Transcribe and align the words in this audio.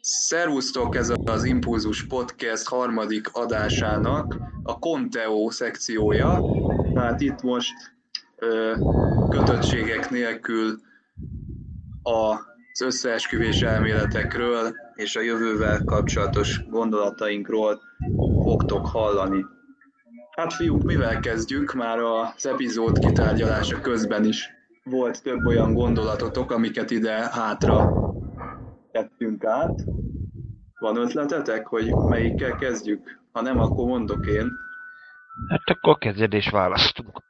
Szervusztok, 0.00 0.96
ez 0.96 1.12
az 1.24 1.44
Impulzus 1.44 2.06
Podcast 2.06 2.68
harmadik 2.68 3.32
adásának 3.32 4.36
a 4.62 4.72
Conteo 4.72 5.50
szekciója. 5.50 6.40
Tehát 6.94 7.20
itt 7.20 7.42
most 7.42 7.72
ö, 8.36 8.74
kötöttségek 9.28 10.10
nélkül 10.10 10.80
az 12.02 12.80
összeesküvés 12.80 13.62
elméletekről 13.62 14.74
és 14.94 15.16
a 15.16 15.20
jövővel 15.20 15.82
kapcsolatos 15.84 16.64
gondolatainkról 16.70 17.80
fogtok 18.42 18.86
hallani. 18.86 19.44
Hát 20.36 20.52
fiúk, 20.52 20.82
mivel 20.82 21.20
kezdjük? 21.20 21.72
Már 21.72 21.98
az 21.98 22.46
epizód 22.46 22.98
kitárgyalása 22.98 23.80
közben 23.80 24.24
is 24.24 24.50
volt 24.84 25.22
több 25.22 25.46
olyan 25.46 25.74
gondolatotok, 25.74 26.50
amiket 26.50 26.90
ide 26.90 27.28
hátra 27.32 27.97
át. 29.48 29.84
Van 30.78 30.96
ötletetek, 30.96 31.66
hogy 31.66 31.94
melyikkel 31.94 32.56
kezdjük? 32.56 33.20
Ha 33.32 33.40
nem, 33.40 33.60
akkor 33.60 33.86
mondok 33.86 34.26
én. 34.26 34.52
Hát 35.48 35.62
akkor 35.64 35.98
kezdjed 35.98 36.32
és 36.32 36.48
választunk. 36.48 37.22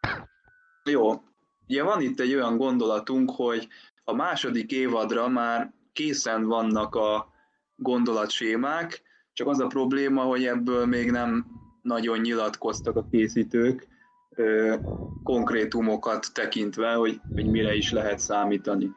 Jó. 0.85 1.23
Ugye 1.69 1.83
van 1.83 2.01
itt 2.01 2.21
egy 2.21 2.35
olyan 2.35 2.57
gondolatunk, 2.57 3.31
hogy 3.31 3.69
a 4.05 4.15
második 4.15 4.73
évadra 4.73 5.29
már 5.29 5.73
készen 5.93 6.47
vannak 6.47 6.95
a 6.95 7.29
gondolatsémák, 7.77 9.03
csak 9.33 9.49
az 9.49 9.61
a 9.61 9.67
probléma, 9.67 10.23
hogy 10.23 10.45
ebből 10.45 10.87
még 10.87 11.11
nem 11.11 11.47
nagyon 11.83 12.19
nyilatkoztak 12.19 12.97
a 12.97 13.07
készítők, 13.11 13.87
ö, 14.31 14.77
konkrétumokat 15.23 16.27
tekintve, 16.35 16.93
hogy, 16.93 17.21
hogy 17.35 17.51
mire 17.51 17.75
is 17.75 17.93
lehet 17.93 18.19
számítani. 18.19 18.91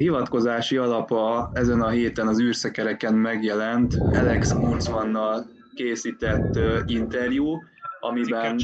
Hivatkozási 0.00 0.76
alapa 0.76 1.50
ezen 1.54 1.80
a 1.80 1.88
héten 1.88 2.28
az 2.28 2.40
űrszekereken 2.40 3.14
megjelent 3.14 4.02
Alex 4.12 4.52
Kurzmannal 4.52 5.46
készített 5.74 6.58
interjú, 6.86 7.58
amiben... 8.00 8.60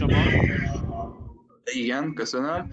Igen, 1.65 2.15
köszönöm. 2.15 2.69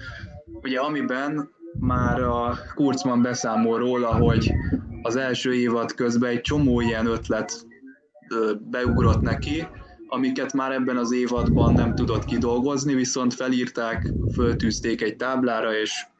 Ugye 0.61 0.79
amiben 0.79 1.49
már 1.79 2.21
a 2.21 2.57
Kurzmann 2.75 3.21
beszámol 3.21 3.77
róla, 3.77 4.15
hogy 4.15 4.53
az 5.01 5.16
első 5.16 5.53
évad 5.53 5.93
közben 5.93 6.29
egy 6.29 6.41
csomó 6.41 6.81
ilyen 6.81 7.05
ötlet 7.05 7.66
beugrott 8.59 9.21
neki, 9.21 9.67
amiket 10.07 10.53
már 10.53 10.71
ebben 10.71 10.97
az 10.97 11.11
évadban 11.13 11.73
nem 11.73 11.95
tudott 11.95 12.25
kidolgozni, 12.25 12.93
viszont 12.93 13.33
felírták, 13.33 14.13
föltűzték 14.33 15.01
egy 15.01 15.16
táblára, 15.16 15.75
és 15.77 16.11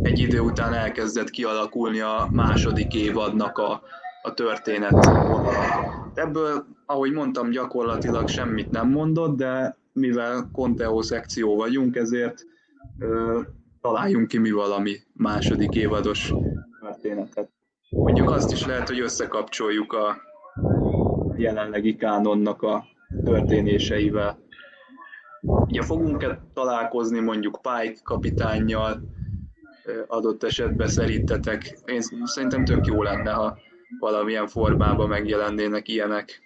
egy 0.00 0.18
idő 0.18 0.40
után 0.40 0.74
elkezdett 0.74 1.30
kialakulni 1.30 2.00
a 2.00 2.28
második 2.32 2.94
évadnak 2.94 3.58
a, 3.58 3.82
a 4.22 4.34
történet 4.34 5.12
Ebből, 6.18 6.66
ahogy 6.86 7.12
mondtam, 7.12 7.50
gyakorlatilag 7.50 8.28
semmit 8.28 8.70
nem 8.70 8.88
mondott, 8.88 9.36
de 9.36 9.76
mivel 9.92 10.48
Conteo 10.52 11.02
szekció 11.02 11.56
vagyunk, 11.56 11.96
ezért 11.96 12.44
ö, 12.98 13.40
találjunk 13.80 14.28
ki 14.28 14.38
mi 14.38 14.50
valami 14.50 14.96
második 15.12 15.74
évados 15.74 16.32
történetet. 16.80 17.50
Mondjuk 17.90 18.30
azt 18.30 18.52
is 18.52 18.66
lehet, 18.66 18.88
hogy 18.88 19.00
összekapcsoljuk 19.00 19.92
a 19.92 20.16
jelenlegi 21.36 21.96
kánonnak 21.96 22.62
a 22.62 22.84
történéseivel. 23.24 24.38
Ugye 25.66 25.82
fogunk-e 25.82 26.40
találkozni 26.54 27.20
mondjuk 27.20 27.60
Pike 27.62 28.00
kapitánnyal, 28.02 29.02
adott 30.06 30.42
esetben 30.42 30.88
szerintetek? 30.88 31.78
Én 31.84 32.00
szerintem 32.24 32.64
tök 32.64 32.86
jó 32.86 33.02
lenne, 33.02 33.30
ha 33.32 33.58
valamilyen 34.00 34.46
formában 34.46 35.08
megjelennének 35.08 35.88
ilyenek. 35.88 36.40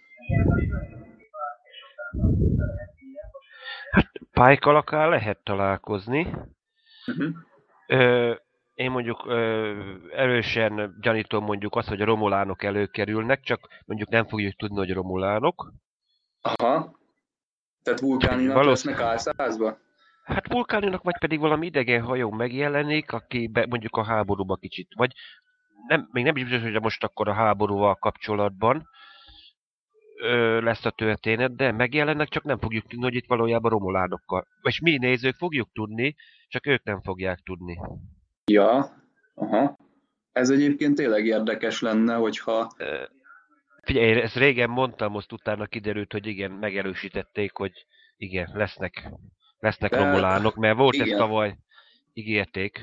Hát 3.91 4.11
akár 4.77 5.09
lehet 5.09 5.39
találkozni. 5.43 6.35
Uh-huh. 7.07 7.35
Ö, 7.87 8.35
én 8.75 8.91
mondjuk 8.91 9.27
ö, 9.27 9.73
erősen 10.13 10.97
gyanítom 11.01 11.45
mondjuk 11.45 11.77
azt, 11.77 11.89
hogy 11.89 12.01
a 12.01 12.05
romulánok 12.05 12.63
előkerülnek, 12.63 13.41
csak 13.41 13.69
mondjuk 13.85 14.09
nem 14.09 14.27
fogjuk 14.27 14.57
tudni, 14.57 14.77
hogy 14.77 14.93
romulánok. 14.93 15.73
Aha. 16.41 17.01
Tehát 17.83 18.01
vulkáninak 18.01 18.55
Valósz... 18.55 18.85
lesznek 18.85 19.01
álszázba? 19.01 19.79
Hát 20.23 20.53
vulkáninak, 20.53 21.03
vagy 21.03 21.19
pedig 21.19 21.39
valami 21.39 21.67
idegen 21.67 22.03
hajó 22.03 22.31
megjelenik, 22.31 23.13
aki 23.13 23.47
be, 23.47 23.67
mondjuk 23.67 23.97
a 23.97 24.05
háborúba 24.05 24.57
kicsit, 24.57 24.89
vagy 24.95 25.13
nem, 25.87 26.09
még 26.13 26.25
nem 26.25 26.37
is 26.37 26.43
biztos, 26.43 26.63
hogy 26.63 26.81
most 26.81 27.05
akkor 27.05 27.29
a 27.29 27.33
háborúval 27.33 27.95
kapcsolatban 27.95 28.89
ö, 30.21 30.61
lesz 30.61 30.85
a 30.85 30.91
történet, 30.91 31.57
de 31.57 31.73
megjelennek, 31.73 32.29
csak 32.29 32.43
nem 32.43 32.59
fogjuk 32.59 32.87
tudni, 32.87 33.05
hogy 33.05 33.15
itt 33.15 33.27
valójában 33.27 33.71
romulánokkal. 33.71 34.47
És 34.63 34.81
mi 34.81 34.97
nézők 34.97 35.35
fogjuk 35.35 35.73
tudni, 35.73 36.15
csak 36.49 36.67
ők 36.67 36.85
nem 36.85 37.01
fogják 37.01 37.39
tudni. 37.39 37.79
Ja, 38.51 38.91
aha. 39.35 39.77
Ez 40.33 40.51
egyébként 40.51 40.95
tényleg 40.97 41.27
érdekes 41.27 41.81
lenne, 41.81 42.15
hogyha... 42.15 42.71
Figyelj, 43.83 44.21
ezt 44.21 44.37
régen 44.37 44.71
mondtam, 44.71 45.13
most 45.13 45.33
utána 45.33 45.67
kiderült, 45.67 46.13
hogy 46.13 46.27
igen, 46.27 46.51
megerősítették, 46.51 47.53
hogy 47.57 47.73
igen, 48.17 48.51
lesznek, 48.53 49.13
lesznek 49.63 49.91
De, 49.91 49.97
romulánok, 49.97 50.55
mert 50.55 50.77
volt 50.77 50.95
igen. 50.95 51.09
ez 51.09 51.17
tavaly, 51.17 51.57
ígérték. 52.13 52.83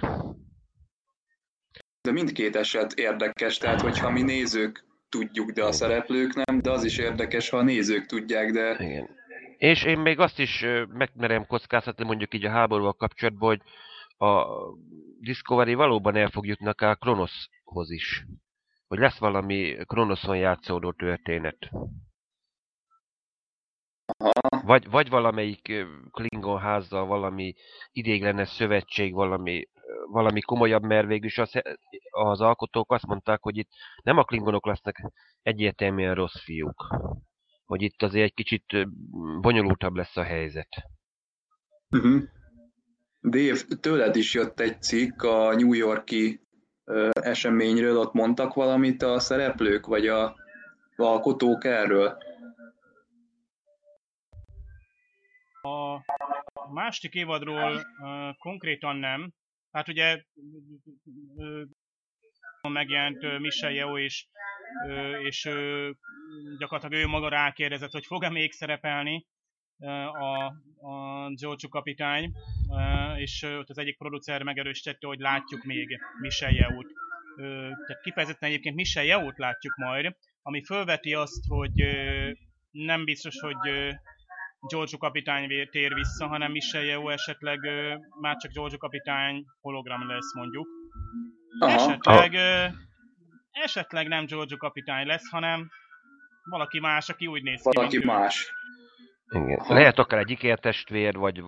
De 2.01 2.11
mindkét 2.11 2.55
eset 2.55 2.93
érdekes, 2.93 3.57
tehát 3.57 3.81
hogyha 3.81 4.09
mi 4.09 4.21
nézők 4.21 4.85
tudjuk, 5.09 5.51
de 5.51 5.63
a 5.63 5.71
szereplők 5.71 6.33
nem, 6.33 6.61
de 6.61 6.71
az 6.71 6.83
is 6.83 6.97
érdekes, 6.97 7.49
ha 7.49 7.57
a 7.57 7.63
nézők 7.63 8.05
tudják, 8.05 8.51
de... 8.51 8.75
Igen. 8.79 9.09
És 9.57 9.83
én 9.83 9.99
még 9.99 10.19
azt 10.19 10.39
is 10.39 10.65
megmerem 10.93 11.45
kockáztatni 11.45 12.05
mondjuk 12.05 12.33
így 12.33 12.45
a 12.45 12.49
háborúval 12.49 12.93
kapcsolatban, 12.93 13.49
hogy 13.49 13.61
a 14.27 14.45
Discovery 15.19 15.73
valóban 15.73 16.15
el 16.15 16.29
fog 16.29 16.45
jutni 16.45 16.67
akár 16.67 16.97
Kronoszhoz 16.97 17.91
is. 17.91 18.25
Hogy 18.87 18.99
lesz 18.99 19.17
valami 19.17 19.77
Kronoszon 19.85 20.37
játszódó 20.37 20.91
történet. 20.91 21.69
Aha. 24.17 24.48
Vagy, 24.69 24.89
vagy 24.89 25.09
valamelyik 25.09 25.85
Klingon 26.11 26.59
házzal 26.59 27.05
valami 27.05 27.55
idéglenes 27.91 28.49
szövetség, 28.49 29.13
valami, 29.13 29.67
valami 30.11 30.41
komolyabb, 30.41 30.83
mert 30.83 31.07
végül 31.07 31.29
az, 31.35 31.51
az 32.09 32.41
alkotók 32.41 32.91
azt 32.91 33.05
mondták, 33.05 33.41
hogy 33.41 33.57
itt 33.57 33.69
nem 34.03 34.17
a 34.17 34.23
Klingonok 34.23 34.65
lesznek 34.65 35.11
egyértelműen 35.41 36.15
rossz 36.15 36.43
fiúk. 36.43 36.87
Hogy 37.65 37.81
itt 37.81 38.01
azért 38.01 38.25
egy 38.25 38.33
kicsit 38.33 38.87
bonyolultabb 39.41 39.95
lesz 39.95 40.17
a 40.17 40.23
helyzet. 40.23 40.69
Uh-huh. 41.89 42.21
Dave, 43.21 43.59
tőled 43.79 44.15
is 44.15 44.33
jött 44.33 44.59
egy 44.59 44.81
cikk 44.81 45.21
a 45.21 45.55
New 45.55 45.73
Yorki 45.73 46.41
eseményről, 47.11 47.97
ott 47.97 48.13
mondtak 48.13 48.53
valamit 48.53 49.03
a 49.03 49.19
szereplők, 49.19 49.85
vagy 49.85 50.07
a 50.07 50.35
alkotók 50.95 51.63
erről? 51.63 52.17
A 55.61 56.03
másik 56.71 57.13
évadról 57.13 57.75
uh, 57.75 58.35
konkrétan 58.37 58.95
nem. 58.95 59.31
Hát 59.71 59.87
ugye 59.87 60.23
uh, 61.35 61.61
megjelent 62.61 63.23
uh, 63.23 63.39
Michel 63.39 63.71
Yeo 63.71 63.97
és, 63.97 64.27
uh, 64.87 65.25
és 65.25 65.45
uh, 65.45 65.89
gyakorlatilag 66.57 67.03
ő 67.03 67.07
maga 67.07 67.29
rákérdezett, 67.29 67.91
hogy 67.91 68.05
fog-e 68.05 68.29
még 68.29 68.51
szerepelni 68.51 69.25
a, 69.81 70.45
a 70.81 71.29
Giorgio 71.29 71.69
kapitány, 71.69 72.33
és 73.15 73.43
ott 73.43 73.69
az 73.69 73.77
egyik 73.77 73.97
producer 73.97 74.43
megerősítette, 74.43 75.07
hogy 75.07 75.19
látjuk 75.19 75.63
még 75.63 75.99
Michel 76.21 76.51
Yeoht. 76.51 76.87
Tehát 77.85 78.01
kifejezetten 78.01 78.49
egyébként 78.49 78.75
Michel 78.75 79.03
Yeoht 79.03 79.37
látjuk 79.37 79.75
majd, 79.75 80.15
ami 80.41 80.63
fölveti 80.63 81.13
azt, 81.13 81.45
hogy 81.47 81.71
nem 82.71 83.03
biztos, 83.03 83.39
hogy 83.39 83.95
Giorgio 84.67 84.97
kapitány 84.97 85.69
tér 85.71 85.93
vissza, 85.93 86.27
hanem 86.27 86.51
Michel 86.51 86.83
Yeo 86.83 87.09
esetleg 87.09 87.59
már 88.21 88.35
csak 88.35 88.51
Giorgio 88.51 88.77
kapitány 88.77 89.45
hologram 89.61 90.07
lesz 90.07 90.33
mondjuk. 90.35 90.67
Aha. 91.59 91.71
Esetleg, 91.71 92.33
esetleg 93.51 94.07
nem 94.07 94.25
Giorgio 94.25 94.57
kapitány 94.57 95.05
lesz, 95.05 95.29
hanem 95.29 95.69
valaki 96.49 96.79
más, 96.79 97.09
aki 97.09 97.27
úgy 97.27 97.43
néz 97.43 97.61
ki, 97.61 97.69
Valaki 97.75 98.05
más. 98.05 98.53
Igen. 99.29 99.65
Lehet 99.67 99.99
akár 99.99 100.19
egy 100.19 100.29
ikertestvér, 100.29 101.15
vagy 101.15 101.43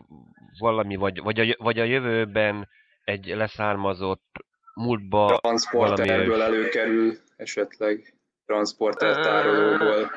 valami, 0.60 0.96
vagy, 0.96 1.22
vagy, 1.22 1.40
a, 1.40 1.56
vagy 1.58 1.80
a 1.80 1.84
jövőben 1.84 2.68
egy 3.04 3.26
leszármazott 3.26 4.30
múltba 4.74 5.38
Transporterből 5.42 6.28
valami 6.28 6.56
előkerül 6.56 7.18
esetleg 7.36 8.16
transporter 8.46 9.20
tárolóból. 9.20 10.12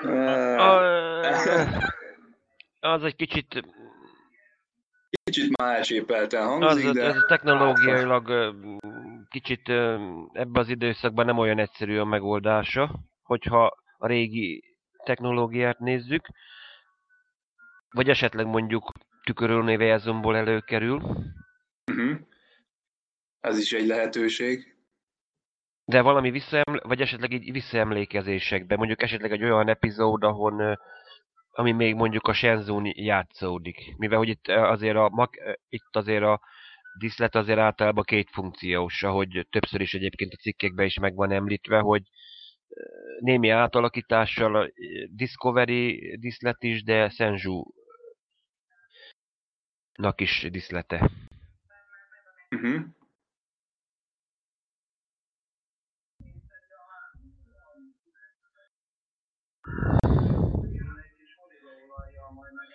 Az 2.85 3.03
egy 3.05 3.17
kicsit... 3.17 3.65
Kicsit 5.25 5.57
már 5.57 5.77
elcsépelten 5.77 6.47
hangzik, 6.47 6.89
az, 6.89 6.95
de... 6.95 7.05
Ez 7.05 7.17
technológiailag 7.29 8.55
kicsit 9.29 9.69
ebben 10.33 10.63
az 10.63 10.69
időszakban 10.69 11.25
nem 11.25 11.39
olyan 11.39 11.59
egyszerű 11.59 11.99
a 11.99 12.05
megoldása, 12.05 13.01
hogyha 13.23 13.77
a 13.99 14.07
régi 14.07 14.77
technológiát 15.05 15.79
nézzük, 15.79 16.29
vagy 17.91 18.09
esetleg 18.09 18.47
mondjuk 18.47 18.93
tükörüluniverzumból 19.25 20.37
előkerül. 20.37 20.97
Uh-huh. 21.91 22.19
Ez 23.41 23.59
is 23.59 23.73
egy 23.73 23.87
lehetőség. 23.87 24.77
De 25.85 26.01
valami 26.01 26.31
visszaeml- 26.31 26.83
vagy 26.83 27.01
esetleg 27.01 27.33
így 27.33 27.53
visszaemlékezésekben, 27.53 28.79
mondjuk 28.79 29.03
esetleg 29.03 29.33
egy 29.33 29.43
olyan 29.43 29.69
epizód, 29.69 30.23
ahol 30.23 30.79
ami 31.55 31.73
még 31.73 31.95
mondjuk 31.95 32.29
a 32.29 32.33
Shenzhen 32.33 32.93
játszódik. 32.95 33.97
Mivel 33.97 34.19
hogy 34.19 34.29
itt 34.29 34.49
azért 34.49 34.97
a, 34.97 35.31
itt 35.69 35.97
azért 35.97 36.23
a 36.23 36.41
diszlet 36.99 37.35
azért 37.35 37.59
általában 37.59 38.05
két 38.05 38.31
funkciós, 38.31 39.03
ahogy 39.03 39.47
többször 39.51 39.81
is 39.81 39.95
egyébként 39.95 40.33
a 40.33 40.37
cikkekben 40.37 40.87
is 40.87 40.99
meg 40.99 41.15
van 41.15 41.31
említve, 41.31 41.79
hogy 41.79 42.03
némi 43.19 43.49
átalakítással 43.49 44.57
a 44.57 44.71
Discovery 45.11 46.17
diszlet 46.17 46.63
is, 46.63 46.83
de 46.83 47.09
Senju 47.09 47.63
nak 49.95 50.21
is 50.21 50.47
diszlete. 50.51 51.11
Uh-huh. 52.51 52.85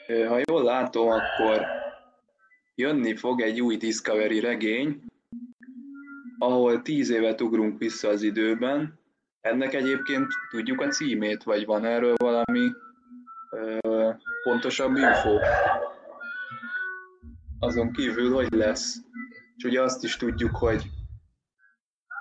Ha 0.10 0.42
jól 0.46 0.64
látom, 0.64 1.08
akkor 1.08 1.66
jönni 2.76 3.16
fog 3.16 3.42
egy 3.42 3.62
új 3.62 3.78
Discovery 3.78 4.40
regény, 4.40 5.04
ahol 6.38 6.82
tíz 6.82 7.10
évet 7.10 7.42
ugrunk 7.42 7.80
vissza 7.80 8.08
az 8.08 8.22
időben. 8.22 9.00
Ennek 9.42 9.74
egyébként 9.74 10.28
tudjuk 10.50 10.82
a 10.82 10.88
címét, 10.88 11.44
vagy 11.44 11.66
van 11.66 11.86
erről 11.86 12.16
valami 12.18 12.72
ö, 13.52 14.12
pontosabb 14.44 14.96
info? 14.96 15.38
Azon 17.60 17.92
kívül, 17.92 18.34
hogy 18.34 18.52
lesz. 18.52 18.96
És 19.56 19.64
ugye 19.64 19.82
azt 19.82 20.04
is 20.04 20.18
tudjuk, 20.18 20.56
hogy 20.56 20.84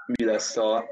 mi 0.07 0.25
lesz 0.25 0.57
a 0.57 0.85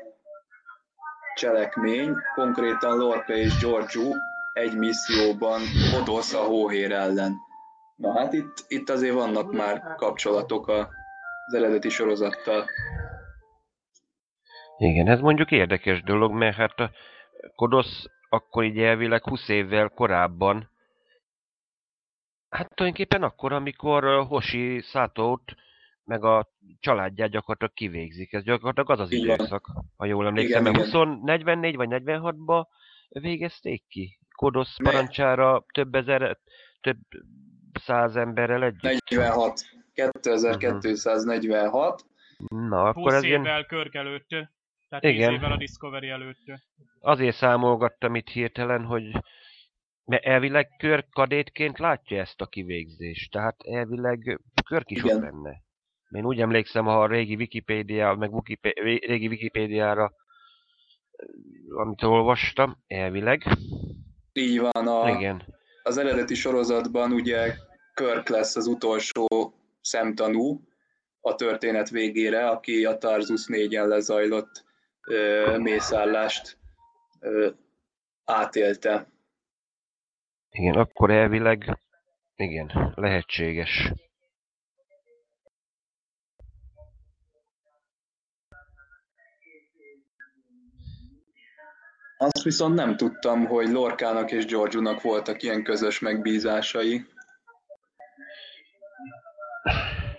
cselekmény. 1.34 2.14
Konkrétan 2.34 2.96
Lorca 2.96 3.34
és 3.34 3.58
Giorgio 3.58 4.12
egy 4.56 4.76
misszióban 4.76 5.60
odosz 6.00 6.34
a 6.34 6.44
hóhér 6.44 6.92
ellen. 6.92 7.34
Na 7.96 8.18
hát 8.18 8.32
itt, 8.32 8.64
itt 8.68 8.88
azért 8.88 9.14
vannak 9.14 9.52
már 9.52 9.94
kapcsolatok 9.96 10.68
az 10.68 11.54
eredeti 11.54 11.88
sorozattal. 11.88 12.64
Igen, 14.78 15.08
ez 15.08 15.20
mondjuk 15.20 15.50
érdekes 15.50 16.02
dolog, 16.02 16.32
mert 16.32 16.56
hát 16.56 16.80
a 16.80 16.90
Kodosz 17.54 18.04
akkor 18.28 18.64
így 18.64 18.78
elvileg 18.78 19.22
20 19.22 19.48
évvel 19.48 19.88
korábban, 19.88 20.70
hát 22.48 22.74
tulajdonképpen 22.74 23.22
akkor, 23.22 23.52
amikor 23.52 24.26
Hoshi 24.26 24.80
Szátót 24.80 25.54
meg 26.04 26.24
a 26.24 26.48
családját 26.80 27.30
gyakorlatilag 27.30 27.72
kivégzik. 27.72 28.32
Ez 28.32 28.42
gyakorlatilag 28.42 28.90
az 28.90 29.00
az 29.00 29.12
Igen. 29.12 29.34
időszak, 29.34 29.70
ha 29.96 30.04
jól 30.04 30.26
emlékszem, 30.26 30.62
mert 30.62 30.76
20, 30.76 30.92
44 31.22 31.76
vagy 31.76 31.88
46-ba 31.90 32.66
végezték 33.08 33.84
ki. 33.88 34.18
Kodosz 34.36 34.76
parancsára 34.82 35.64
több 35.72 35.94
ezer, 35.94 36.38
több 36.80 36.98
száz 37.84 38.16
emberrel 38.16 38.64
együtt? 38.64 38.82
46. 38.82 39.60
2246. 39.92 42.04
Na, 42.48 42.82
akkor 42.82 43.02
20 43.02 43.12
ez 43.12 43.24
évvel 43.24 43.44
ilyen... 43.44 43.64
Körk 43.66 43.94
előtt. 43.94 44.28
Tehát 44.88 45.04
Igen. 45.04 45.28
10 45.28 45.38
évvel 45.38 45.52
a 45.52 45.56
Discovery 45.56 46.08
előtt. 46.08 46.38
Azért 47.00 47.36
számolgattam 47.36 48.14
itt 48.14 48.28
hirtelen, 48.28 48.84
hogy 48.84 49.10
mert 50.04 50.24
elvileg 50.24 50.68
Körk 50.78 51.08
kadétként 51.10 51.78
látja 51.78 52.20
ezt 52.20 52.40
a 52.40 52.46
kivégzést. 52.46 53.30
Tehát 53.30 53.56
elvileg 53.62 54.40
Körk 54.64 54.90
is 54.90 55.02
Igen. 55.02 55.16
ott 55.16 55.22
benne. 55.22 55.64
Én 56.10 56.24
úgy 56.24 56.40
emlékszem, 56.40 56.84
ha 56.84 57.02
a 57.02 57.06
régi 57.06 57.34
Wikipédia, 57.34 58.14
meg 58.14 58.34
Wikipé- 58.34 58.78
régi 59.06 59.28
Wikipédiára, 59.28 60.12
amit 61.76 62.02
olvastam, 62.02 62.76
elvileg. 62.86 63.42
Így 64.36 64.60
van, 64.60 64.86
a, 64.86 65.08
Igen. 65.08 65.42
az 65.82 65.96
eredeti 65.96 66.34
sorozatban 66.34 67.12
ugye 67.12 67.54
Körk 67.94 68.28
lesz 68.28 68.56
az 68.56 68.66
utolsó 68.66 69.54
szemtanú 69.80 70.60
a 71.20 71.34
történet 71.34 71.90
végére, 71.90 72.48
aki 72.48 72.84
a 72.84 72.98
Tarzus 72.98 73.44
4-en 73.48 73.86
lezajlott 73.86 74.64
ö, 75.08 75.56
mészállást 75.58 76.58
ö, 77.20 77.48
átélte. 78.24 79.06
Igen, 80.50 80.74
akkor 80.74 81.10
elvileg, 81.10 81.78
igen, 82.36 82.92
lehetséges. 82.94 83.92
Azt 92.18 92.42
viszont 92.42 92.74
nem 92.74 92.96
tudtam, 92.96 93.46
hogy 93.46 93.68
Lorkának 93.68 94.30
és 94.30 94.44
Georgiunak 94.44 95.02
voltak 95.02 95.42
ilyen 95.42 95.62
közös 95.62 95.98
megbízásai. 95.98 97.04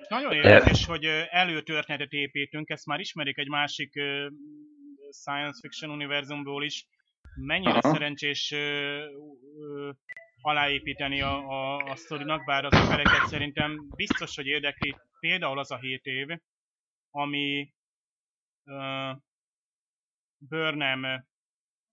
Nagyon 0.08 0.32
érdekes, 0.32 0.86
hogy 0.86 1.06
előtörténetet 1.30 2.12
építünk, 2.12 2.70
ezt 2.70 2.86
már 2.86 3.00
ismerik 3.00 3.38
egy 3.38 3.50
másik 3.50 3.92
science 5.12 5.60
fiction 5.62 5.92
univerzumból 5.92 6.64
is. 6.64 6.88
Mennyire 7.36 7.78
Aha. 7.78 7.94
szerencsés 7.94 8.54
aláépíteni 10.42 11.22
a, 11.22 11.48
a, 11.48 11.76
a 11.78 11.96
sztorinak, 11.96 12.46
bár 12.46 12.66
az 12.66 12.74
embereket 12.74 13.28
szerintem 13.28 13.88
biztos, 13.96 14.36
hogy 14.36 14.46
érdekli 14.46 14.96
például 15.20 15.60
az 15.60 15.72
a 15.72 15.78
7 15.78 16.06
év, 16.06 16.28
ami 17.12 17.74
uh, 18.66 19.18
Burnham 20.38 21.26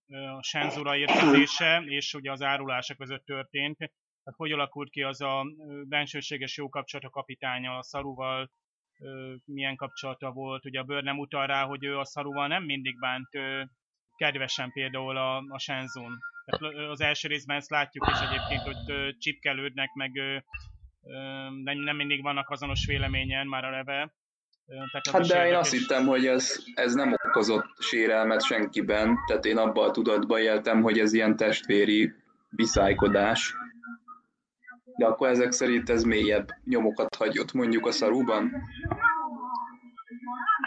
a 0.07 0.43
Senzura 0.43 0.95
érkezése 0.97 1.83
és 1.85 2.13
ugye 2.13 2.31
az 2.31 2.41
árulása 2.41 2.95
között 2.95 3.25
történt. 3.25 3.77
Tehát 3.77 4.39
hogy 4.39 4.51
alakult 4.51 4.89
ki 4.89 5.01
az 5.01 5.21
a 5.21 5.45
bensőséges 5.87 6.57
jó 6.57 6.69
kapcsolat 6.69 7.05
a 7.05 7.09
kapitánya 7.09 7.77
a 7.77 7.83
Szaruval, 7.83 8.51
milyen 9.45 9.75
kapcsolata 9.75 10.31
volt. 10.31 10.65
Ugye 10.65 10.79
a 10.79 10.83
bőr 10.83 11.03
nem 11.03 11.19
utal 11.19 11.47
rá, 11.47 11.63
hogy 11.63 11.83
ő 11.83 11.97
a 11.97 12.05
Szaruval 12.05 12.47
nem 12.47 12.63
mindig 12.63 12.99
bánt 12.99 13.29
kedvesen 14.15 14.71
például 14.71 15.17
a, 15.17 15.37
a 15.37 15.59
Shenzun. 15.59 16.17
Tehát 16.45 16.75
az 16.89 17.01
első 17.01 17.27
részben 17.27 17.57
ezt 17.57 17.69
látjuk 17.69 18.07
is 18.11 18.19
egyébként, 18.19 18.61
hogy 18.61 19.17
csipkelődnek, 19.17 19.93
meg 19.93 20.11
nem, 21.63 21.77
nem 21.77 21.95
mindig 21.95 22.21
vannak 22.21 22.49
azonos 22.49 22.85
véleményen 22.85 23.47
már 23.47 23.63
a 23.63 23.69
leve. 23.69 24.13
Tehát 24.65 25.07
hát 25.11 25.27
de 25.27 25.47
én 25.47 25.55
azt 25.55 25.71
hittem, 25.71 26.05
hogy 26.05 26.25
ez, 26.25 26.63
ez 26.73 26.93
nem 26.93 27.15
okozott 27.35 27.65
sérelmet 27.79 28.43
senkiben, 28.43 29.17
tehát 29.27 29.45
én 29.45 29.57
abban 29.57 29.89
a 29.89 29.91
tudatban 29.91 30.39
éltem, 30.39 30.81
hogy 30.81 30.99
ez 30.99 31.13
ilyen 31.13 31.35
testvéri 31.35 32.13
viszálykodás. 32.49 33.55
De 34.97 35.05
akkor 35.05 35.27
ezek 35.29 35.51
szerint 35.51 35.89
ez 35.89 36.03
mélyebb 36.03 36.47
nyomokat 36.63 37.15
hagyott 37.15 37.53
mondjuk 37.53 37.85
a 37.85 37.91
szarúban? 37.91 38.51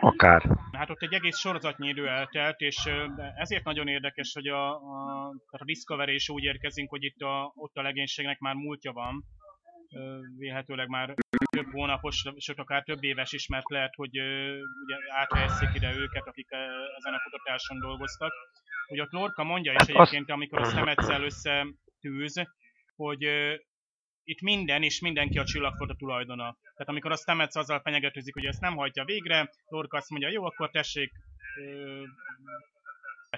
Akár. 0.00 0.42
Hát 0.72 0.90
ott 0.90 1.02
egy 1.02 1.12
egész 1.12 1.38
sorozatnyi 1.38 1.88
idő 1.88 2.06
eltelt, 2.06 2.60
és 2.60 2.88
ezért 3.36 3.64
nagyon 3.64 3.88
érdekes, 3.88 4.32
hogy 4.34 4.46
a, 4.46 4.70
a, 4.70 5.28
a 5.50 5.64
Discovery 5.64 6.14
is 6.14 6.28
úgy 6.28 6.42
érkezünk, 6.42 6.90
hogy 6.90 7.04
itt 7.04 7.20
a, 7.20 7.52
ott 7.54 7.74
a 7.74 7.82
legénységnek 7.82 8.38
már 8.38 8.54
múltja 8.54 8.92
van, 8.92 9.24
vélhetőleg 10.38 10.88
már 10.88 11.14
több 11.50 11.70
hónapos, 11.72 12.24
sőt 12.36 12.58
akár 12.58 12.82
több 12.82 13.02
éves 13.04 13.32
is, 13.32 13.46
mert 13.46 13.70
lehet, 13.70 13.94
hogy 13.94 14.18
ugye 14.84 14.96
áthelyezzék 15.08 15.68
ide 15.74 15.94
őket, 15.94 16.26
akik 16.26 16.50
ezen 16.96 17.14
a 17.14 17.22
kutatáson 17.22 17.78
dolgoztak. 17.80 18.32
Ugye 18.88 19.02
a 19.02 19.06
Lorca 19.10 19.44
mondja 19.44 19.72
is 19.72 19.88
egyébként, 19.88 20.30
amikor 20.30 20.60
a 20.60 20.64
szemetszel 20.64 21.22
összetűz, 21.22 22.42
hogy 22.96 23.22
itt 24.24 24.40
minden 24.40 24.82
és 24.82 25.00
mindenki 25.00 25.38
a 25.38 25.44
csillagfot 25.44 25.90
a 25.90 25.94
tulajdona. 25.94 26.56
Tehát 26.60 26.88
amikor 26.88 27.12
a 27.12 27.16
Stamets 27.16 27.56
azzal 27.56 27.80
fenyegetőzik, 27.80 28.34
hogy 28.34 28.44
ezt 28.44 28.60
nem 28.60 28.76
hajtja 28.76 29.04
végre, 29.04 29.50
Lorca 29.68 29.96
azt 29.96 30.10
mondja, 30.10 30.28
jó, 30.28 30.44
akkor 30.44 30.70
tessék 30.70 31.12
ö, 31.58 32.02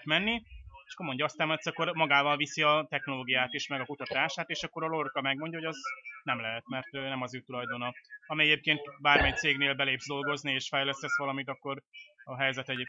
menni, 0.05 0.43
és 0.91 0.97
akkor 0.97 1.07
mondja 1.07 1.25
aztán, 1.25 1.49
hogy 1.49 1.59
akkor 1.65 1.95
magával 1.95 2.37
viszi 2.37 2.63
a 2.63 2.87
technológiát 2.89 3.53
is, 3.53 3.69
meg 3.69 3.81
a 3.81 3.85
kutatását, 3.85 4.49
és 4.49 4.63
akkor 4.63 4.85
a 4.85 4.87
Lorca 4.87 5.21
megmondja, 5.21 5.59
hogy 5.59 5.69
az 5.69 5.77
nem 6.23 6.41
lehet, 6.41 6.63
mert 6.69 6.91
nem 6.91 7.23
az 7.23 7.35
ő 7.35 7.41
tulajdona. 7.41 7.93
Ami 8.27 8.43
egyébként 8.43 8.81
bármely 9.01 9.33
cégnél 9.33 9.75
belépsz 9.75 10.07
dolgozni, 10.07 10.53
és 10.53 10.69
fejlesztesz 10.69 11.19
valamit, 11.19 11.49
akkor 11.49 11.83
a 12.25 12.37
helyzet 12.37 12.69
egy 12.69 12.87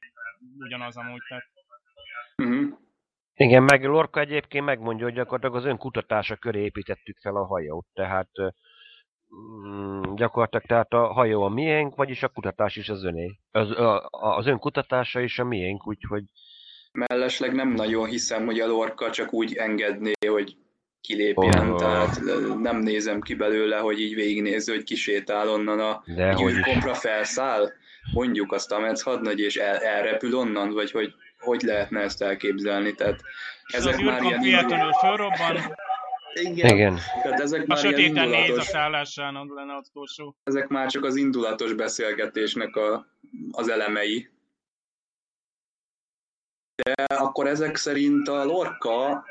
ugyanaz 0.59 0.97
amúgy. 0.97 1.21
Tehát... 1.27 1.43
Uh-huh. 2.37 2.79
Igen, 3.33 3.63
meg 3.63 3.85
Lorca 3.85 4.19
egyébként 4.19 4.65
megmondja, 4.65 5.05
hogy 5.05 5.13
gyakorlatilag 5.13 5.55
az 5.55 5.65
önkutatása 5.65 6.35
köré 6.35 6.63
építettük 6.63 7.17
fel 7.19 7.35
a 7.35 7.45
hajót, 7.45 7.85
tehát 7.93 8.29
mm, 9.35 10.15
gyakorlatilag 10.15 10.65
tehát 10.65 10.93
a 10.93 11.13
hajó 11.13 11.43
a 11.43 11.49
miénk, 11.49 11.95
vagyis 11.95 12.23
a 12.23 12.29
kutatás 12.29 12.75
is 12.75 12.89
az 12.89 13.03
öné. 13.03 13.39
Az, 13.51 13.71
a, 13.71 14.09
az 14.09 14.45
önkutatása 14.45 15.19
is 15.19 15.39
a 15.39 15.43
miénk, 15.43 15.87
úgyhogy 15.87 16.23
Mellesleg 16.91 17.53
nem 17.53 17.69
nagyon 17.69 18.05
hiszem, 18.07 18.45
hogy 18.45 18.59
a 18.59 18.67
Lorca 18.67 19.09
csak 19.11 19.33
úgy 19.33 19.53
engedné, 19.55 20.11
hogy 20.27 20.55
kilépjen, 21.01 21.69
Oh. 21.71 21.79
tehát 21.79 22.19
nem 22.59 22.77
nézem 22.77 23.21
ki 23.21 23.33
belőle, 23.35 23.77
hogy 23.77 23.99
így 24.01 24.15
végignéző, 24.15 24.73
hogy 24.73 24.83
kisétál 24.83 25.49
onnan 25.49 25.79
a 25.79 26.03
De 26.15 26.33
hogy 26.33 26.51
is. 26.51 26.57
űrkompra 26.57 26.93
felszáll, 26.93 27.71
mondjuk 28.13 28.51
azt 28.51 28.71
a 28.71 28.79
Metz 28.79 29.01
hadnagy, 29.01 29.39
és 29.39 29.55
el, 29.55 29.75
elrepül 29.77 30.35
onnan, 30.35 30.73
vagy 30.73 30.91
hogy 30.91 31.13
hogy 31.39 31.61
lehetne 31.61 31.99
ezt 31.99 32.21
elképzelni, 32.21 32.93
tehát 32.93 33.19
És 33.67 33.73
az 33.77 33.85
ezek 33.87 34.01
már 34.01 34.21
ilyen 34.21 34.69
fölrobban, 34.99 35.75
Igen, 36.33 36.75
Igen. 36.75 36.99
tehát 37.23 37.39
ezek 37.39 37.61
a 37.61 37.65
már 37.67 37.77
sötéten 37.77 38.29
néz 38.29 38.57
a 38.57 38.61
szállásán, 38.61 39.33
lenne 39.55 39.75
az 39.75 39.87
utolsó. 39.89 40.35
ezek 40.43 40.67
már 40.67 40.89
csak 40.89 41.05
az 41.05 41.15
indulatos 41.15 41.73
beszélgetésnek 41.73 42.75
a, 42.75 43.05
az 43.51 43.69
elemei. 43.69 44.29
De 46.83 47.03
akkor 47.15 47.47
ezek 47.47 47.75
szerint 47.75 48.27
a 48.27 48.43
Lorca 48.43 49.23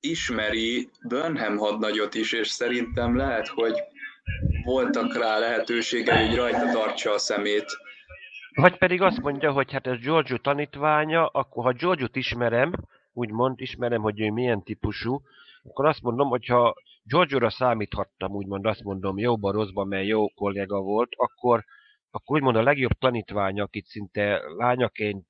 ismeri 0.00 0.90
Burnham 1.08 1.56
hadnagyot 1.56 2.14
is, 2.14 2.32
és 2.32 2.48
szerintem 2.48 3.16
lehet, 3.16 3.48
hogy 3.48 3.82
voltak 4.64 5.16
rá 5.16 5.38
lehetősége, 5.38 6.26
hogy 6.26 6.36
rajta 6.36 6.70
tartsa 6.72 7.12
a 7.12 7.18
szemét. 7.18 7.66
Vagy 8.54 8.78
pedig 8.78 9.02
azt 9.02 9.20
mondja, 9.20 9.52
hogy 9.52 9.72
hát 9.72 9.86
ez 9.86 9.98
Giorgio 9.98 10.38
tanítványa, 10.38 11.26
akkor 11.26 11.64
ha 11.64 11.72
Giorgio-t 11.72 12.16
ismerem, 12.16 12.72
úgymond 13.12 13.60
ismerem, 13.60 14.02
hogy 14.02 14.20
ő 14.20 14.30
milyen 14.30 14.62
típusú, 14.62 15.22
akkor 15.62 15.86
azt 15.86 16.02
mondom, 16.02 16.28
hogy 16.28 16.46
ha 16.46 16.74
Giorgio-ra 17.02 17.50
számíthattam, 17.50 18.32
úgymond 18.32 18.66
azt 18.66 18.82
mondom, 18.82 19.18
jóban, 19.18 19.52
rosszban, 19.52 19.88
mert 19.88 20.06
jó 20.06 20.28
kolléga 20.28 20.80
volt, 20.80 21.12
akkor, 21.16 21.64
akkor 22.10 22.36
úgymond 22.36 22.56
a 22.56 22.62
legjobb 22.62 22.92
tanítványa, 22.98 23.62
akit 23.62 23.86
szinte 23.86 24.40
lányaként 24.56 25.26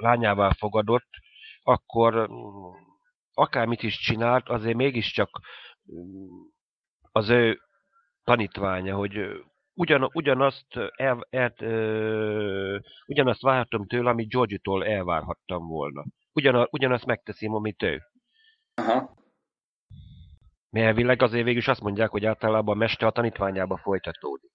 lányává 0.00 0.52
fogadott, 0.52 1.08
akkor 1.62 2.30
mm, 2.30 2.72
akármit 3.32 3.82
is 3.82 3.98
csinált, 3.98 4.48
azért 4.48 4.76
mégiscsak 4.76 5.40
mm, 5.92 6.40
az 7.12 7.28
ő 7.28 7.60
tanítványa, 8.24 8.96
hogy 8.96 9.42
ugyan, 9.74 10.10
ugyanazt, 10.12 10.76
el, 10.96 11.26
el, 11.30 11.52
ö, 11.58 12.78
ugyanazt 13.06 13.42
várhatom 13.42 13.86
tőle, 13.86 14.10
amit 14.10 14.28
Georgie-tól 14.28 14.84
elvárhattam 14.84 15.66
volna. 15.66 16.04
Ugyan, 16.32 16.68
ugyanazt 16.70 17.04
megteszem, 17.04 17.54
amit 17.54 17.82
ő. 17.82 18.02
Aha. 18.74 19.16
Mert 20.70 20.86
elvileg 20.86 21.22
azért 21.22 21.44
végül 21.44 21.60
is 21.60 21.68
azt 21.68 21.80
mondják, 21.80 22.10
hogy 22.10 22.24
általában 22.24 22.74
a 22.74 22.78
mester 22.78 23.06
a 23.08 23.10
tanítványába 23.10 23.76
folytatódik. 23.76 24.52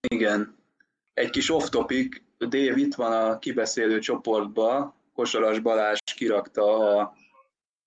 Igen. 0.00 0.56
Egy 1.14 1.30
kis 1.30 1.50
off-topic, 1.50 2.22
Dave 2.38 2.76
itt 2.76 2.94
van 2.94 3.12
a 3.12 3.38
kibeszélő 3.38 3.98
csoportba, 3.98 4.94
Kosaras 5.14 5.58
Balázs 5.58 5.98
kirakta 6.14 6.98
a, 6.98 7.12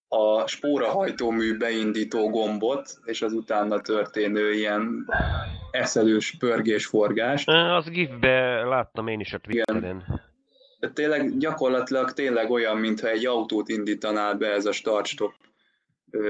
a 0.08 0.48
spórahajtómű 0.48 1.58
beindító 1.58 2.29
gombot, 2.29 3.00
és 3.03 3.22
az 3.22 3.34
utána 3.34 3.81
történő 3.81 4.53
ilyen 4.53 5.08
eszelős 5.72 6.36
pörgés-forgást. 6.39 7.50
Az 7.50 7.89
gifbe 7.89 8.63
láttam 8.63 9.08
én 9.08 9.20
is 9.20 9.34
a 9.34 9.38
Twitteren. 9.38 10.22
De 10.79 10.89
tényleg 10.89 11.38
gyakorlatilag 11.38 12.13
tényleg 12.13 12.50
olyan, 12.51 12.77
mintha 12.77 13.08
egy 13.08 13.25
autót 13.25 13.70
indítanál 13.70 14.36
be 14.36 14.48
ez 14.48 14.65
a 14.65 14.72
start-stop 14.72 15.34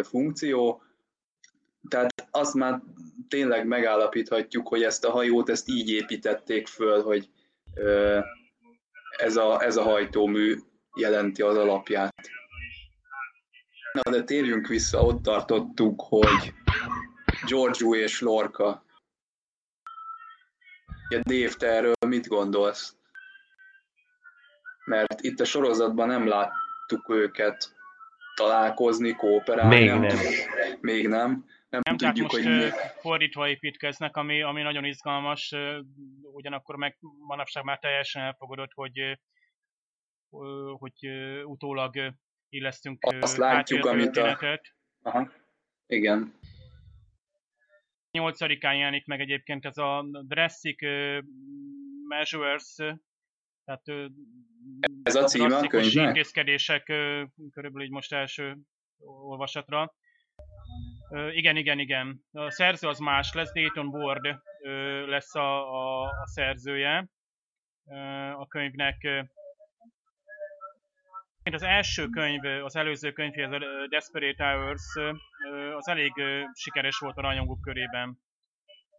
funkció. 0.04 0.82
Tehát 1.90 2.28
azt 2.32 2.54
már 2.54 2.82
tényleg 3.28 3.68
megállapíthatjuk, 3.68 4.68
hogy 4.68 4.84
ezt 4.84 5.06
a 5.06 5.12
hajót 5.12 5.50
ezt 5.50 5.70
így 5.70 5.90
építették 5.90 6.68
föl, 6.68 7.04
hogy 7.04 7.30
ez 9.18 9.36
a, 9.36 9.64
ez 9.64 9.78
a 9.78 9.84
hajtómű 9.84 10.58
jelenti 10.96 11.42
az 11.42 11.58
alapját. 11.58 12.30
Na 13.92 14.12
de 14.12 14.24
térjünk 14.24 14.68
vissza, 14.68 15.02
ott 15.02 15.24
tartottuk, 15.24 16.02
hogy 16.08 16.54
Giorgio 17.46 17.96
és 17.96 18.22
Lorca. 18.22 18.84
Ja, 21.10 21.20
Dave, 21.24 21.54
te 21.58 21.68
erről 21.68 21.94
mit 22.08 22.28
gondolsz? 22.28 22.96
Mert 24.86 25.22
itt 25.22 25.40
a 25.40 25.46
sorozatban 25.46 26.08
nem 26.08 26.28
láttuk 26.28 27.10
őket 27.10 27.76
találkozni, 28.36 29.16
kooperálni. 29.16 29.76
Még 29.76 29.90
nem. 29.90 30.18
Még 30.82 31.08
nem. 31.08 31.46
Nem, 31.72 31.82
Nem, 31.86 31.98
tehát 31.98 32.16
tudjuk, 32.16 32.32
most 32.32 32.44
hogy 32.44 32.58
mi. 32.58 32.70
fordítva 33.00 33.50
építkeznek, 33.50 34.18
ami, 34.18 34.42
ami 34.42 34.62
nagyon 34.62 34.86
izgalmas, 34.86 35.56
ugyanakkor 36.22 36.76
meg 36.76 36.98
manapság 37.28 37.64
már 37.64 37.80
teljesen 37.80 38.22
elfogadott, 38.24 38.72
hogy, 38.74 39.20
hogy 40.78 41.08
utólag 41.44 42.14
illesztünk 42.50 43.04
Azt 43.20 43.38
látjuk, 43.38 43.86
amit 43.86 44.18
a-. 44.18 44.60
Aha. 45.02 45.32
Igen. 45.88 46.40
8-án 48.12 48.78
jelenik 48.78 49.06
meg 49.06 49.20
egyébként 49.20 49.66
ez 49.66 49.78
a 49.78 50.06
Drastic 50.28 50.82
Measures, 52.08 52.76
tehát 53.66 54.12
Ez 55.04 55.16
a 55.16 55.24
címe 55.24 55.58
a 55.58 55.68
könyvnek? 55.68 56.08
intézkedések 56.08 56.84
körülbelül 57.52 57.82
így 57.82 57.92
most 57.92 58.14
első 58.14 58.58
olvasatra. 59.00 59.94
Igen, 61.12 61.56
igen, 61.56 61.80
igen. 61.80 62.26
A 62.32 62.52
szerző 62.52 62.88
az 62.88 63.00
más 63.00 63.34
lesz, 63.34 63.54
Dayton 63.54 63.88
Ward 63.88 64.26
ö, 64.64 65.06
lesz 65.06 65.36
a, 65.36 65.74
a, 65.74 66.04
a 66.04 66.28
szerzője 66.28 67.10
ö, 67.90 67.96
a 68.32 68.48
könyvnek. 68.48 69.08
Az 71.52 71.64
első 71.64 72.08
könyv, 72.08 72.64
az 72.64 72.76
előző 72.76 73.12
könyv, 73.12 73.40
ez 73.40 73.52
a 73.52 73.88
Desperate 73.90 74.44
Hours, 74.44 74.96
az 75.76 75.88
elég 75.88 76.12
sikeres 76.54 76.98
volt 76.98 77.18
a 77.18 77.22
rajongók 77.22 77.62
körében. 77.62 78.20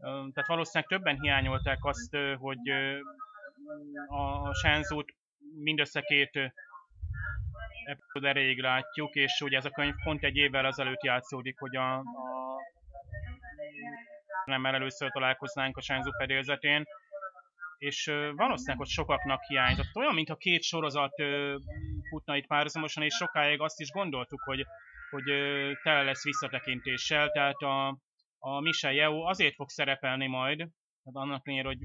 Tehát 0.00 0.46
valószínűleg 0.46 0.88
többen 0.88 1.20
hiányolták 1.20 1.84
azt, 1.84 2.16
hogy 2.38 2.70
a 4.08 4.54
Shenzhou-t 4.54 5.14
mindössze 5.54 6.00
két 6.00 6.52
epizód 7.84 8.24
erejéig 8.24 8.60
látjuk, 8.60 9.14
és 9.14 9.40
ugye 9.40 9.56
ez 9.56 9.64
a 9.64 9.70
könyv 9.70 9.94
pont 10.04 10.24
egy 10.24 10.36
évvel 10.36 10.64
azelőtt 10.64 11.02
játszódik, 11.02 11.58
hogy 11.58 11.76
a, 11.76 11.94
a 11.94 12.02
nem 14.44 14.66
először 14.66 15.10
találkoznánk 15.10 15.76
a 15.76 15.80
Shenzhou 15.80 16.12
fedélzetén, 16.18 16.84
és 17.78 18.04
valószínűleg, 18.36 18.78
hogy 18.78 18.88
sokaknak 18.88 19.42
hiányzott. 19.42 19.96
Olyan, 19.96 20.14
mintha 20.14 20.36
két 20.36 20.62
sorozat 20.62 21.12
futna 22.08 22.36
itt 22.36 22.46
párhuzamosan, 22.46 23.02
és 23.02 23.14
sokáig 23.14 23.60
azt 23.60 23.80
is 23.80 23.90
gondoltuk, 23.90 24.42
hogy, 24.42 24.66
hogy 25.10 25.24
tele 25.82 26.02
lesz 26.02 26.24
visszatekintéssel, 26.24 27.28
tehát 27.28 27.56
a, 27.56 27.88
a 28.38 28.60
Michel 28.60 28.92
Yeoh 28.92 29.28
azért 29.28 29.54
fog 29.54 29.68
szerepelni 29.68 30.26
majd, 30.26 30.56
tehát 30.56 31.28
annak 31.28 31.48
ellenére, 31.48 31.68
hogy 31.68 31.78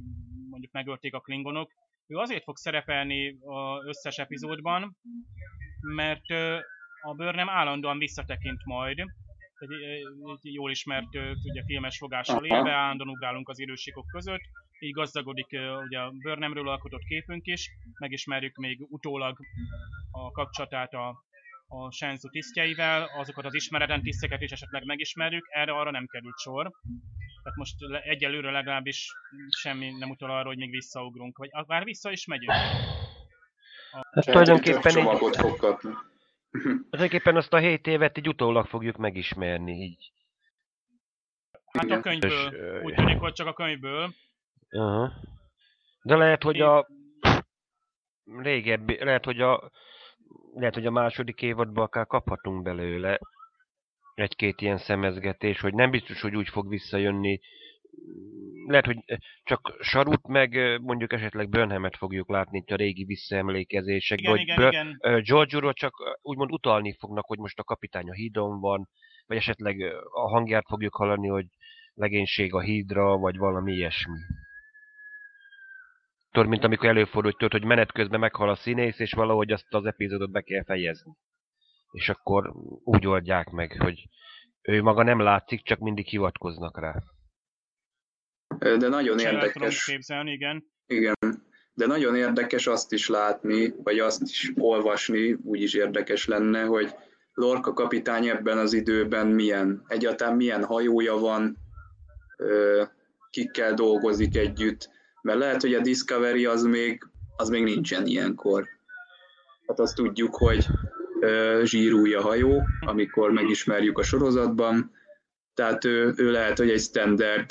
mondjuk 0.50 0.72
megölték 0.72 1.14
a 1.14 1.20
klingonok, 1.20 1.72
ő 2.08 2.16
azért 2.16 2.44
fog 2.44 2.58
szerepelni 2.58 3.38
az 3.40 3.86
összes 3.86 4.18
epizódban, 4.18 4.98
mert 5.82 6.30
a 7.02 7.14
Burnham 7.16 7.50
állandóan 7.50 7.98
visszatekint 7.98 8.66
majd, 8.66 9.00
egy, 9.58 9.72
egy 10.42 10.54
jól 10.54 10.72
ismert 10.72 11.16
ugye, 11.44 11.64
filmes 11.66 11.98
fogással 11.98 12.46
élve, 12.46 12.72
állandóan 12.72 13.10
ugrálunk 13.10 13.50
az 13.50 13.60
időségok 13.60 14.06
között, 14.08 14.42
így 14.80 14.92
gazdagodik 14.92 15.48
ugye 15.86 16.00
a 16.00 16.10
Burnhamről 16.10 16.70
alkotott 16.70 17.04
képünk 17.04 17.46
is, 17.46 17.70
megismerjük 18.00 18.56
még 18.56 18.86
utólag 18.90 19.38
a 20.12 20.32
kapcsolatát 20.32 20.94
a, 20.94 21.24
a 21.68 21.92
Shenzhou 21.92 22.32
tisztjeivel, 22.32 23.10
azokat 23.18 23.46
az 23.46 23.54
ismeretlen 23.54 24.02
tiszteket 24.02 24.42
is 24.42 24.52
esetleg 24.52 24.86
megismerjük, 24.86 25.48
erre 25.50 25.72
arra 25.72 25.92
nem 25.92 26.06
került 26.06 26.38
sor. 26.38 26.72
Tehát 27.44 27.58
most 27.58 27.76
egyelőre 28.04 28.52
legalábbis 28.52 29.12
semmi 29.62 29.92
nem 30.00 30.10
utal 30.10 30.32
arra, 30.32 30.48
hogy 30.48 30.58
még 30.58 30.70
visszaugrunk, 30.70 31.38
vagy 31.38 31.50
már 31.68 31.84
vissza 31.84 32.12
is 32.12 32.26
megyünk. 32.26 32.52
Hát 33.92 34.26
tulajdonképpen, 34.26 34.92
csomagot 34.92 35.36
fog 35.36 35.58
kapni. 35.58 35.92
tulajdonképpen 36.90 37.36
azt 37.36 37.54
a 37.54 37.58
7 37.58 37.88
évet 37.88 38.18
így 38.18 38.28
utólag 38.28 38.66
fogjuk 38.66 38.98
megismerni. 38.98 39.74
Így. 39.74 40.12
Hát 41.72 41.92
a 41.92 42.00
könyvből, 42.00 42.54
És, 42.54 42.84
úgy 42.84 42.94
tűnik, 42.94 43.20
hogy 43.20 43.34
csak 43.34 43.48
a 43.48 43.54
könyvből. 43.54 44.14
Aha. 44.70 45.12
De 46.02 46.16
lehet, 46.16 46.44
hogy 46.44 46.62
a 46.62 46.88
régebbi, 48.26 49.04
lehet, 49.04 49.26
hogy 49.26 49.42
a 49.42 49.72
lehet, 50.54 50.74
hogy 50.74 50.86
a 50.86 50.92
második 50.92 51.42
évadban 51.42 51.84
akár 51.84 52.08
kaphatunk 52.08 52.64
belőle 52.64 53.20
egy-két 54.14 54.62
ilyen 54.62 54.78
szemezgetés, 54.78 55.60
hogy 55.60 55.74
nem 55.74 55.92
biztos, 55.92 56.22
hogy 56.22 56.36
úgy 56.36 56.50
fog 56.50 56.70
visszajönni. 56.70 57.40
Lehet, 58.68 58.86
hogy 58.86 58.98
csak 59.44 59.78
Sarut 59.80 60.28
meg 60.28 60.80
mondjuk 60.82 61.14
esetleg 61.14 61.50
Burnhamet 61.50 61.98
fogjuk 61.98 62.30
látni 62.30 62.58
itt 62.58 62.70
a 62.70 62.76
régi 62.76 63.04
visszaemlékezésekben, 63.04 64.38
Igen, 64.38 64.56
hogy 64.56 64.74
igen, 64.74 64.98
igen. 64.98 64.98
ö, 65.14 65.22
George-ról 65.22 65.74
csak 65.74 65.94
úgymond 66.22 66.52
utalni 66.52 66.96
fognak, 67.00 67.26
hogy 67.26 67.38
most 67.38 67.60
a 67.60 67.64
kapitány 67.64 68.10
a 68.10 68.14
hídon 68.14 68.60
van, 68.60 68.90
vagy 69.26 69.38
esetleg 69.38 69.82
a 70.12 70.30
hangját 70.30 70.66
fogjuk 70.68 70.96
hallani, 70.96 71.28
hogy 71.28 71.46
legénység 71.94 72.54
a 72.54 72.62
hídra, 72.62 73.18
vagy 73.18 73.38
valami 73.38 73.74
ilyesmi. 73.74 74.20
tudod, 76.32 76.50
mint 76.50 76.64
amikor 76.64 76.90
előfordul, 76.90 77.32
hogy 77.32 77.36
tudod, 77.36 77.52
hogy 77.52 77.70
menet 77.70 77.92
közben 77.92 78.20
meghal 78.20 78.50
a 78.50 78.56
színész, 78.56 79.00
és 79.00 79.12
valahogy 79.14 79.52
azt 79.52 79.74
az 79.74 79.86
epizódot 79.86 80.32
be 80.32 80.42
kell 80.42 80.64
fejezni. 80.64 81.12
És 81.92 82.10
akkor 82.10 82.52
úgy 82.84 83.08
oldják 83.08 83.50
meg, 83.50 83.76
hogy 83.80 84.08
ő 84.62 84.82
maga 84.82 85.04
nem 85.04 85.20
látszik, 85.20 85.64
csak 85.64 85.80
mindig 85.80 86.08
hivatkoznak 86.08 86.80
rá. 86.80 86.96
De 88.60 88.88
nagyon 88.88 89.20
érdekes. 89.20 89.86
képzelni, 89.86 90.32
igen. 90.32 90.72
Igen, 90.88 91.16
de 91.74 91.86
nagyon 91.86 92.16
érdekes 92.16 92.68
azt 92.68 92.92
is 92.92 93.10
látni, 93.10 93.74
vagy 93.84 94.00
azt 94.00 94.22
is 94.22 94.52
olvasni, 94.56 95.38
úgy 95.44 95.62
is 95.62 95.74
érdekes 95.74 96.26
lenne, 96.26 96.64
hogy 96.64 96.94
Lorca 97.34 97.74
kapitány 97.74 98.28
ebben 98.28 98.58
az 98.58 98.74
időben 98.74 99.28
milyen, 99.28 99.84
egyáltalán 99.88 100.36
milyen 100.36 100.64
hajója 100.64 101.18
van, 101.18 101.58
kikkel 103.30 103.74
dolgozik 103.74 104.38
együtt, 104.38 104.90
mert 105.22 105.40
lehet, 105.40 105.62
hogy 105.62 105.74
a 105.74 105.82
Discovery 105.82 106.46
az 106.46 106.64
még, 106.64 107.08
az 107.36 107.50
még 107.50 107.64
nincsen 107.64 108.06
ilyenkor. 108.06 108.68
Hát 109.68 109.80
azt 109.80 109.96
tudjuk, 109.96 110.36
hogy 110.36 110.70
zsírúj 111.64 112.14
a 112.14 112.22
hajó, 112.22 112.68
amikor 112.80 113.32
megismerjük 113.32 113.98
a 113.98 114.04
sorozatban, 114.04 114.92
tehát 115.54 115.86
ő, 115.86 116.14
ő 116.16 116.32
lehet, 116.32 116.58
hogy 116.58 116.70
egy 116.70 116.82
standard 116.82 117.50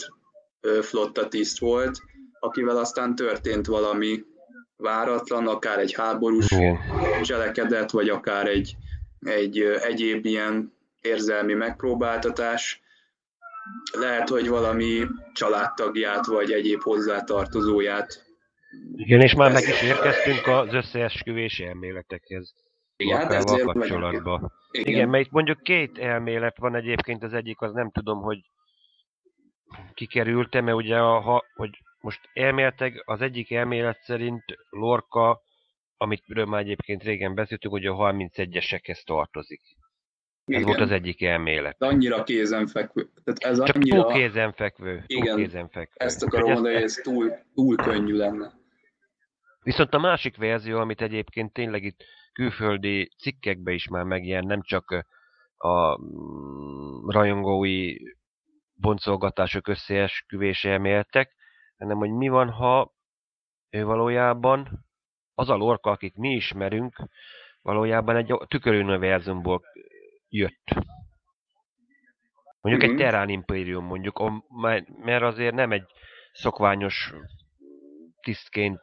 flotta 0.83 1.29
tiszt 1.29 1.59
volt, 1.59 2.01
akivel 2.41 2.77
aztán 2.77 3.15
történt 3.15 3.67
valami 3.67 4.25
váratlan, 4.77 5.47
akár 5.47 5.79
egy 5.79 5.95
háborús 5.95 6.51
Igen. 6.51 6.79
cselekedet, 7.23 7.91
vagy 7.91 8.09
akár 8.09 8.47
egy, 8.47 8.77
egy 9.21 9.61
egyéb 9.61 10.25
ilyen 10.25 10.73
érzelmi 11.01 11.55
megpróbáltatás. 11.55 12.81
Lehet, 13.99 14.29
hogy 14.29 14.49
valami 14.49 15.07
családtagját, 15.33 16.27
vagy 16.27 16.53
egyéb 16.53 16.83
hozzátartozóját. 16.83 18.25
Igen, 18.97 19.21
és 19.21 19.35
már 19.35 19.53
meg 19.53 19.63
is 19.63 19.83
érkeztünk 19.83 20.47
az 20.47 20.75
összeesküvési 20.75 21.65
elméletekhez. 21.65 22.55
Igen, 22.97 23.17
hát 23.17 23.33
ezért 23.33 23.51
vagyok. 23.51 23.73
kapcsolatban. 23.73 24.53
Igen, 24.71 24.93
Igen, 24.93 25.09
mert 25.09 25.25
itt 25.25 25.33
mondjuk 25.33 25.63
két 25.63 25.99
elmélet 25.99 26.59
van 26.59 26.75
egyébként, 26.75 27.23
az 27.23 27.33
egyik 27.33 27.61
az 27.61 27.73
nem 27.73 27.91
tudom, 27.91 28.21
hogy 28.23 28.39
kikerült-e, 29.95 30.61
mert 30.61 30.77
ugye 30.77 30.99
a, 30.99 31.21
ha, 31.21 31.45
hogy 31.55 31.71
most 32.01 32.21
elméletek, 32.33 33.03
az 33.05 33.21
egyik 33.21 33.53
elmélet 33.53 34.03
szerint 34.03 34.45
Lorca, 34.71 35.41
amit 35.97 36.47
már 36.47 36.61
egyébként 36.61 37.03
régen 37.03 37.35
beszéltünk, 37.35 37.75
hogy 37.75 37.87
a 37.87 37.95
31-esekhez 37.95 39.03
tartozik. 39.05 39.63
Ez 40.45 40.61
igen. 40.61 40.63
volt 40.63 40.81
az 40.81 40.91
egyik 40.91 41.23
elmélet. 41.23 41.77
De 41.79 41.87
annyira 41.87 42.23
kézenfekvő. 42.23 43.11
Tehát 43.25 43.59
ez 43.59 43.65
Csak 43.65 43.77
annyira, 43.77 44.03
túl 44.03 44.13
kézenfekvő. 44.13 45.05
Túl 45.07 45.19
Igen, 45.23 45.37
kézenfekvő. 45.37 45.95
ezt 46.07 46.23
akarom 46.23 46.53
mondani, 46.53 46.75
hogy 46.75 46.83
ez 46.83 46.95
túl, 46.95 47.33
túl 47.55 47.77
könnyű 47.77 48.17
lenne. 48.17 48.53
Viszont 49.63 49.95
a 49.95 49.99
másik 49.99 50.37
verzió, 50.37 50.79
amit 50.79 51.01
egyébként 51.01 51.53
tényleg 51.53 51.85
itt 51.85 52.05
külföldi 52.33 53.11
cikkekben 53.19 53.75
is 53.75 53.89
már 53.89 54.05
megjelent, 54.05 54.47
nem 54.47 54.63
csak 54.63 55.07
a 55.57 56.01
mm, 56.01 57.09
rajongói 57.09 57.95
boncolgatások 58.77 59.69
összeesküvés 59.69 60.65
elméletek, 60.65 61.35
hanem 61.79 61.97
hogy 61.97 62.11
mi 62.11 62.29
van, 62.29 62.51
ha 62.51 62.95
ő 63.71 63.85
valójában 63.85 64.85
az 65.35 65.49
a 65.49 65.55
lorka, 65.57 65.91
akit 65.91 66.17
mi 66.17 66.31
ismerünk, 66.35 67.09
valójában 67.63 68.17
egy 68.17 68.35
tüköruniverzumból 68.49 69.63
jött. 70.29 70.71
Mondjuk 72.61 72.91
Mhm. 72.91 72.93
egy 72.93 72.97
Terran 72.97 73.29
Imperium 73.29 73.85
mondjuk, 73.85 74.23
mert 75.03 75.23
azért 75.23 75.55
nem 75.55 75.73
egy 75.73 75.85
szokványos 76.33 77.13
tisztként 78.21 78.81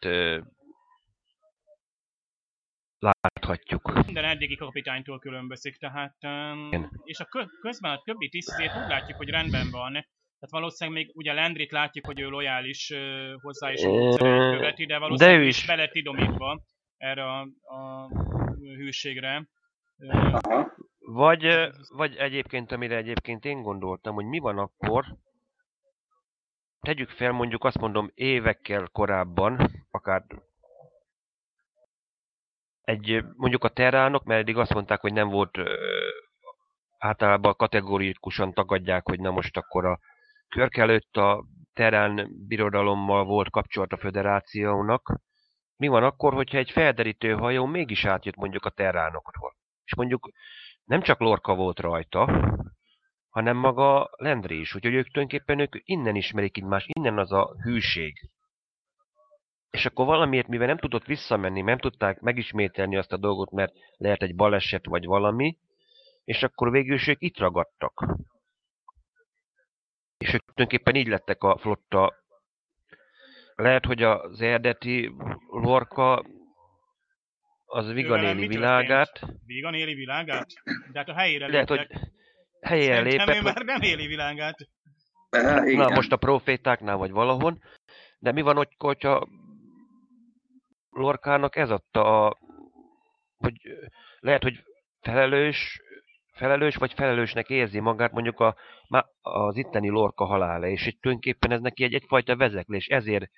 láthatjuk. 3.44 4.06
Minden 4.06 4.24
eddigi 4.24 4.56
kapitánytól 4.56 5.20
különbözik, 5.20 5.78
tehát... 5.78 6.16
Um, 6.22 6.68
Igen. 6.68 7.02
és 7.04 7.20
a 7.20 7.26
kö- 7.26 7.60
közben 7.60 7.92
a 7.92 8.02
többi 8.06 8.30
tisztét 8.30 8.72
úgy 8.84 8.88
látjuk, 8.88 9.18
hogy 9.18 9.30
rendben 9.30 9.70
van. 9.72 9.92
Tehát 9.92 10.50
valószínűleg 10.50 11.04
még 11.04 11.16
ugye 11.16 11.34
Landrit 11.34 11.72
látjuk, 11.72 12.06
hogy 12.06 12.20
ő 12.20 12.30
lojális 12.30 12.90
uh, 12.90 13.42
hozzá 13.42 13.72
és 13.72 13.84
módszereit 13.84 14.58
követi, 14.58 14.86
de 14.86 14.98
valószínűleg 14.98 15.40
ő 15.40 15.44
ő 15.44 15.48
is. 15.48 15.58
is 15.58 15.66
bele 15.66 15.90
idomítva 15.92 16.64
erre 16.98 17.24
a, 17.24 17.40
a 17.64 18.08
hűségre. 18.60 19.48
Aha. 20.10 20.72
Vagy, 21.00 21.70
vagy 21.88 22.16
egyébként, 22.16 22.72
amire 22.72 22.96
egyébként 22.96 23.46
én 23.46 23.62
gondoltam, 23.62 24.14
hogy 24.14 24.26
mi 24.26 24.40
van 24.40 24.58
akkor, 24.58 25.06
tegyük 26.80 27.10
fel 27.10 27.32
mondjuk 27.32 27.64
azt 27.64 27.80
mondom 27.80 28.12
évekkel 28.14 28.90
korábban, 28.92 29.86
akár 29.92 30.24
egy, 32.84 33.24
mondjuk 33.36 33.64
a 33.64 33.70
terránok, 33.70 34.24
mert 34.24 34.42
eddig 34.42 34.58
azt 34.58 34.74
mondták, 34.74 35.00
hogy 35.02 35.14
nem 35.14 35.30
volt, 35.30 35.58
általában 36.98 37.56
kategórikusan 37.56 38.54
tagadják, 38.54 39.06
hogy 39.06 39.20
na 39.20 39.32
most 39.32 39.58
akkor 39.58 39.86
a 39.86 40.00
Körk 40.54 40.78
előtt 40.78 41.18
a 41.18 41.46
terrán 41.74 42.30
birodalommal 42.48 43.26
volt 43.26 43.50
kapcsolat 43.50 43.92
a 43.92 43.98
föderációnak. 43.98 45.20
Mi 45.76 45.88
van 45.88 46.04
akkor, 46.04 46.34
hogyha 46.34 46.58
egy 46.58 46.72
felderítő 46.72 47.34
hajó 47.34 47.66
mégis 47.66 48.06
átjött 48.06 48.36
mondjuk 48.36 48.66
a 48.66 48.70
terránokról? 48.70 49.56
És 49.84 49.96
mondjuk 49.96 50.30
nem 50.84 51.02
csak 51.02 51.20
Lorca 51.20 51.56
volt 51.56 51.80
rajta, 51.80 52.52
hanem 53.30 53.58
maga 53.58 54.10
Landry 54.18 54.60
is. 54.60 54.76
Úgyhogy 54.76 54.94
ők 54.94 55.12
tulajdonképpen 55.12 55.60
ők 55.60 55.76
innen 55.84 56.16
ismerik 56.16 56.58
egymást, 56.58 56.88
innen 56.88 57.18
az 57.18 57.32
a 57.32 57.56
hűség. 57.64 58.30
És 59.74 59.86
akkor 59.86 60.06
valamiért, 60.06 60.48
mivel 60.48 60.68
nem 60.68 60.78
tudott 60.78 61.06
visszamenni, 61.06 61.62
nem 61.62 61.78
tudták 61.78 62.20
megismételni 62.20 62.98
azt 62.98 63.12
a 63.12 63.18
dolgot, 63.18 63.52
mert 63.52 63.74
lehet 63.98 64.22
egy 64.22 64.36
baleset 64.36 64.86
vagy 64.86 65.06
valami, 65.06 65.58
és 66.24 66.44
akkor 66.44 66.72
végül 66.72 66.96
is 66.96 67.08
ők 67.08 67.22
itt 67.22 67.38
ragadtak. 67.38 68.06
És 70.18 70.34
ők 70.34 70.46
tulajdonképpen 70.46 70.96
így 70.96 71.08
lettek 71.08 71.44
a 71.44 71.58
flotta. 71.58 72.14
Lehet, 73.56 73.86
hogy 73.86 74.04
az 74.04 74.42
eredeti 74.42 75.12
Lorca 75.50 76.24
az 77.66 77.92
Viganéli 77.92 78.48
világát, 78.48 79.26
Vígan 79.46 79.74
éli 79.74 79.94
világát? 79.94 80.48
De 80.92 81.00
hát 81.00 81.10
a 81.10 81.14
helyére 81.14 81.48
lehet, 81.48 81.70
hogy 81.70 81.78
léptek. 81.78 82.12
helyen 82.62 82.96
Szerintem 82.96 83.26
lépett, 83.26 83.36
hogy 83.36 83.54
már 83.54 83.66
nem 83.66 83.82
éli 83.82 84.08
világát. 84.08 84.58
Na, 85.76 85.90
most 85.90 86.12
a 86.12 86.18
profétáknál 86.18 86.98
vagy 86.98 87.12
valahol. 87.12 87.58
De 88.20 88.32
mi 88.32 88.42
van, 88.42 88.56
hogy, 88.56 88.76
hogyha 88.78 89.28
Lorkának 90.94 91.56
ez 91.56 91.70
adta 91.70 92.26
a... 92.26 92.38
Hogy 93.38 93.56
lehet, 94.20 94.44
hogy 94.44 94.64
felelős, 95.02 95.82
felelős 96.34 96.76
vagy 96.76 96.94
felelősnek 96.94 97.50
érzi 97.50 97.80
magát 97.80 98.12
mondjuk 98.12 98.40
a, 98.40 98.56
az 99.22 99.58
itteni 99.58 99.90
Lorca 99.90 100.26
halála, 100.26 100.68
és 100.68 100.86
itt 100.86 101.02
tulajdonképpen 101.02 101.52
ez 101.52 101.62
neki 101.62 101.84
egy 101.84 101.94
egyfajta 101.94 102.36
vezeklés, 102.36 102.88
ezért 102.88 103.30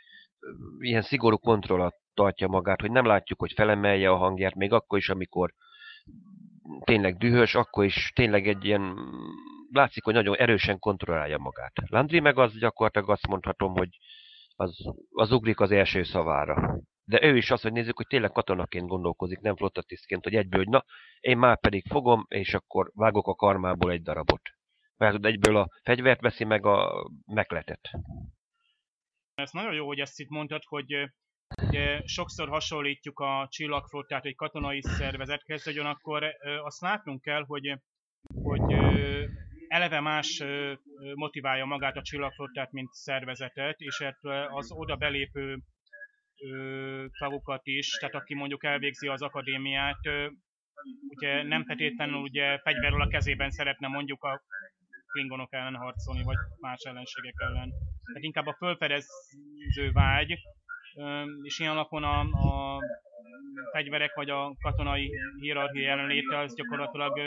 ilyen 0.80 1.02
szigorú 1.02 1.38
kontroll 1.38 1.80
alatt 1.80 2.02
tartja 2.14 2.48
magát, 2.48 2.82
hogy 2.82 2.92
nem 2.92 3.06
látjuk, 3.06 3.40
hogy 3.40 3.54
felemelje 3.54 4.10
a 4.10 4.16
hangját, 4.16 4.56
még 4.56 4.72
akkor 4.72 4.98
is, 4.98 5.10
amikor 5.10 5.54
tényleg 6.84 7.18
dühös, 7.18 7.56
akkor 7.56 7.86
is 7.86 8.12
tényleg 8.16 8.48
egy 8.48 8.66
ilyen, 8.66 8.96
látszik, 9.72 10.04
hogy 10.04 10.14
nagyon 10.14 10.36
erősen 10.36 10.80
kontrollálja 10.80 11.38
magát. 11.38 11.74
Landry 11.90 12.20
meg 12.20 12.38
az 12.38 12.58
gyakorlatilag 12.58 13.10
azt 13.10 13.28
mondhatom, 13.28 13.74
hogy 13.74 13.90
az, 14.56 14.78
az 15.12 15.32
ugrik 15.32 15.60
az 15.60 15.72
első 15.72 16.04
szavára. 16.04 16.80
De 17.08 17.24
ő 17.24 17.38
is 17.38 17.52
azt, 17.52 17.64
hogy 17.64 17.72
nézzük, 17.72 17.96
hogy 17.96 18.08
tényleg 18.08 18.32
katonaként 18.32 18.88
gondolkozik, 18.88 19.40
nem 19.40 19.56
flottatisztként, 19.56 20.24
hogy 20.24 20.36
egyből, 20.36 20.60
hogy 20.60 20.70
na, 20.70 20.86
én 21.20 21.38
már 21.38 21.60
pedig 21.60 21.86
fogom, 21.88 22.26
és 22.28 22.54
akkor 22.54 22.92
vágok 22.94 23.28
a 23.28 23.36
karmából 23.36 23.92
egy 23.92 24.02
darabot. 24.02 24.42
Mert 24.98 25.26
egyből 25.26 25.58
a 25.58 25.70
fegyvert 25.84 26.22
veszi 26.22 26.44
meg 26.44 26.66
a 26.66 27.10
mekletet. 27.26 27.90
Ez 29.34 29.52
nagyon 29.52 29.74
jó, 29.74 29.86
hogy 29.88 30.00
ezt 30.00 30.20
itt 30.20 30.30
mondtad, 30.30 30.64
hogy 30.64 31.10
ugye, 31.64 32.02
sokszor 32.06 32.50
hasonlítjuk 32.50 33.20
a 33.20 33.48
csillagflottát 33.50 34.26
egy 34.26 34.36
katonai 34.36 34.82
szervezethez, 34.82 35.64
de 35.64 35.72
ugyanakkor 35.72 36.24
ö, 36.24 36.56
azt 36.56 36.82
látnunk 36.82 37.22
kell, 37.22 37.44
hogy, 37.46 37.80
hogy 38.44 38.74
eleve 39.68 40.00
más 40.00 40.44
motiválja 41.14 41.66
magát 41.66 41.96
a 41.96 42.02
csillagflottát, 42.02 42.72
mint 42.72 42.92
szervezetet, 42.92 43.80
és 43.80 44.04
az 44.50 44.72
oda 44.72 44.96
belépő 44.96 45.60
tagokat 47.18 47.62
is, 47.64 47.98
tehát 47.98 48.16
aki 48.16 48.34
mondjuk 48.34 48.64
elvégzi 48.64 49.08
az 49.08 49.22
akadémiát, 49.22 50.00
ugye 51.10 51.44
nem 51.44 51.66
feltétlenül 51.66 52.22
ugye 52.22 52.60
fegyverrel 52.60 53.02
a 53.02 53.08
kezében 53.08 53.50
szeretne 53.50 53.88
mondjuk 53.88 54.24
a 54.24 54.44
klingonok 55.12 55.54
ellen 55.54 55.76
harcolni, 55.76 56.24
vagy 56.24 56.38
más 56.60 56.82
ellenségek 56.84 57.34
ellen. 57.38 57.70
Tehát 58.06 58.24
inkább 58.24 58.46
a 58.46 58.56
fölfedező 58.58 59.92
vágy, 59.92 60.38
és 61.42 61.60
ilyen 61.60 61.72
alapon 61.72 62.04
a, 62.04 62.20
a 62.20 62.80
fegyverek 63.72 64.14
vagy 64.14 64.30
a 64.30 64.56
katonai 64.62 65.12
hierarchia 65.40 65.82
jelenléte 65.82 66.38
az 66.38 66.56
gyakorlatilag 66.56 67.20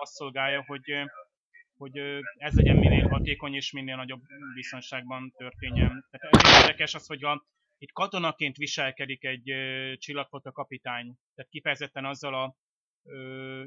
azt 0.00 0.12
szolgálja, 0.12 0.64
hogy, 0.66 0.92
hogy 1.76 1.98
ez 2.36 2.54
legyen 2.54 2.76
minél 2.76 3.08
hatékony 3.08 3.54
és 3.54 3.72
minél 3.72 3.96
nagyobb 3.96 4.22
biztonságban 4.54 5.32
történjen. 5.36 6.04
Tehát 6.10 6.62
érdekes 6.62 6.94
az, 6.94 7.06
hogy 7.06 7.24
a 7.24 7.44
itt 7.78 7.92
katonaként 7.92 8.56
viselkedik 8.56 9.24
egy 9.24 9.52
csillagfota 9.98 10.52
kapitány. 10.52 11.14
Tehát 11.34 11.50
kifejezetten 11.50 12.04
azzal 12.04 12.34
a 12.34 12.56
ö, 13.02 13.66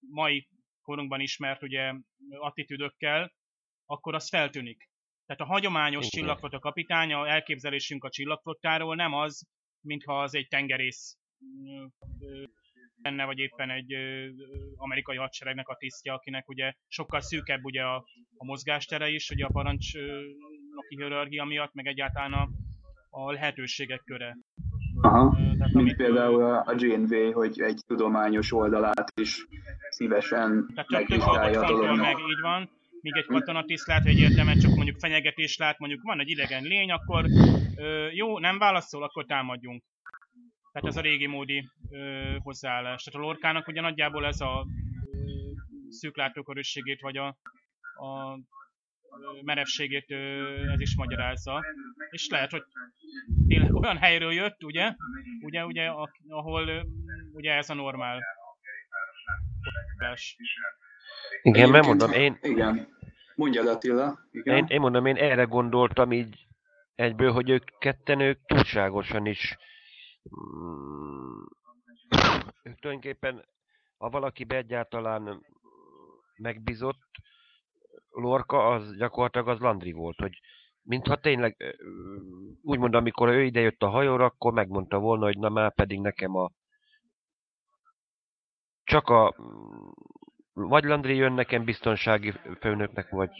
mai 0.00 0.48
korunkban 0.82 1.20
ismert 1.20 1.62
ugye 1.62 1.94
attitűdökkel, 2.30 3.32
akkor 3.86 4.14
az 4.14 4.28
feltűnik. 4.28 4.90
Tehát 5.26 5.42
a 5.42 5.52
hagyományos 5.52 6.06
Igen. 6.06 6.20
csillagfota 6.20 6.58
a 6.58 7.26
elképzelésünk 7.26 8.04
a 8.04 8.10
csillagflottáról 8.10 8.94
nem 8.94 9.12
az, 9.12 9.48
mintha 9.80 10.22
az 10.22 10.34
egy 10.34 10.48
tengerész 10.48 11.18
lenne, 13.02 13.24
vagy 13.24 13.38
éppen 13.38 13.70
egy 13.70 13.92
ö, 13.92 14.28
amerikai 14.76 15.16
hadseregnek 15.16 15.68
a 15.68 15.76
tisztje, 15.76 16.12
akinek 16.12 16.48
ugye 16.48 16.74
sokkal 16.88 17.20
szűkebb 17.20 17.64
ugye 17.64 17.82
a, 17.82 17.96
a 18.36 18.44
mozgástere 18.44 19.08
is, 19.08 19.30
ugye 19.30 19.44
a 19.44 19.52
parancsnoki 19.52 20.96
hierarchia 20.96 21.44
miatt, 21.44 21.72
meg 21.72 21.86
egyáltalán 21.86 22.32
a, 22.32 22.48
a 23.24 23.32
lehetőségek 23.32 24.02
köre. 24.04 24.36
Aha. 25.00 25.36
Tehát, 25.36 25.58
Mint 25.58 25.74
amit, 25.74 25.96
például 25.96 26.42
a 26.42 26.74
Janeway, 26.76 27.32
hogy 27.32 27.60
egy 27.60 27.80
tudományos 27.86 28.52
oldalát 28.52 29.12
is 29.20 29.46
szívesen 29.90 30.66
Tehát 30.74 30.90
megvizsgálja 30.90 31.60
a 31.60 31.66
fontol 31.66 31.86
meg, 31.86 31.96
dolognak. 31.96 32.30
így 32.30 32.40
van. 32.40 32.70
Míg 33.00 33.16
egy 33.16 33.26
katonatiszt 33.26 33.86
lehet, 33.86 34.02
hogy 34.02 34.12
egyértelműen 34.12 34.58
csak 34.58 34.74
mondjuk 34.74 34.98
fenyegetés 34.98 35.56
lát, 35.56 35.78
mondjuk 35.78 36.02
van 36.02 36.20
egy 36.20 36.28
idegen 36.28 36.62
lény, 36.62 36.90
akkor 36.90 37.24
ö, 37.76 38.08
jó, 38.10 38.38
nem 38.38 38.58
válaszol, 38.58 39.02
akkor 39.02 39.24
támadjunk. 39.24 39.82
Tehát 40.72 40.88
ez 40.88 40.96
a 40.96 41.00
régi 41.00 41.26
módi 41.26 41.68
ö, 41.90 41.98
hozzáállás. 42.38 43.02
Tehát 43.02 43.20
a 43.20 43.26
lorkának 43.26 43.68
ugye 43.68 43.80
nagyjából 43.80 44.26
ez 44.26 44.40
a 44.40 44.66
ö, 45.12 45.16
szűk 45.88 46.16
látókörösségét, 46.16 47.00
vagy 47.00 47.16
a, 47.16 47.26
a 48.06 48.38
merevségét 49.44 50.10
ez 50.72 50.80
is 50.80 50.96
magyarázza. 50.96 51.64
És 52.10 52.28
lehet, 52.28 52.50
hogy 52.50 52.62
tényleg 53.48 53.74
olyan 53.74 53.96
helyről 53.96 54.32
jött, 54.32 54.64
ugye, 54.64 54.94
ugye, 55.44 55.64
ugye 55.64 55.92
ahol 56.28 56.86
ugye 57.32 57.52
ez 57.52 57.70
a 57.70 57.74
normál. 57.74 58.22
Igen, 61.42 61.70
mert 61.70 61.84
Egyébként- 61.86 61.86
mondom, 61.86 62.12
én, 62.12 62.38
Igen. 62.42 62.88
Mondjad 63.34 63.66
Attila. 63.66 64.18
Igen. 64.30 64.56
én, 64.56 64.64
én 64.68 64.80
mondom, 64.80 65.06
én 65.06 65.16
erre 65.16 65.42
gondoltam 65.42 66.12
így 66.12 66.46
egyből, 66.94 67.32
hogy 67.32 67.50
ők 67.50 67.78
ketten 67.78 68.20
ők 68.20 68.46
túlságosan 68.46 69.26
is 69.26 69.56
mm, 70.36 71.42
ők 72.62 72.78
tulajdonképpen, 72.78 73.44
ha 73.98 74.10
valaki 74.10 74.46
egyáltalán 74.48 75.44
megbízott, 76.36 77.05
Lorca 78.16 78.68
az 78.68 78.96
gyakorlatilag 78.96 79.48
az 79.48 79.58
Landry 79.58 79.92
volt, 79.92 80.18
hogy 80.20 80.40
mintha 80.82 81.16
tényleg, 81.16 81.76
úgymond 82.62 82.94
amikor 82.94 83.28
ő 83.28 83.44
idejött 83.44 83.82
a 83.82 83.88
hajóra, 83.88 84.24
akkor 84.24 84.52
megmondta 84.52 84.98
volna, 84.98 85.24
hogy 85.24 85.38
na 85.38 85.48
már 85.48 85.74
pedig 85.74 86.00
nekem 86.00 86.36
a 86.36 86.50
csak 88.86 89.08
a 89.08 89.34
mm, 89.42 89.90
vagy 90.52 90.84
Landry 90.84 91.16
jön 91.16 91.32
nekem 91.32 91.64
biztonsági 91.64 92.32
főnöknek, 92.60 93.10
vagy, 93.10 93.30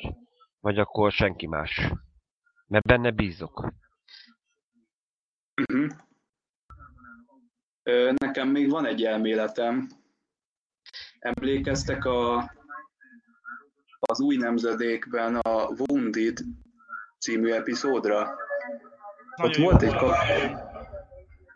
vagy 0.60 0.78
akkor 0.78 1.12
senki 1.12 1.46
más. 1.46 1.92
Mert 2.66 2.86
benne 2.86 3.10
bízok. 3.10 3.72
Nekem 8.14 8.48
még 8.48 8.70
van 8.70 8.86
egy 8.86 9.04
elméletem. 9.04 9.88
Emlékeztek 11.18 12.04
a, 12.04 12.52
az 14.06 14.20
új 14.20 14.36
nemzedékben 14.36 15.36
a 15.36 15.68
Wounded 15.78 16.38
című 17.18 17.50
epizódra? 17.50 18.20
Ott 19.42 19.56
Nagyon 19.56 19.62
volt 19.62 19.82
jó. 19.82 19.88
egy 19.88 19.94
kap... 19.96 20.14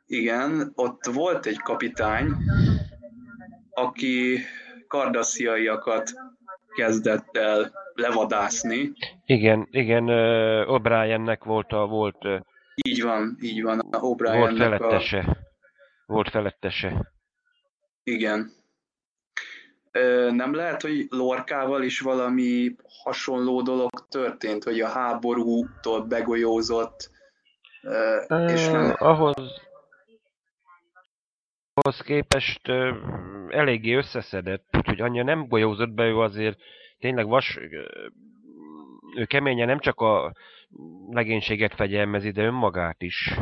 Igen, 0.06 0.72
ott 0.74 1.04
volt 1.04 1.46
egy 1.46 1.58
kapitány, 1.58 2.34
aki 3.70 4.38
kardassziaiakat 4.86 6.12
kezdett 6.76 7.36
el 7.36 7.72
levadászni. 7.94 8.92
Igen, 9.24 9.68
igen, 9.70 10.04
O'Briennek 10.66 11.44
volt 11.44 11.72
a, 11.72 11.86
volt, 11.86 12.24
Így 12.74 13.02
van, 13.02 13.36
így 13.40 13.62
van, 13.62 13.78
a 13.78 13.98
volt 13.98 14.20
O'Briennek 14.20 14.52
a... 14.52 14.56
felettese. 14.56 15.36
Volt 16.06 16.30
felettese. 16.30 17.12
Igen. 18.02 18.50
Nem 20.30 20.54
lehet, 20.54 20.82
hogy 20.82 21.06
Lorkával 21.10 21.82
is 21.82 22.00
valami 22.00 22.74
hasonló 23.02 23.62
dolog 23.62 23.90
történt, 24.08 24.64
hogy 24.64 24.80
a 24.80 24.88
háborútól 24.88 26.00
begolyózott, 26.00 27.10
és 28.46 28.68
nem... 28.68 28.94
ahhoz, 28.98 29.34
ahhoz 31.74 32.00
képest 32.00 32.68
eléggé 33.48 33.94
összeszedett, 33.94 34.76
úgyhogy 34.76 35.00
annyira 35.00 35.24
nem 35.24 35.48
golyózott 35.48 35.90
be 35.90 36.04
ő 36.04 36.18
azért, 36.18 36.58
tényleg 36.98 37.26
vas, 37.26 37.58
ő 39.16 39.24
keményen 39.24 39.66
nem 39.66 39.78
csak 39.78 40.00
a 40.00 40.32
legénységet 41.10 41.74
fegyelmezi, 41.74 42.30
de 42.30 42.42
önmagát 42.42 43.02
is. 43.02 43.34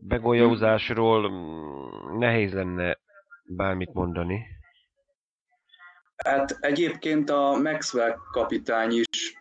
Begolyózásról 0.00 1.30
mm, 1.30 2.18
nehéz 2.18 2.52
lenne 2.52 2.98
bármit 3.46 3.92
mondani. 3.92 4.46
Hát 6.24 6.58
egyébként 6.60 7.30
a 7.30 7.58
Maxwell 7.62 8.16
kapitány 8.30 8.92
is, 8.92 9.38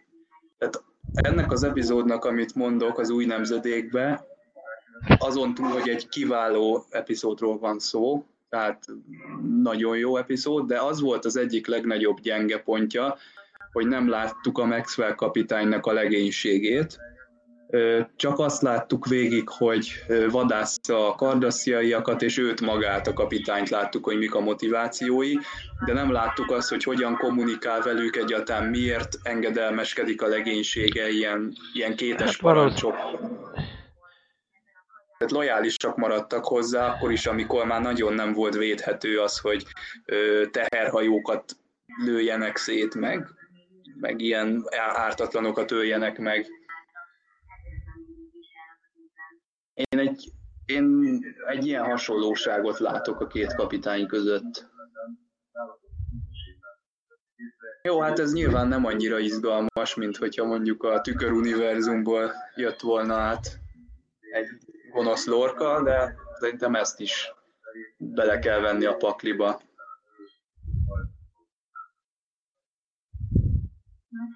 tehát 0.57 0.83
ennek 1.11 1.51
az 1.51 1.63
epizódnak, 1.63 2.25
amit 2.25 2.55
mondok 2.55 2.97
az 2.97 3.09
új 3.09 3.25
nemzedékbe, 3.25 4.25
azon 5.17 5.53
túl, 5.53 5.67
hogy 5.67 5.89
egy 5.89 6.09
kiváló 6.09 6.85
epizódról 6.89 7.59
van 7.59 7.79
szó, 7.79 8.25
tehát 8.49 8.85
nagyon 9.61 9.97
jó 9.97 10.17
epizód, 10.17 10.67
de 10.67 10.81
az 10.81 10.99
volt 10.99 11.25
az 11.25 11.35
egyik 11.35 11.67
legnagyobb 11.67 12.19
gyenge 12.19 12.59
pontja, 12.59 13.17
hogy 13.71 13.87
nem 13.87 14.09
láttuk 14.09 14.57
a 14.57 14.65
Maxwell 14.65 15.15
kapitánynak 15.15 15.85
a 15.85 15.93
legénységét, 15.93 16.99
csak 18.15 18.39
azt 18.39 18.61
láttuk 18.61 19.07
végig, 19.07 19.49
hogy 19.49 20.03
ö, 20.07 20.29
vadászza 20.29 21.07
a 21.07 21.15
kardassziaiakat, 21.15 22.21
és 22.21 22.37
őt 22.37 22.61
magát, 22.61 23.07
a 23.07 23.13
kapitányt 23.13 23.69
láttuk, 23.69 24.03
hogy 24.03 24.17
mik 24.17 24.35
a 24.35 24.39
motivációi, 24.39 25.33
de 25.85 25.93
nem 25.93 26.11
láttuk 26.11 26.51
azt, 26.51 26.69
hogy 26.69 26.83
hogyan 26.83 27.17
kommunikál 27.17 27.81
velük 27.81 28.15
egyáltalán, 28.15 28.69
miért 28.69 29.17
engedelmeskedik 29.23 30.21
a 30.21 30.27
legénysége 30.27 31.09
ilyen, 31.09 31.53
ilyen 31.73 31.95
kétes 31.95 32.27
Hát 32.27 32.39
parancsok. 32.39 32.95
Tehát 35.17 35.33
lojálisak 35.33 35.97
maradtak 35.97 36.45
hozzá, 36.45 36.87
akkor 36.87 37.11
is, 37.11 37.25
amikor 37.25 37.65
már 37.65 37.81
nagyon 37.81 38.13
nem 38.13 38.33
volt 38.33 38.55
védhető 38.55 39.19
az, 39.19 39.39
hogy 39.39 39.65
teherhajókat 40.51 41.57
lőjenek 42.05 42.57
szét 42.57 42.95
meg, 42.95 43.27
meg 43.99 44.21
ilyen 44.21 44.63
ártatlanokat 44.93 45.71
öljenek 45.71 46.17
meg. 46.17 46.58
Én 49.79 49.99
egy, 49.99 50.31
én 50.65 51.19
egy 51.47 51.65
ilyen 51.65 51.83
hasonlóságot 51.83 52.79
látok 52.79 53.19
a 53.19 53.27
két 53.27 53.55
kapitány 53.55 54.07
között. 54.07 54.67
Jó, 57.83 57.99
hát 57.99 58.19
ez 58.19 58.33
nyilván 58.33 58.67
nem 58.67 58.85
annyira 58.85 59.19
izgalmas, 59.19 59.95
mint 59.95 60.17
hogyha 60.17 60.45
mondjuk 60.45 60.83
a 60.83 61.01
tüköruniverzumból 61.01 62.31
jött 62.55 62.79
volna 62.79 63.15
át 63.15 63.59
egy 64.31 64.47
gonosz 64.91 65.25
lorka, 65.25 65.83
de 65.83 66.15
szerintem 66.39 66.75
ezt 66.75 66.99
is 66.99 67.33
bele 67.97 68.39
kell 68.39 68.59
venni 68.59 68.85
a 68.85 68.95
pakliba. 68.95 69.61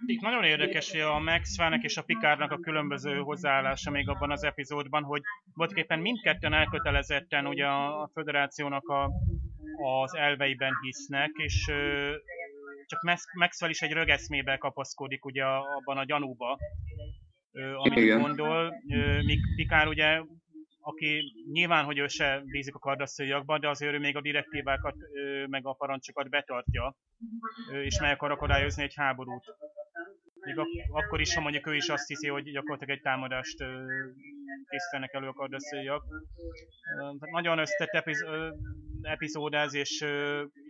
Itt 0.05 0.21
nagyon 0.21 0.43
érdekes, 0.43 0.91
hogy 0.91 0.99
a 0.99 1.19
Maxwellnek 1.19 1.83
és 1.83 1.97
a 1.97 2.01
Picardnak 2.01 2.51
a 2.51 2.59
különböző 2.59 3.17
hozzáállása 3.17 3.91
még 3.91 4.09
abban 4.09 4.31
az 4.31 4.43
epizódban, 4.43 5.03
hogy 5.03 5.21
voltaképpen 5.53 5.99
mindketten 5.99 6.53
elkötelezetten 6.53 7.47
ugye 7.47 7.65
a, 7.65 8.09
föderációnak 8.13 8.87
a, 8.87 9.09
az 10.01 10.15
elveiben 10.15 10.73
hisznek, 10.81 11.31
és 11.33 11.71
csak 12.85 13.01
Max- 13.01 13.33
Maxwell 13.33 13.69
is 13.69 13.81
egy 13.81 13.91
rögeszmébe 13.91 14.57
kapaszkodik 14.57 15.25
ugye 15.25 15.45
abban 15.45 15.97
a 15.97 16.05
gyanúba, 16.05 16.57
amit 17.73 17.97
Igen. 17.97 18.21
gondol, 18.21 18.73
míg 19.25 19.39
Picard 19.55 19.87
ugye 19.87 20.21
aki 20.85 21.33
nyilván, 21.51 21.85
hogy 21.85 21.97
ő 21.97 22.07
se 22.07 22.41
bízik 22.45 22.75
a 22.75 22.79
kardasszőjakban, 22.79 23.59
de 23.59 23.69
azért 23.69 23.93
ő 23.93 23.99
még 23.99 24.15
a 24.15 24.21
direktívákat, 24.21 24.95
meg 25.47 25.65
a 25.65 25.73
parancsokat 25.73 26.29
betartja, 26.29 26.95
és 27.83 27.99
meg 27.99 28.11
akar 28.11 28.31
akadályozni 28.31 28.83
egy 28.83 28.93
háborút. 28.95 29.55
Még 30.45 30.57
ak- 30.57 30.69
akkor 30.91 31.21
is, 31.21 31.35
ha 31.35 31.41
mondjuk 31.41 31.67
ő 31.67 31.75
is 31.75 31.89
azt 31.89 32.07
hiszi, 32.07 32.27
hogy 32.27 32.51
gyakorlatilag 32.51 32.95
egy 32.97 33.01
támadást 33.03 33.57
készítenek 34.69 35.13
elő 35.13 35.27
a 35.27 35.33
tehát 37.19 37.31
Nagyon 37.31 37.57
összetett 37.59 37.93
epiz- 38.01 38.25
epizód 39.01 39.53
ez, 39.53 39.73
és 39.73 40.05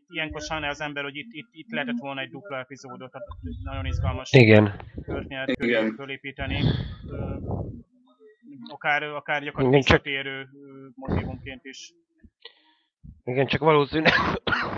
ilyenkor 0.07 0.41
sajnálja 0.41 0.71
az 0.73 0.81
ember, 0.81 1.03
hogy 1.03 1.15
itt, 1.15 1.31
itt, 1.31 1.47
itt 1.51 1.71
lehetett 1.71 1.99
volna 1.99 2.21
egy 2.21 2.29
dupla 2.29 2.57
epizódot, 2.59 3.11
tehát 3.11 3.27
nagyon 3.63 3.85
izgalmas 3.85 4.31
Igen. 4.31 4.79
történetet 5.05 5.63
Igen. 5.63 5.93
fölépíteni. 5.95 6.63
Akár, 8.71 9.03
akár 9.03 9.41
Igen, 9.41 9.47
gyakorlatilag 9.53 9.85
csak- 9.85 10.03
visszatérő 10.03 10.47
motivumként 10.95 11.63
is. 11.65 11.93
Igen, 13.23 13.47
csak 13.47 13.61
valószínűleg 13.61 14.13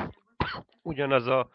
ugyanaz 0.82 1.28
a 1.28 1.50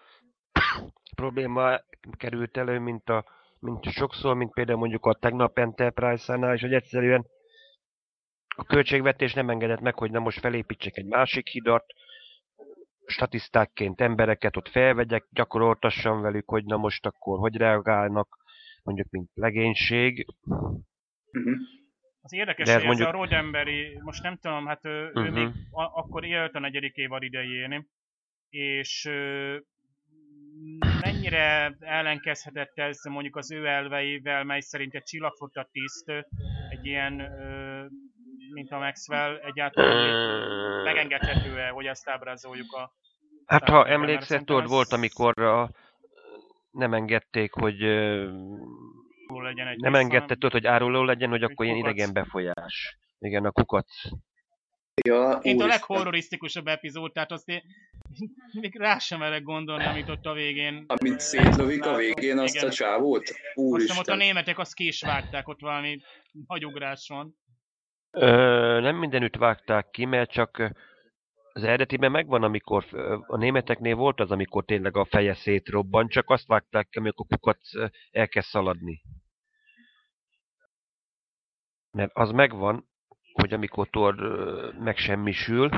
probléma 1.17 1.81
került 2.17 2.57
elő, 2.57 2.79
mint, 2.79 3.09
a, 3.09 3.25
mint 3.59 3.85
sokszor, 3.85 4.35
mint 4.37 4.53
például 4.53 4.79
mondjuk 4.79 5.07
a 5.07 5.15
tegnap 5.15 5.59
Enterprise-nál, 5.59 6.55
és 6.55 6.61
hogy 6.61 6.73
egyszerűen 6.75 7.27
a 8.57 8.65
költségvetés 8.65 9.35
nem 9.35 9.51
engedett 9.51 9.81
meg, 9.81 9.95
hogy 9.95 10.11
na 10.11 10.19
most 10.19 10.39
felépítsek 10.41 10.97
egy 10.97 11.07
másik 11.07 11.49
hidat, 11.49 11.85
statisztákként 13.07 14.01
embereket 14.01 14.57
ott 14.57 14.69
felvegyek, 14.69 15.27
gyakoroltassam 15.31 16.21
velük, 16.21 16.49
hogy 16.49 16.65
na 16.65 16.77
most 16.77 17.07
akkor 17.07 17.39
hogy 17.39 17.57
reagálnak, 17.57 18.39
mondjuk 18.83 19.11
mint 19.11 19.31
legénység. 19.35 20.27
Uh-huh. 20.47 20.81
Az 22.23 22.33
érdekes, 22.33 22.67
De 22.67 22.73
ez 22.75 22.83
hogy 22.83 22.91
ez 22.91 22.97
mondjuk- 22.99 23.09
a 23.09 23.19
Rodemberi, 23.19 24.01
most 24.05 24.23
nem 24.23 24.37
tudom, 24.37 24.67
hát 24.67 24.85
ő, 24.85 25.07
uh-huh. 25.07 25.25
ő 25.25 25.31
Mhm. 25.31 25.39
még 25.39 25.49
a, 25.71 25.83
akkor 25.83 26.25
élt 26.25 26.55
a 26.55 26.59
negyedik 26.59 26.97
évad 26.97 27.23
idején, 27.23 27.89
és 28.49 29.05
ö, 29.05 29.57
mennyire 31.21 31.77
ellenkezhetett 31.81 32.79
ez 32.79 33.05
mondjuk 33.05 33.37
az 33.37 33.51
ő 33.51 33.67
elveivel, 33.67 34.45
mely 34.45 34.61
szerint 34.61 34.95
egy 34.95 35.03
csillagfotta 35.03 35.69
tiszt, 35.73 36.11
egy 36.71 36.87
ilyen, 36.87 37.13
mint 38.53 38.71
a 38.71 38.79
Maxwell, 38.79 39.37
egyáltalán 39.37 40.83
megengedhető-e, 40.85 41.69
hogy 41.69 41.87
ezt 41.87 42.09
ábrázoljuk 42.09 42.73
a... 42.73 42.93
Hát 43.47 43.69
ha 43.69 43.87
emlékszel, 43.89 44.43
tudod, 44.43 44.63
ez- 44.63 44.71
volt, 44.71 44.93
amikor 44.93 45.41
a, 45.41 45.71
nem 46.71 46.95
engedték, 46.95 47.53
hogy 47.53 47.79
legyen 49.27 49.67
egy 49.67 49.79
nem 49.81 49.95
engedte, 49.95 50.35
tudod, 50.35 50.53
hogy 50.53 50.67
áruló 50.67 51.03
legyen, 51.03 51.31
hogy 51.31 51.43
akkor 51.43 51.67
ilyen 51.67 51.79
idegen 51.79 52.13
befolyás. 52.13 52.99
Igen, 53.19 53.45
a 53.45 53.51
kukac. 53.51 53.93
Ja, 55.07 55.39
Mint 55.43 55.61
a 55.61 55.65
úristen. 55.65 55.67
leghorrorisztikusabb 55.69 56.67
epizód, 56.67 57.13
tehát 57.13 57.33
azt 57.33 57.49
én 57.49 57.63
még 58.61 58.77
rá 58.77 58.99
sem 58.99 59.19
merek 59.19 59.43
gondolni, 59.43 59.85
amit 59.85 60.09
ott 60.09 60.27
a 60.27 60.33
végén... 60.33 60.85
Amit 60.87 61.21
szétlövik 61.21 61.85
a 61.85 61.97
végén 61.97 62.39
azt 62.39 62.55
Igen. 62.55 62.69
a 62.69 62.73
csávót? 62.73 63.21
Azt 63.23 63.29
hiszem 63.29 63.51
ott 63.55 63.57
a 63.57 63.61
Úristen. 63.61 64.17
németek 64.17 64.59
azt 64.59 64.75
ki 64.75 64.87
is 64.87 65.03
vágták, 65.03 65.49
ott 65.49 65.61
valami 65.61 66.01
hagyugrás 66.47 67.09
van. 67.09 67.37
Ö, 68.11 68.81
nem 68.81 68.97
mindenütt 68.97 69.37
vágták 69.37 69.91
ki, 69.91 70.05
mert 70.05 70.31
csak 70.31 70.73
az 71.53 71.63
eredetiben 71.63 72.11
megvan, 72.11 72.43
amikor 72.43 72.85
a 73.27 73.37
németeknél 73.37 73.95
volt 73.95 74.21
az, 74.21 74.31
amikor 74.31 74.65
tényleg 74.65 74.97
a 74.97 75.05
feje 75.05 75.35
szétrobban, 75.35 76.09
csak 76.09 76.31
azt 76.31 76.47
vágták 76.47 76.89
ki, 76.89 76.99
amikor 76.99 77.57
ö, 77.75 77.87
elkezd 78.11 78.49
szaladni. 78.49 79.03
Mert 81.91 82.11
az 82.15 82.31
megvan, 82.31 82.90
hogy 83.33 83.53
amikor 83.53 83.89
Thor 83.89 84.15
megsemmisül, 84.79 85.71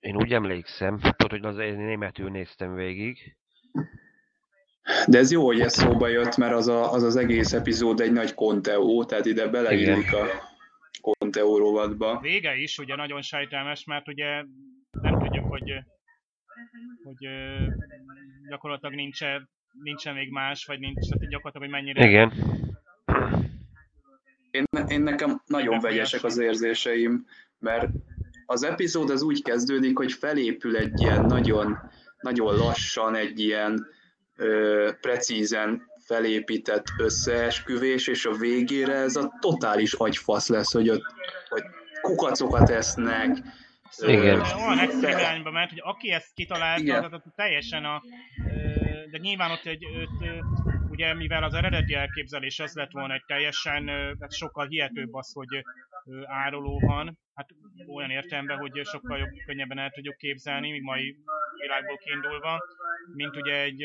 én 0.00 0.16
úgy 0.16 0.32
emlékszem, 0.32 0.98
tudod, 0.98 1.30
hogy 1.30 1.44
az 1.44 1.58
én 1.58 1.76
németül 1.76 2.30
néztem 2.30 2.74
végig, 2.74 3.36
De 5.08 5.18
ez 5.18 5.30
jó, 5.30 5.44
hogy 5.44 5.60
ez 5.60 5.72
szóba 5.72 6.08
jött, 6.08 6.36
mert 6.36 6.52
az 6.52 6.68
a, 6.68 6.92
az, 6.92 7.02
az 7.02 7.16
egész 7.16 7.52
epizód 7.52 8.00
egy 8.00 8.12
nagy 8.12 8.34
konteó, 8.34 9.04
tehát 9.04 9.26
ide 9.26 9.48
beleillik 9.48 10.12
a 10.12 10.26
konteó 11.00 11.58
rovatba. 11.58 12.20
Vége 12.20 12.56
is 12.56 12.78
ugye 12.78 12.96
nagyon 12.96 13.22
sejtelmes, 13.22 13.84
mert 13.84 14.08
ugye 14.08 14.44
nem 14.90 15.18
tudjuk, 15.18 15.44
hogy, 15.44 15.72
hogy 17.04 17.28
gyakorlatilag 18.48 18.94
nincsen, 18.94 19.48
nincsen 19.82 20.14
még 20.14 20.30
más, 20.30 20.64
vagy 20.64 20.78
nincs, 20.78 21.08
tehát 21.08 21.28
gyakorlatilag, 21.28 21.70
hogy 21.70 21.82
mennyire 21.82 22.06
igen, 22.06 22.32
Én, 24.54 24.64
én 24.88 25.00
nekem 25.00 25.42
nagyon 25.46 25.80
vegyesek 25.80 26.24
az 26.24 26.38
érzéseim, 26.38 27.26
mert 27.58 27.88
az 28.46 28.62
epizód 28.62 29.10
az 29.10 29.22
úgy 29.22 29.42
kezdődik, 29.42 29.96
hogy 29.96 30.12
felépül 30.12 30.76
egy 30.76 31.00
ilyen 31.00 31.24
nagyon, 31.24 31.78
nagyon 32.20 32.56
lassan, 32.56 33.14
egy 33.14 33.40
ilyen 33.40 33.86
ö, 34.36 34.90
precízen 35.00 35.82
felépített 36.06 36.84
összeesküvés, 36.98 38.06
és 38.06 38.24
a 38.26 38.32
végére 38.32 38.94
ez 38.94 39.16
a 39.16 39.32
totális 39.40 39.92
agyfasz 39.92 40.48
lesz, 40.48 40.72
hogy 40.72 40.90
ott 40.90 41.04
hogy 41.48 41.62
kukacokat 42.00 42.70
esznek. 42.70 43.38
Igen. 43.98 44.40
olyan 44.40 44.78
extrém 44.78 45.18
irányba 45.18 45.50
ment, 45.50 45.70
hogy 45.70 45.82
aki 45.82 46.10
ezt 46.10 46.34
kitalálta, 46.34 46.82
Igen. 46.82 47.04
az, 47.04 47.12
az 47.12 47.20
teljesen 47.36 47.84
a... 47.84 48.02
De 49.10 49.18
nyilván 49.18 49.50
ott 49.50 49.64
egy, 49.64 49.84
öt, 49.84 50.28
ö, 50.28 50.38
ugye 50.94 51.14
mivel 51.14 51.42
az 51.42 51.54
eredeti 51.54 51.94
elképzelés 51.94 52.60
az 52.60 52.74
lett 52.74 52.90
volna 52.90 53.14
egy 53.14 53.24
teljesen, 53.26 53.88
hát 54.20 54.32
sokkal 54.32 54.66
hihetőbb 54.66 55.14
az, 55.14 55.32
hogy 55.32 55.64
áruló 56.24 56.78
van, 56.78 57.18
hát 57.34 57.48
olyan 57.94 58.10
értelemben, 58.10 58.58
hogy 58.58 58.80
sokkal 58.84 59.18
jobb, 59.18 59.30
könnyebben 59.46 59.78
el 59.78 59.90
tudjuk 59.90 60.16
képzelni, 60.16 60.70
míg 60.70 60.82
mai 60.82 61.16
világból 61.60 61.96
kiindulva, 61.96 62.60
mint 63.14 63.36
ugye 63.36 63.60
egy 63.60 63.80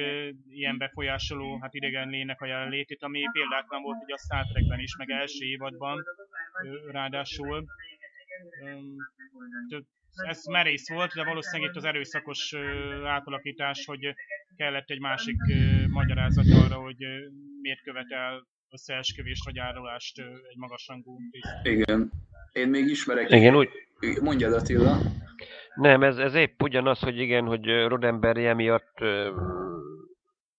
ilyen 0.49 0.77
befolyásoló, 0.77 1.59
hát 1.61 1.73
idegen 1.73 2.09
lénynek 2.09 2.41
a 2.41 2.45
jelenlétét, 2.45 3.03
ami 3.03 3.23
példátlan 3.31 3.81
volt 3.81 4.03
ugye 4.03 4.13
a 4.13 4.17
Star 4.17 4.45
Trekben 4.45 4.79
is, 4.79 4.95
meg 4.97 5.09
első 5.09 5.45
évadban 5.45 6.03
ráadásul. 6.91 7.65
Ez 10.27 10.45
merész 10.45 10.89
volt, 10.89 11.13
de 11.13 11.23
valószínűleg 11.23 11.69
itt 11.69 11.77
az 11.77 11.83
erőszakos 11.83 12.55
átalakítás, 13.03 13.85
hogy 13.85 14.13
kellett 14.55 14.89
egy 14.89 14.99
másik 14.99 15.37
magyarázat 15.89 16.45
arra, 16.63 16.75
hogy 16.75 16.97
miért 17.61 17.81
követel 17.81 18.47
összeesküvést 18.69 19.45
vagy 19.45 19.59
árulást 19.59 20.19
egy 20.19 20.57
magasrangú 20.57 21.17
tiszt. 21.31 21.65
Igen. 21.65 22.11
Én 22.51 22.67
még 22.67 22.85
ismerek. 22.85 23.29
igen, 23.29 23.55
úgy, 23.55 23.69
Mondjad 24.21 24.53
Attila. 24.53 24.97
Nem, 25.75 26.03
ez, 26.03 26.17
ez 26.17 26.33
épp 26.33 26.61
ugyanaz, 26.61 26.99
hogy 26.99 27.17
igen, 27.17 27.45
hogy 27.45 27.69
ö, 27.69 27.87
Roddenberry 27.87 28.45
emiatt, 28.45 28.97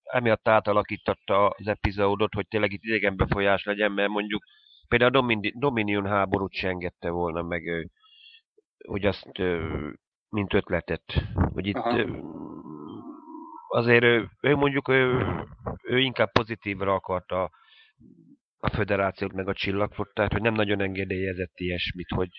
emiatt 0.02 0.48
átalakította 0.48 1.48
az 1.48 1.66
epizódot, 1.66 2.34
hogy 2.34 2.48
tényleg 2.48 2.72
itt 2.72 2.82
idegen 2.82 3.16
befolyás 3.16 3.64
legyen, 3.64 3.92
mert 3.92 4.08
mondjuk 4.08 4.42
például 4.88 5.10
a 5.10 5.14
Domini- 5.20 5.52
Dominion 5.58 6.06
háborút 6.06 6.52
se 6.52 6.68
engedte 6.68 7.10
volna 7.10 7.42
meg, 7.42 7.66
ö, 7.66 7.82
hogy 8.88 9.06
azt 9.06 9.26
mint 10.28 10.54
ötletet. 10.54 11.02
Hogy 11.52 11.66
itt 11.66 11.76
Aha. 11.76 12.06
azért 13.68 14.02
ő, 14.02 14.28
ő 14.40 14.56
mondjuk 14.56 14.88
ő, 14.88 15.24
ő 15.82 15.98
inkább 15.98 16.32
pozitívra 16.32 16.94
akarta 16.94 17.50
a 18.58 18.70
föderációt 18.70 19.32
meg 19.32 19.48
a 19.48 19.54
csillagflottát, 19.54 20.32
hogy 20.32 20.42
nem 20.42 20.54
nagyon 20.54 20.80
engedélyezett 20.80 21.52
ilyesmit, 21.54 22.08
hogy 22.08 22.30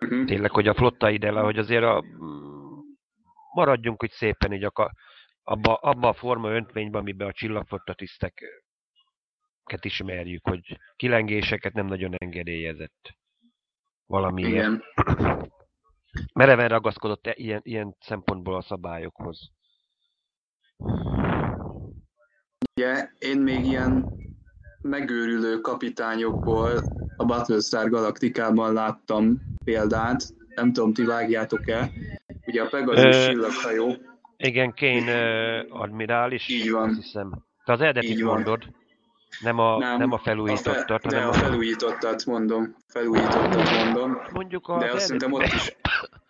Uh-huh. 0.00 0.24
tényleg, 0.26 0.50
hogy 0.50 0.68
a 0.68 0.74
flotta 0.74 1.10
ide 1.10 1.30
le, 1.30 1.40
hogy 1.40 1.58
azért 1.58 1.82
a, 1.82 2.04
maradjunk 3.54 4.00
hogy 4.00 4.10
szépen 4.10 4.52
így 4.52 4.64
a, 4.64 4.92
abba, 5.42 5.74
abba 5.74 6.08
a 6.08 6.12
forma 6.12 6.50
öntvényben, 6.50 7.00
amiben 7.00 7.28
a 7.28 7.32
csillagflotta 7.32 7.94
tiszteket 7.94 8.44
ismerjük, 9.80 10.44
hogy 10.44 10.78
kilengéseket 10.96 11.72
nem 11.72 11.86
nagyon 11.86 12.14
engedélyezett. 12.14 13.16
Valami 14.08 14.42
ilyen. 14.42 14.82
Igen. 15.04 15.52
Mereven 16.32 16.68
ragaszkodott 16.68 17.26
e- 17.26 17.34
ilyen, 17.36 17.60
ilyen 17.64 17.96
szempontból 18.00 18.54
a 18.56 18.62
szabályokhoz. 18.62 19.50
Ugye 22.76 23.08
én 23.18 23.40
még 23.40 23.64
ilyen 23.64 24.12
megőrülő 24.82 25.60
kapitányokból 25.60 26.70
a 27.16 27.24
Battlestar 27.24 27.88
Galaktikában 27.88 28.72
láttam 28.72 29.40
példát, 29.64 30.22
nem 30.54 30.72
tudom, 30.72 30.92
ti 30.92 31.04
vágjátok-e. 31.04 31.90
Ugye 32.46 32.62
a 32.62 32.68
Pegasus 32.68 33.26
csillaghajó, 33.26 33.94
Igen, 34.36 34.74
Kane 34.76 35.62
uh, 35.62 35.80
admirális, 35.80 36.48
Így 36.48 36.70
van. 36.70 36.88
azt 36.88 36.96
hiszem. 37.02 37.44
Te 37.64 37.72
az 37.72 37.80
eredetit 37.80 38.10
Így 38.10 38.22
van. 38.22 38.60
Nem 39.40 39.58
a, 39.58 39.78
nem, 39.78 39.98
nem 39.98 40.12
a 40.12 40.18
felújítottat, 40.18 40.90
a 40.90 40.98
fe, 40.98 41.08
de 41.08 41.16
hanem 41.16 41.28
a 41.28 41.32
felújítottat 41.32 42.24
mondom, 42.26 42.76
felújítottat 42.86 43.70
mondom, 43.70 44.18
mondjuk 44.32 44.68
a 44.68 44.78
de 44.78 44.90
azt 44.90 45.04
szerintem 45.04 45.32
ott 45.32 45.42
is, 45.42 45.76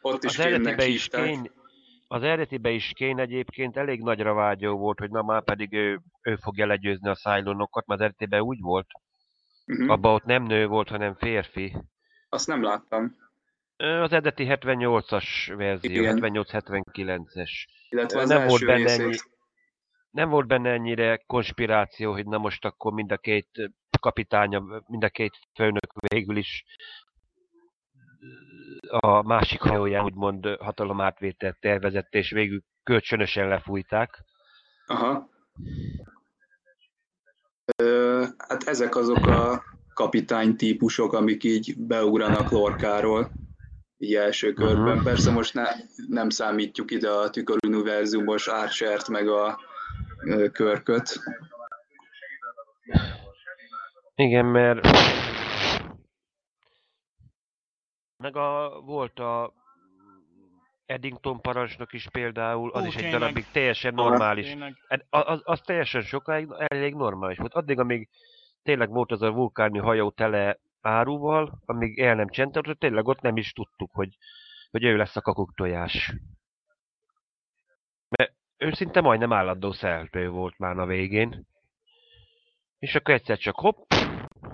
ott 0.00 0.24
is 0.24 0.38
az 0.38 0.44
eredetibe 0.44 0.86
is. 0.86 1.08
Kane, 1.08 1.50
az 2.08 2.22
eredetibe 2.22 2.70
is 2.70 2.92
Kane 2.98 3.22
egyébként 3.22 3.76
elég 3.76 4.02
nagyra 4.02 4.34
vágyó 4.34 4.76
volt, 4.76 4.98
hogy 4.98 5.10
na 5.10 5.22
már 5.22 5.42
pedig 5.44 5.72
ő, 5.72 6.00
ő 6.22 6.36
fogja 6.36 6.66
legyőzni 6.66 7.08
a 7.08 7.14
Cylonokat, 7.14 7.86
mert 7.86 8.00
az 8.00 8.06
eredetiben 8.06 8.40
úgy 8.40 8.60
volt. 8.60 8.86
Uh-huh. 9.66 9.90
Abba 9.90 10.12
ott 10.12 10.24
nem 10.24 10.42
nő 10.42 10.66
volt, 10.66 10.88
hanem 10.88 11.14
férfi. 11.14 11.76
Azt 12.28 12.46
nem 12.46 12.62
láttam. 12.62 13.16
Az 13.76 14.12
eredeti 14.12 14.46
78-as 14.48 15.54
verzió, 15.56 16.00
Igen. 16.02 16.18
78-79-es. 16.22 17.50
Illetve 17.88 18.20
az 18.20 18.28
Nem 18.28 18.46
volt 18.46 18.64
benne 18.66 18.76
részét. 18.82 19.00
ennyi- 19.00 19.36
Nem 20.18 20.28
volt 20.28 20.46
benne 20.46 20.70
ennyire 20.70 21.22
konspiráció, 21.26 22.12
hogy 22.12 22.26
na 22.26 22.38
most 22.38 22.64
akkor 22.64 22.92
mind 22.92 23.12
a 23.12 23.16
két 23.16 23.48
kapitánya, 24.00 24.82
mind 24.86 25.04
a 25.04 25.08
két 25.08 25.32
főnök 25.54 25.92
végül 26.08 26.36
is 26.36 26.64
a 28.88 29.22
másik 29.22 29.60
hajóján 29.60 30.04
úgymond 30.04 30.46
hatalomátvételt 30.46 31.60
tervezett, 31.60 32.14
és 32.14 32.30
végül 32.30 32.62
kölcsönösen 32.82 33.48
lefújták. 33.48 34.24
Aha. 34.86 35.28
Ö, 37.76 38.24
hát 38.48 38.62
ezek 38.62 38.96
azok 38.96 39.26
a 39.26 39.62
kapitány 39.94 40.56
típusok, 40.56 41.12
amik 41.12 41.44
így 41.44 41.74
beugranak 41.76 42.50
Lorkáról 42.50 43.30
így 43.98 44.14
első 44.14 44.52
körben. 44.52 44.88
Uh-huh. 44.88 45.04
Persze 45.04 45.30
most 45.30 45.54
ne, 45.54 45.66
nem 46.08 46.30
számítjuk 46.30 46.90
ide 46.90 47.10
a 47.10 47.30
tüköruniverzumos 47.30 48.46
Archert 48.46 49.08
meg 49.08 49.28
a 49.28 49.66
körköt. 50.52 51.20
Igen, 54.14 54.44
mert 54.44 54.86
meg 58.16 58.36
a, 58.36 58.80
volt 58.80 59.18
a 59.18 59.52
Eddington 60.86 61.40
parancsnok 61.40 61.92
is 61.92 62.08
például, 62.08 62.70
az 62.70 62.82
Ó, 62.82 62.86
is 62.86 62.94
egy 62.94 63.00
tényleg. 63.00 63.20
darabig 63.20 63.46
teljesen 63.52 63.94
normális. 63.94 64.56
Az, 64.88 65.00
az, 65.08 65.40
az 65.44 65.60
teljesen 65.60 66.02
sokáig 66.02 66.48
elég 66.56 66.94
normális 66.94 67.38
volt. 67.38 67.54
Addig, 67.54 67.78
amíg 67.78 68.08
tényleg 68.62 68.90
volt 68.90 69.12
az 69.12 69.22
a 69.22 69.30
vulkáni 69.32 69.78
hajó 69.78 70.10
tele 70.10 70.58
áruval, 70.80 71.62
amíg 71.64 71.98
el 71.98 72.14
nem 72.14 72.28
csendült, 72.28 72.78
tényleg 72.78 73.06
ott 73.06 73.20
nem 73.20 73.36
is 73.36 73.52
tudtuk, 73.52 73.90
hogy, 73.92 74.16
hogy 74.70 74.84
ő 74.84 74.96
lesz 74.96 75.16
a 75.16 75.20
kakuktojás. 75.20 76.14
Mert 78.08 78.34
ő 78.58 78.72
szinte 78.72 79.00
majdnem 79.00 79.32
állandó 79.32 79.72
szereplő 79.72 80.28
volt 80.28 80.58
már 80.58 80.78
a 80.78 80.86
végén. 80.86 81.46
És 82.78 82.94
akkor 82.94 83.14
egyszer 83.14 83.38
csak 83.38 83.56
hopp, 83.56 83.92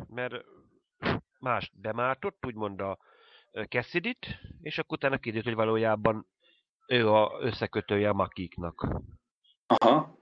mert 0.09 0.35
más 1.38 1.71
bemártott, 1.75 2.47
úgymond 2.47 2.81
a 2.81 2.99
cassidy 3.69 4.17
és 4.61 4.79
akkor 4.79 4.97
utána 4.97 5.19
kiderült, 5.19 5.45
hogy 5.45 5.55
valójában 5.55 6.27
ő 6.87 7.09
a 7.09 7.38
összekötője 7.40 8.09
a 8.09 8.12
makiknak. 8.12 8.88
Aha. 9.67 10.19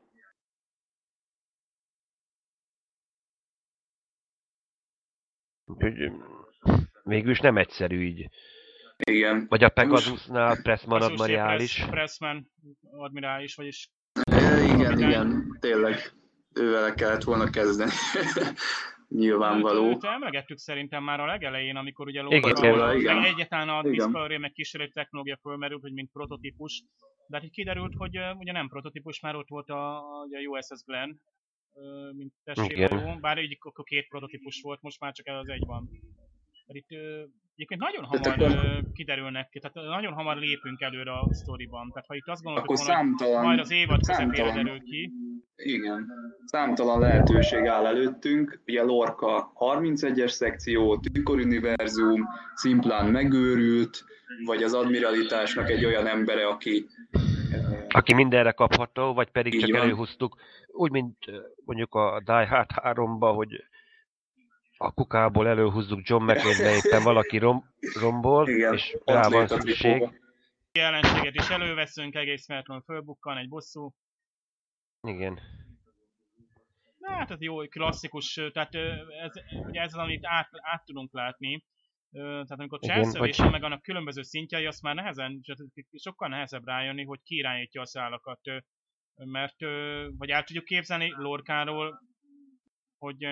Úgyhogy 5.64 6.12
végül 7.02 7.30
is 7.30 7.40
nem 7.40 7.56
egyszerű 7.56 8.02
így. 8.02 8.28
Igen. 9.10 9.46
Vagy 9.48 9.64
a 9.64 9.68
Pegasusnál 9.68 10.62
Pressman 10.62 11.02
admirális. 11.02 11.74
Press, 11.74 11.90
Pressman 11.90 12.50
admirális, 12.90 13.54
vagyis... 13.54 13.90
É, 14.30 14.64
igen, 14.74 14.98
igen, 14.98 15.56
tényleg. 15.60 16.12
Ővel 16.54 16.94
kellett 16.94 17.22
volna 17.22 17.50
kezdeni. 17.50 17.90
Nyilvánvaló. 19.08 19.88
Őt, 19.88 20.04
emlegettük 20.04 20.58
szerintem 20.58 21.02
már 21.02 21.20
a 21.20 21.26
legelején, 21.26 21.76
amikor 21.76 22.06
ugye 22.06 22.22
Lóra, 22.22 22.94
igen. 22.94 23.24
egyetlen 23.24 23.68
a 23.68 23.82
Discovery 23.82 24.36
meg 24.36 24.52
kísérleti 24.52 24.92
technológia 24.92 25.38
fölmerült, 25.40 25.82
hogy 25.82 25.92
mint 25.92 26.10
prototípus, 26.12 26.84
de 27.26 27.36
hát 27.36 27.44
így 27.44 27.52
kiderült, 27.52 27.94
hogy 27.96 28.18
uh, 28.18 28.38
ugye 28.38 28.52
nem 28.52 28.68
prototípus, 28.68 29.20
már 29.20 29.36
ott 29.36 29.48
volt 29.48 29.68
a, 29.68 29.96
a 29.96 30.26
USS 30.46 30.84
Glenn, 30.84 31.10
uh, 31.72 32.16
mint 32.16 32.32
testvérhajó, 32.44 33.18
bár 33.20 33.38
így 33.38 33.58
akkor 33.60 33.84
két 33.84 34.08
prototípus 34.08 34.60
volt, 34.62 34.82
most 34.82 35.00
már 35.00 35.12
csak 35.12 35.26
ez 35.26 35.36
az 35.36 35.48
egy 35.48 35.66
van. 35.66 35.90
Mert 36.66 36.78
itt 36.78 36.98
egyébként 37.62 37.80
nagyon 37.80 38.04
hamar 38.04 38.52
akkor... 38.52 38.82
kiderülnek, 38.92 39.58
tehát 39.60 39.88
nagyon 39.88 40.12
hamar 40.12 40.36
lépünk 40.36 40.80
előre 40.80 41.12
a 41.12 41.28
sztoriban. 41.30 41.88
Tehát 41.88 42.06
ha 42.06 42.14
itt 42.14 42.28
azt 42.28 42.42
gondolod, 42.42 42.68
hogy 42.68 42.76
számtalan, 42.76 43.44
majd 43.44 43.58
az 43.58 43.70
évad 43.70 44.06
közepére 44.06 44.52
derül 44.52 44.82
ki. 44.82 45.12
Igen, 45.56 46.06
számtalan 46.44 47.00
lehetőség 47.00 47.66
áll 47.66 47.86
előttünk. 47.86 48.62
Ugye 48.66 48.82
Lorca 48.82 49.52
31-es 49.54 50.28
szekció, 50.28 50.98
tüköruniverzum, 50.98 52.28
szimplán 52.54 53.06
megőrült, 53.06 54.04
vagy 54.44 54.62
az 54.62 54.74
admiralitásnak 54.74 55.70
egy 55.70 55.84
olyan 55.84 56.06
embere, 56.06 56.46
aki 56.46 56.86
aki 57.88 58.14
mindenre 58.14 58.52
kapható, 58.52 59.14
vagy 59.14 59.30
pedig 59.30 59.60
csak 59.60 59.70
van. 59.70 59.80
előhúztuk, 59.80 60.36
úgy, 60.66 60.90
mint 60.90 61.16
mondjuk 61.64 61.94
a 61.94 62.22
Die 62.24 62.46
Hard 62.46 62.70
3-ba, 62.82 63.32
hogy 63.34 63.64
a 64.82 64.92
kukából 64.92 65.48
előhúzzuk 65.48 66.00
John 66.08 66.24
McClane, 66.24 66.74
éppen 66.74 67.02
valaki 67.02 67.38
rom, 67.38 67.64
rombol, 68.00 68.48
Igen, 68.48 68.72
és 68.72 68.96
rá 69.04 69.28
van 69.28 69.46
szükség. 69.46 70.20
Jelenséget 70.72 71.34
is 71.34 71.48
előveszünk, 71.48 72.14
egész 72.14 72.46
feltétlenül 72.46 72.82
fölbukkan 72.82 73.36
egy 73.36 73.48
bosszú. 73.48 73.94
Igen. 75.00 75.40
Na, 76.98 77.10
hát 77.10 77.30
ez 77.30 77.40
jó, 77.40 77.66
klasszikus, 77.66 78.40
tehát 78.52 78.74
ez, 78.74 79.32
ugye 79.66 79.80
ez 79.80 79.94
az, 79.94 79.98
amit 79.98 80.26
át, 80.26 80.48
át 80.52 80.84
tudunk 80.84 81.12
látni. 81.12 81.64
Tehát 82.12 82.50
amikor 82.50 82.78
cselszövésen 82.78 83.44
vagy... 83.44 83.54
meg 83.54 83.64
annak 83.64 83.82
különböző 83.82 84.22
szintjei, 84.22 84.66
azt 84.66 84.82
már 84.82 84.94
nehezen, 84.94 85.40
sokkal 85.96 86.28
nehezebb 86.28 86.66
rájönni, 86.66 87.04
hogy 87.04 87.20
ki 87.22 87.36
irányítja 87.36 87.80
a 87.80 87.86
szálakat. 87.86 88.40
Mert, 89.14 89.60
vagy 90.18 90.30
el 90.30 90.42
tudjuk 90.42 90.64
képzelni 90.64 91.12
Lorkáról 91.16 92.00
hogy 93.02 93.26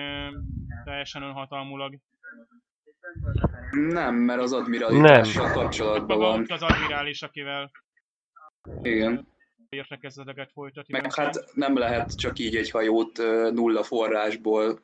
teljesen 0.83 1.21
önhatalmulag. 1.21 1.97
Nem, 3.71 4.15
mert 4.15 4.41
az 4.41 4.53
admirálitással 4.53 5.51
kapcsolatban 5.51 6.17
van. 6.17 6.45
az 6.47 6.61
admirális, 6.61 7.21
akivel 7.21 7.71
igen. 8.81 9.27
értekezleteket 9.69 10.51
folytatni. 10.51 10.93
Meg 10.93 11.13
hát 11.13 11.51
nem 11.53 11.77
lehet 11.77 12.15
csak 12.15 12.39
így 12.39 12.55
egy 12.55 12.71
hajót 12.71 13.17
nulla 13.53 13.83
forrásból 13.83 14.79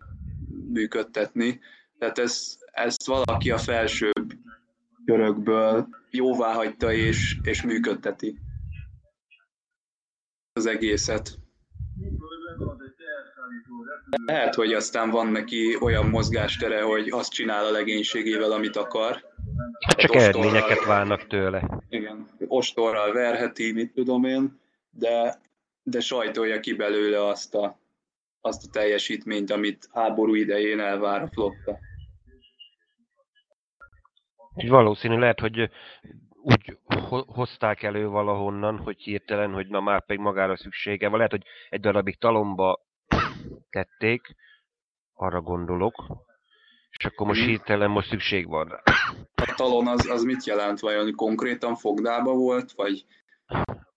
működtetni. 0.74 1.60
Tehát 1.98 2.18
ez, 2.18 2.58
ezt 2.72 3.06
valaki 3.06 3.52
a 3.52 3.58
felsőbb 3.58 4.34
körökből 5.06 5.88
jóvá 6.10 6.54
hagyta 6.54 6.94
és, 6.94 7.38
és 7.42 7.62
működteti 7.62 8.40
az 10.54 10.66
egészet. 10.66 11.47
Lehet, 14.26 14.56
hogy 14.56 14.74
aztán 14.74 15.10
van 15.10 15.28
neki 15.28 15.78
olyan 15.82 16.06
mozgástere, 16.06 16.82
hogy 16.82 17.10
azt 17.10 17.34
csinál 17.34 17.66
a 17.66 17.72
legénységével, 17.72 18.52
amit 18.52 18.76
akar. 18.76 19.26
Hát 19.86 19.96
csak 20.00 20.16
eredményeket 20.16 20.86
várnak 20.86 21.28
tőle. 21.28 21.82
Igen, 21.90 22.28
ostorral 22.48 23.14
verheti, 23.14 23.72
mit 23.72 23.94
tudom 23.94 24.24
én, 24.24 24.60
de, 24.90 25.40
de 25.84 26.00
sajtolja 26.00 26.60
ki 26.60 26.74
belőle 26.74 27.28
azt 27.28 27.56
a, 27.56 27.80
azt 28.42 28.64
a 28.68 28.70
teljesítményt, 28.72 29.52
amit 29.52 29.90
háború 29.94 30.36
idején 30.36 30.80
elvár 30.80 31.22
a 31.22 31.28
flotta. 31.28 31.80
Valószínű 34.68 35.18
lehet, 35.18 35.40
hogy 35.40 35.70
úgy 36.48 36.78
hozták 37.28 37.84
elő 37.84 38.08
valahonnan, 38.08 38.78
hogy 38.78 39.02
hirtelen, 39.02 39.54
hogy 39.54 39.68
na 39.68 39.80
már 39.80 40.06
pedig 40.06 40.22
magára 40.22 40.58
szüksége 40.58 41.08
van. 41.08 41.18
Lehet, 41.18 41.32
hogy 41.32 41.44
egy 41.70 41.80
darabig 41.80 42.18
talomba 42.18 42.87
tették, 43.78 44.36
arra 45.14 45.42
gondolok, 45.42 45.96
és 46.90 47.06
akkor 47.06 47.28
most 47.28 47.40
mhm. 47.40 47.50
hirtelen 47.50 47.90
most 47.90 48.10
szükség 48.10 48.48
van 48.48 48.68
rá. 48.68 48.82
A 49.36 49.54
talon 49.56 49.88
az, 49.88 50.10
az 50.10 50.24
mit 50.24 50.46
jelent? 50.46 50.80
Vajon 50.80 51.16
konkrétan 51.16 51.76
fogdába 51.76 52.34
volt, 52.34 52.72
vagy? 52.72 53.06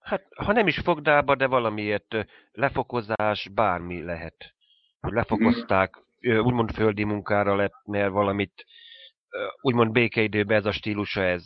Hát, 0.00 0.26
ha 0.36 0.52
nem 0.52 0.66
is 0.66 0.78
fogdába, 0.78 1.34
de 1.34 1.46
valamiért 1.46 2.14
lefokozás, 2.52 3.48
bármi 3.54 4.02
lehet. 4.02 4.54
Lefokozták, 5.00 5.94
úgymond 6.20 6.70
földi 6.74 7.04
munkára 7.04 7.56
lett, 7.56 7.82
mert 7.84 8.10
valamit, 8.10 8.64
úgymond 9.60 9.92
békeidőben 9.92 10.56
ez 10.56 10.66
a 10.66 10.72
stílusa, 10.72 11.22
ez 11.22 11.44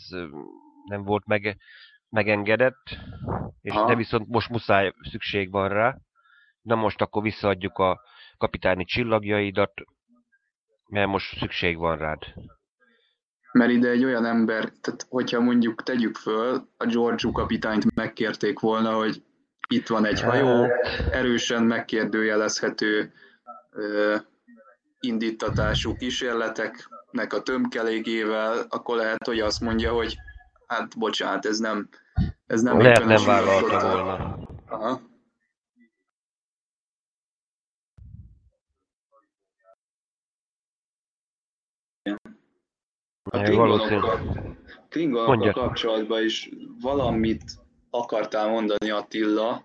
nem 0.85 1.05
volt 1.05 1.27
meg, 1.27 1.57
megengedett, 2.09 2.99
és 3.61 3.75
de 3.87 3.95
viszont 3.95 4.29
most 4.29 4.49
muszáj 4.49 4.93
szükség 5.11 5.51
van 5.51 5.69
rá. 5.69 5.97
Na 6.63 6.75
most 6.75 7.01
akkor 7.01 7.23
visszaadjuk 7.23 7.79
a 7.79 8.01
kapitáni 8.39 8.85
csillagjaidat, 8.85 9.73
mert 10.89 11.09
most 11.09 11.39
szükség 11.39 11.77
van 11.77 11.97
rád. 11.97 12.19
Mert 13.53 13.71
ide 13.71 13.89
egy 13.89 14.05
olyan 14.05 14.25
ember, 14.25 14.73
tehát 14.81 15.07
hogyha 15.09 15.41
mondjuk 15.41 15.83
tegyük 15.83 16.17
föl, 16.17 16.69
a 16.77 16.87
Georgiou 16.87 17.33
kapitányt 17.33 17.95
megkérték 17.95 18.61
volna, 18.61 18.93
hogy 18.93 19.23
itt 19.69 19.87
van 19.87 20.05
egy 20.05 20.21
hajó, 20.21 20.67
erősen 21.11 21.63
megkérdőjelezhető 21.63 23.13
ö, 23.71 24.17
indítatású 25.01 25.97
kísérleteknek 25.97 27.33
a 27.33 27.43
tömkelégével, 27.43 28.67
akkor 28.69 28.97
lehet, 28.97 29.27
hogy 29.27 29.41
azt 29.41 29.61
mondja, 29.61 29.93
hogy 29.93 30.17
hát 30.67 30.99
bocsánat, 30.99 31.47
ez 31.47 31.59
nem, 31.59 31.89
ez 32.47 32.63
nem 32.63 32.81
Lehet 32.81 33.05
nem 33.05 33.25
vállalta 33.25 33.81
volna. 33.81 34.39
Aha. 34.69 35.01
A 43.31 43.43
Klingonokkal, 43.43 44.21
Klingonokkal 44.89 45.53
kapcsolatban 45.53 46.23
is 46.23 46.51
valamit 46.81 47.43
akartál 47.91 48.49
mondani 48.49 48.91
Attila, 48.91 49.65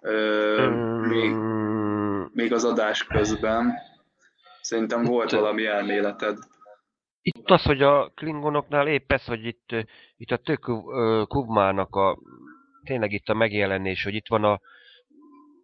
ö, 0.00 0.68
mm. 0.68 1.08
még, 1.08 1.34
még 2.32 2.52
az 2.52 2.64
adás 2.64 3.04
közben. 3.04 3.72
Szerintem 4.60 5.04
volt 5.04 5.30
valami 5.30 5.66
elméleted. 5.66 6.38
Itt 7.20 7.50
az, 7.50 7.62
hogy 7.62 7.82
a 7.82 8.12
Klingonoknál 8.14 8.88
épp 8.88 9.12
ez, 9.12 9.24
hogy 9.24 9.44
itt, 9.44 9.68
itt 10.16 10.30
a 10.30 10.36
tök 10.36 10.60
Kuvmának 11.28 11.94
a 11.94 12.18
tényleg 12.84 13.12
itt 13.12 13.28
a 13.28 13.34
megjelenés, 13.34 14.04
hogy 14.04 14.14
itt 14.14 14.28
van 14.28 14.44
a 14.44 14.60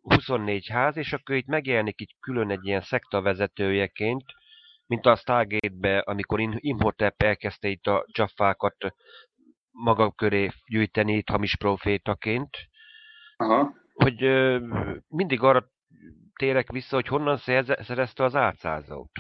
24 0.03 0.69
ház, 0.69 0.97
és 0.97 1.13
akkor 1.13 1.37
itt 1.37 1.47
megjelenik 1.47 2.01
itt 2.01 2.17
külön 2.21 2.51
egy 2.51 2.67
ilyen 2.67 2.81
szekta 2.81 3.23
vezetőjeként, 3.23 4.25
mint 4.91 5.07
a 5.07 5.17
Stargate-be, 5.17 5.99
amikor 5.99 6.41
Imhotep 6.41 7.23
elkezdte 7.23 7.69
itt 7.69 7.87
a 7.87 8.05
Jaffákat 8.13 8.95
maga 9.71 10.11
köré 10.11 10.51
gyűjteni 10.67 11.17
itt 11.17 11.29
hamis 11.29 11.57
profétaként, 11.57 12.57
Aha. 13.37 13.75
hogy 13.93 14.23
ö, 14.23 14.67
mindig 15.09 15.43
arra 15.43 15.71
térek 16.39 16.73
vissza, 16.73 16.95
hogy 16.95 17.07
honnan 17.07 17.37
szerezte 17.37 18.25
az 18.25 18.35
átszázót. 18.35 19.11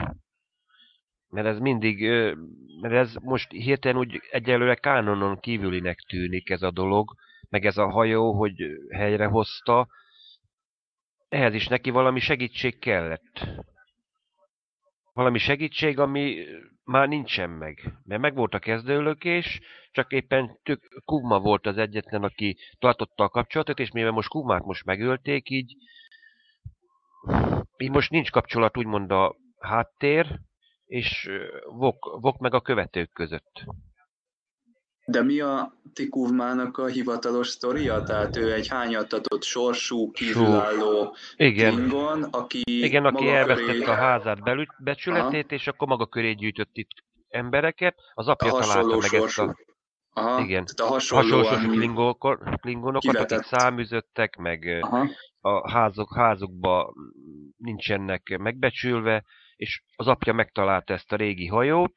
Mert 1.28 1.46
ez 1.46 1.58
mindig, 1.58 2.02
ö, 2.02 2.34
mert 2.80 2.94
ez 2.94 3.14
most 3.14 3.50
hirtelen 3.50 3.98
úgy 3.98 4.20
egyelőre 4.30 4.74
kánonon 4.74 5.40
kívülinek 5.40 5.98
tűnik 5.98 6.50
ez 6.50 6.62
a 6.62 6.70
dolog, 6.70 7.14
meg 7.48 7.66
ez 7.66 7.76
a 7.76 7.90
hajó, 7.90 8.32
hogy 8.32 8.62
helyre 8.90 9.26
hozta, 9.26 9.88
ehhez 11.28 11.54
is 11.54 11.66
neki 11.66 11.90
valami 11.90 12.20
segítség 12.20 12.78
kellett. 12.78 13.46
Valami 15.20 15.38
segítség, 15.38 15.98
ami 15.98 16.44
már 16.84 17.08
nincsen 17.08 17.50
meg. 17.50 17.92
Mert 18.04 18.20
meg 18.20 18.34
volt 18.34 18.54
a 18.54 18.58
kezdőlökés, 18.58 19.60
csak 19.90 20.12
éppen 20.12 20.58
tök 20.62 21.02
Kugma 21.04 21.38
volt 21.38 21.66
az 21.66 21.78
egyetlen, 21.78 22.22
aki 22.22 22.56
tartotta 22.78 23.24
a 23.24 23.28
kapcsolatot, 23.28 23.78
és 23.78 23.90
mivel 23.90 24.10
most 24.10 24.28
Kugmát 24.28 24.64
most 24.64 24.84
megölték, 24.84 25.50
így, 25.50 25.74
így 27.76 27.90
most 27.90 28.10
nincs 28.10 28.30
kapcsolat 28.30 28.76
úgymond 28.76 29.10
a 29.10 29.36
háttér, 29.58 30.40
és 30.86 31.30
Vok, 31.64 32.18
Vok 32.20 32.38
meg 32.38 32.54
a 32.54 32.60
követők 32.60 33.12
között. 33.12 33.64
De 35.11 35.22
mi 35.22 35.40
a 35.40 35.72
Tikuvmának 35.94 36.78
a 36.78 36.86
hivatalos 36.86 37.48
sztoria? 37.48 38.02
Tehát 38.02 38.36
ő 38.36 38.52
egy 38.52 38.68
hányattatott 38.68 39.42
sorsú, 39.42 40.11
kívülálló 40.11 41.16
Igen. 41.36 41.74
Klingon, 41.74 42.22
aki 42.22 42.61
Igen, 42.64 43.04
aki 43.04 43.28
elvesztette 43.28 43.72
köré 43.72 43.84
a 43.84 43.94
házát 43.94 44.42
belü- 44.42 44.74
becsületét, 44.78 45.52
és 45.52 45.66
akkor 45.66 45.88
maga 45.88 46.06
köré 46.06 46.32
gyűjtött 46.32 46.70
itt 46.72 46.90
embereket. 47.28 47.94
Az 48.14 48.28
apja 48.28 48.50
találta 48.50 48.72
hasonló 48.72 48.96
meg 49.00 49.14
ezt 49.14 49.22
sorsú. 49.22 49.42
a 49.42 49.56
Aha, 50.12 50.40
Igen. 50.40 50.64
tehát 50.64 50.90
a 50.90 50.94
hasonló 50.94 51.22
hasonlóan... 51.24 51.54
sorsú 51.54 51.70
klingókor- 51.70 52.61
klingonokat, 52.61 53.16
akik 53.16 53.42
száműzöttek, 53.42 54.36
meg 54.36 54.78
Aha, 54.80 55.08
a 55.40 55.70
házok, 55.70 56.14
házukba 56.14 56.92
nincsenek 57.56 58.36
megbecsülve, 58.38 59.24
és 59.56 59.82
az 59.96 60.06
apja 60.06 60.32
megtalálta 60.32 60.92
ezt 60.92 61.12
a 61.12 61.16
régi 61.16 61.46
hajót, 61.46 61.94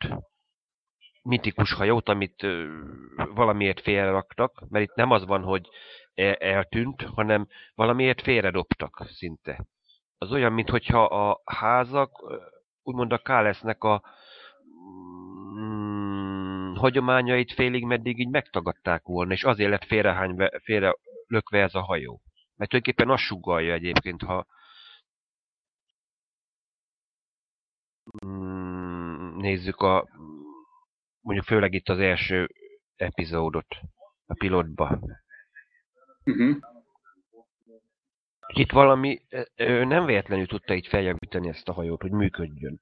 mitikus 1.23 1.73
hajót, 1.73 2.09
amit 2.09 2.47
valamiért 3.33 3.81
félreraktak, 3.81 4.63
mert 4.69 4.85
itt 4.85 4.95
nem 4.95 5.11
az 5.11 5.25
van, 5.25 5.43
hogy 5.43 5.69
e- 6.13 6.37
eltűnt, 6.39 7.01
hanem 7.01 7.47
valamiért 7.75 8.21
félredobtak 8.21 9.07
szinte. 9.11 9.65
Az 10.17 10.31
olyan, 10.31 10.53
mintha 10.53 11.03
a 11.05 11.41
házak, 11.45 12.11
úgymond 12.83 13.11
a 13.11 13.17
Kálesznek 13.17 13.83
a 13.83 14.03
mm, 15.59 16.73
hagyományait 16.73 17.53
félig 17.53 17.85
meddig 17.85 18.19
így 18.19 18.29
megtagadták 18.29 19.03
volna, 19.03 19.33
és 19.33 19.43
azért 19.43 19.69
lett 19.69 19.85
félrehányve, 19.85 20.59
félre 20.63 20.95
lökve 21.27 21.61
ez 21.61 21.75
a 21.75 21.81
hajó. 21.81 22.21
Mert 22.55 22.69
tulajdonképpen 22.69 23.09
azt 23.09 23.23
sugalja 23.23 23.73
egyébként, 23.73 24.21
ha 24.21 24.45
mm, 28.25 29.37
nézzük 29.37 29.79
a 29.79 30.07
mondjuk 31.23 31.45
főleg 31.45 31.73
itt 31.73 31.89
az 31.89 31.99
első 31.99 32.49
epizódot, 32.95 33.75
a 34.25 34.33
pilotba. 34.33 34.99
uh-huh. 36.25 36.57
Itt 38.47 38.71
valami, 38.71 39.21
ő 39.55 39.83
nem 39.83 40.05
véletlenül 40.05 40.47
tudta 40.47 40.73
így 40.73 40.87
feljavítani 40.87 41.47
ezt 41.47 41.67
a 41.69 41.73
hajót, 41.73 42.01
hogy 42.01 42.11
működjön. 42.11 42.81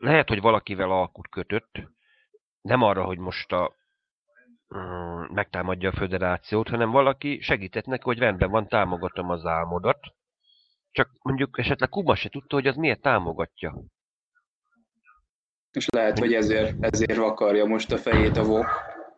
Lehet, 0.00 0.28
hogy 0.28 0.40
valakivel 0.40 0.90
alkut 0.90 1.28
kötött, 1.28 1.82
nem 2.60 2.82
arra, 2.82 3.04
hogy 3.04 3.18
most 3.18 3.52
a, 3.52 3.76
mm, 4.76 5.22
megtámadja 5.32 5.88
a 5.88 5.96
föderációt, 5.96 6.68
hanem 6.68 6.90
valaki 6.90 7.40
segített 7.40 7.84
neki, 7.84 8.02
hogy 8.02 8.18
rendben 8.18 8.50
van, 8.50 8.68
támogatom 8.68 9.30
az 9.30 9.44
álmodat. 9.44 9.98
Csak 10.90 11.10
mondjuk 11.22 11.58
esetleg 11.58 11.88
Kuba 11.88 12.14
se 12.14 12.28
tudta, 12.28 12.54
hogy 12.54 12.66
az 12.66 12.76
miért 12.76 13.00
támogatja. 13.00 13.74
És 15.76 15.86
lehet, 15.88 16.18
hogy 16.18 16.34
ezért, 16.34 16.74
ezért 16.80 17.16
vakarja 17.16 17.64
most 17.64 17.92
a 17.92 17.98
fejét 17.98 18.36
a 18.36 18.44
Vok, 18.44 18.66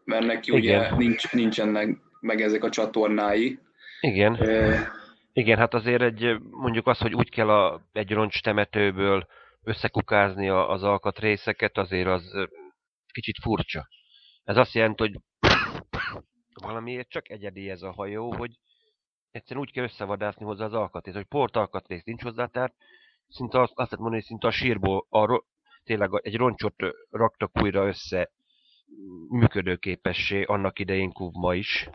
mert 0.05 0.27
neki 0.27 0.51
ugye 0.51 0.77
Igen. 0.77 0.97
nincs, 0.97 1.33
nincsenek 1.33 1.97
meg 2.21 2.41
ezek 2.41 2.65
a 2.65 2.71
csatornái. 2.71 3.59
Igen. 4.01 4.41
Ö, 4.41 4.75
Igen, 5.33 5.59
hát 5.59 5.75
azért 5.75 6.03
egy, 6.03 6.41
mondjuk 6.51 6.87
az, 6.87 6.99
hogy 6.99 7.15
úgy 7.15 7.31
kell 7.31 7.49
a, 7.49 7.89
egy 7.93 8.11
roncs 8.11 8.43
temetőből 8.43 9.27
összekukázni 9.63 10.49
a, 10.49 10.71
az 10.71 10.83
alkatrészeket, 10.83 11.79
azért 11.79 12.09
az 12.09 12.49
kicsit 13.13 13.37
furcsa. 13.43 13.89
Ez 14.45 14.57
azt 14.57 14.75
jelenti, 14.75 15.03
hogy 15.03 15.19
valamiért 16.67 17.09
csak 17.09 17.31
egyedi 17.31 17.71
ez 17.71 17.83
a 17.83 17.93
hajó, 17.93 18.35
hogy 18.35 18.51
egyszerűen 19.31 19.65
úgy 19.67 19.73
kell 19.73 19.85
összevadászni 19.85 20.45
hozzá 20.45 20.65
az 20.65 20.75
alkatrészt, 20.75 21.17
hogy 21.17 21.27
port 21.27 21.57
alkatrész 21.57 22.05
nincs 22.05 22.23
hozzá, 22.23 22.47
tehát 22.47 22.75
szinte 23.29 23.61
azt, 23.61 23.73
azt 23.75 23.91
lehet 23.91 23.99
mondani, 23.99 24.15
hogy 24.15 24.25
szinte 24.25 24.47
a 24.47 24.51
sírból 24.51 25.07
a, 25.09 25.43
tényleg 25.89 26.11
egy 26.23 26.37
roncsot 26.37 26.75
raktak 27.11 27.51
újra 27.63 27.87
össze 27.87 28.31
működőképessé 29.29 30.43
annak 30.43 30.79
idején 30.79 31.13
Kuvma 31.13 31.55
is. 31.55 31.89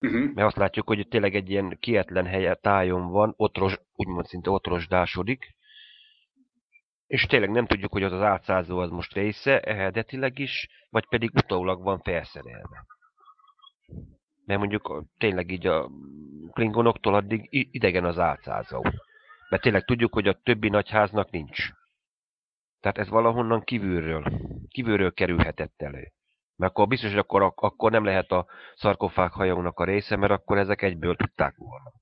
uh-huh. 0.00 0.34
mert 0.34 0.46
azt 0.46 0.56
látjuk, 0.56 0.86
hogy 0.86 1.08
tényleg 1.08 1.34
egy 1.34 1.50
ilyen 1.50 1.76
kietlen 1.80 2.26
helye 2.26 2.54
tájon 2.54 3.10
van, 3.10 3.34
ott 3.36 3.56
ros, 3.56 3.78
úgymond 3.94 4.26
szinte 4.26 4.50
ott 4.50 4.66
rozsdásodik, 4.66 5.56
és 7.06 7.26
tényleg 7.26 7.50
nem 7.50 7.66
tudjuk, 7.66 7.92
hogy 7.92 8.02
az 8.02 8.12
az 8.12 8.22
átszázó 8.22 8.78
az 8.78 8.90
most 8.90 9.14
része 9.14 9.60
eredetileg 9.60 10.38
is, 10.38 10.68
vagy 10.90 11.08
pedig 11.08 11.30
utólag 11.34 11.82
van 11.82 12.00
felszerelve. 12.00 12.86
Mert 14.44 14.58
mondjuk 14.58 15.04
tényleg 15.18 15.50
így 15.50 15.66
a 15.66 15.90
klingonoktól 16.52 17.14
addig 17.14 17.48
idegen 17.50 18.04
az 18.04 18.18
átszázó. 18.18 18.82
Mert 19.48 19.62
tényleg 19.62 19.84
tudjuk, 19.84 20.14
hogy 20.14 20.28
a 20.28 20.40
többi 20.42 20.68
nagyháznak 20.68 21.30
nincs. 21.30 21.70
Tehát 22.88 23.06
ez 23.06 23.12
valahonnan 23.12 23.64
kívülről, 23.64 24.24
kívülről 24.68 25.12
kerülhetett 25.12 25.82
elő. 25.82 26.12
Mert 26.56 26.72
akkor 26.72 26.88
biztos, 26.88 27.10
hogy 27.10 27.18
akkor, 27.18 27.52
akkor 27.54 27.90
nem 27.90 28.04
lehet 28.04 28.30
a 28.30 28.46
szarkofág 28.74 29.32
hajónak 29.32 29.78
a 29.78 29.84
része, 29.84 30.16
mert 30.16 30.32
akkor 30.32 30.58
ezek 30.58 30.82
egyből 30.82 31.16
tudták 31.16 31.56
volna. 31.56 31.92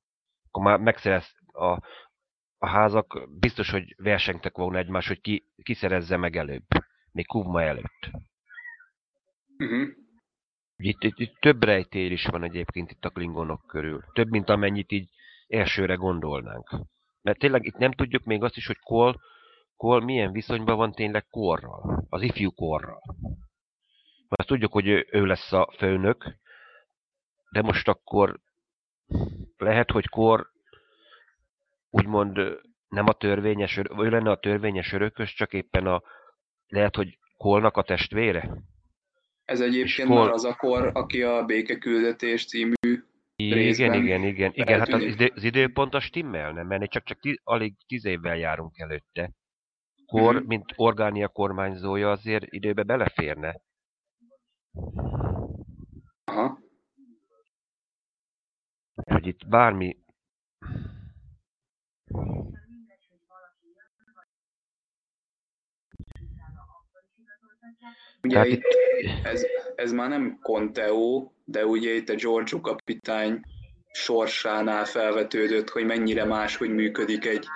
Akkor 0.49 0.63
már 0.63 0.79
megszerez 0.79 1.35
a, 1.53 1.79
a 2.59 2.69
házak, 2.69 3.29
biztos, 3.39 3.71
hogy 3.71 3.95
versengtek 3.97 4.57
volna 4.57 4.79
egymás, 4.79 5.09
hogy 5.09 5.21
ki, 5.21 5.47
ki 5.63 5.75
szerezze 5.75 6.17
meg 6.17 6.37
előbb. 6.37 6.67
Még 7.13 7.27
Kuvma 7.27 7.63
előtt. 7.63 8.11
Uh-huh. 9.59 9.89
Itt, 10.77 11.03
itt, 11.03 11.19
itt 11.19 11.37
több 11.41 11.63
rejtél 11.63 12.11
is 12.11 12.27
van 12.27 12.43
egyébként 12.43 12.91
itt 12.91 13.05
a 13.05 13.11
klingonok 13.11 13.67
körül. 13.67 14.05
Több, 14.13 14.29
mint 14.29 14.49
amennyit 14.49 14.93
így 14.93 15.11
elsőre 15.47 15.95
gondolnánk. 15.95 16.71
Mert 17.23 17.39
tényleg 17.39 17.65
itt 17.65 17.77
nem 17.77 17.93
tudjuk 17.93 18.25
még 18.25 18.43
azt 18.43 18.57
is, 18.57 18.67
hogy 18.67 18.79
Kol, 18.79 19.21
Kol 19.77 20.01
milyen 20.01 20.33
viszonyban 20.33 20.77
van 20.77 20.93
tényleg 20.93 21.27
korral. 21.31 22.07
Az 22.09 22.23
ifjú 22.23 22.51
korral. 22.51 23.03
Mert 24.29 24.49
tudjuk, 24.49 24.73
hogy 24.73 24.87
ő, 24.87 25.07
ő 25.11 25.25
lesz 25.25 25.53
a 25.53 25.73
főnök, 25.77 26.25
de 27.51 27.63
most 27.63 27.89
akkor 27.89 28.41
lehet, 29.57 29.91
hogy 29.91 30.09
Kor 30.09 30.51
úgymond 31.91 32.37
nem 32.89 33.07
a 33.07 33.13
törvényes, 33.13 33.77
ő 33.77 34.09
lenne 34.09 34.31
a 34.31 34.39
törvényes 34.39 34.93
örökös, 34.93 35.35
csak 35.35 35.53
éppen 35.53 35.87
a 35.87 36.03
lehet, 36.67 36.97
hogy 36.97 37.19
Kolnak 37.37 37.77
a 37.77 37.83
testvére? 37.83 38.51
Ez 39.45 39.61
egyébként 39.61 40.09
hol- 40.09 40.25
már 40.25 40.33
az 40.33 40.45
a 40.45 40.55
kor, 40.57 40.91
aki 40.95 41.23
a 41.23 41.45
Békeküldetés 41.45 42.47
című 42.47 42.75
Igen, 43.37 43.59
részben 43.59 44.03
igen, 44.03 44.23
igen. 44.23 44.51
Igen, 44.55 44.79
hát 44.79 44.93
az, 44.93 45.03
idő, 45.03 45.33
az 45.35 45.43
időpont 45.43 45.95
a 45.95 46.01
stimmelne, 46.01 46.63
mert 46.63 46.91
csak, 46.91 47.05
csak 47.05 47.21
ti, 47.21 47.41
alig 47.45 47.75
tíz 47.87 48.05
évvel 48.05 48.37
járunk 48.37 48.79
előtte. 48.79 49.31
Kor, 50.07 50.35
Mhm. 50.35 50.47
mint 50.47 50.73
Orgánia 50.77 51.29
kormányzója 51.29 52.11
azért 52.11 52.53
időbe 52.53 52.83
beleférne. 52.83 53.61
Aha. 56.25 56.59
Hogy 59.05 59.27
itt 59.27 59.49
bármi... 59.49 59.97
Ugye 68.23 68.35
Tehát 68.35 68.47
itt 68.49 68.63
ez, 69.23 69.45
ez 69.75 69.93
már 69.93 70.09
nem 70.09 70.39
Conteo, 70.43 71.31
de 71.45 71.65
ugye 71.65 71.91
itt 71.95 72.09
a 72.09 72.15
Giorgio 72.15 72.61
kapitány 72.61 73.41
sorsánál 73.93 74.85
felvetődött, 74.85 75.69
hogy 75.69 75.85
mennyire 75.85 76.25
máshogy 76.25 76.71
működik 76.71 77.25
egy 77.25 77.47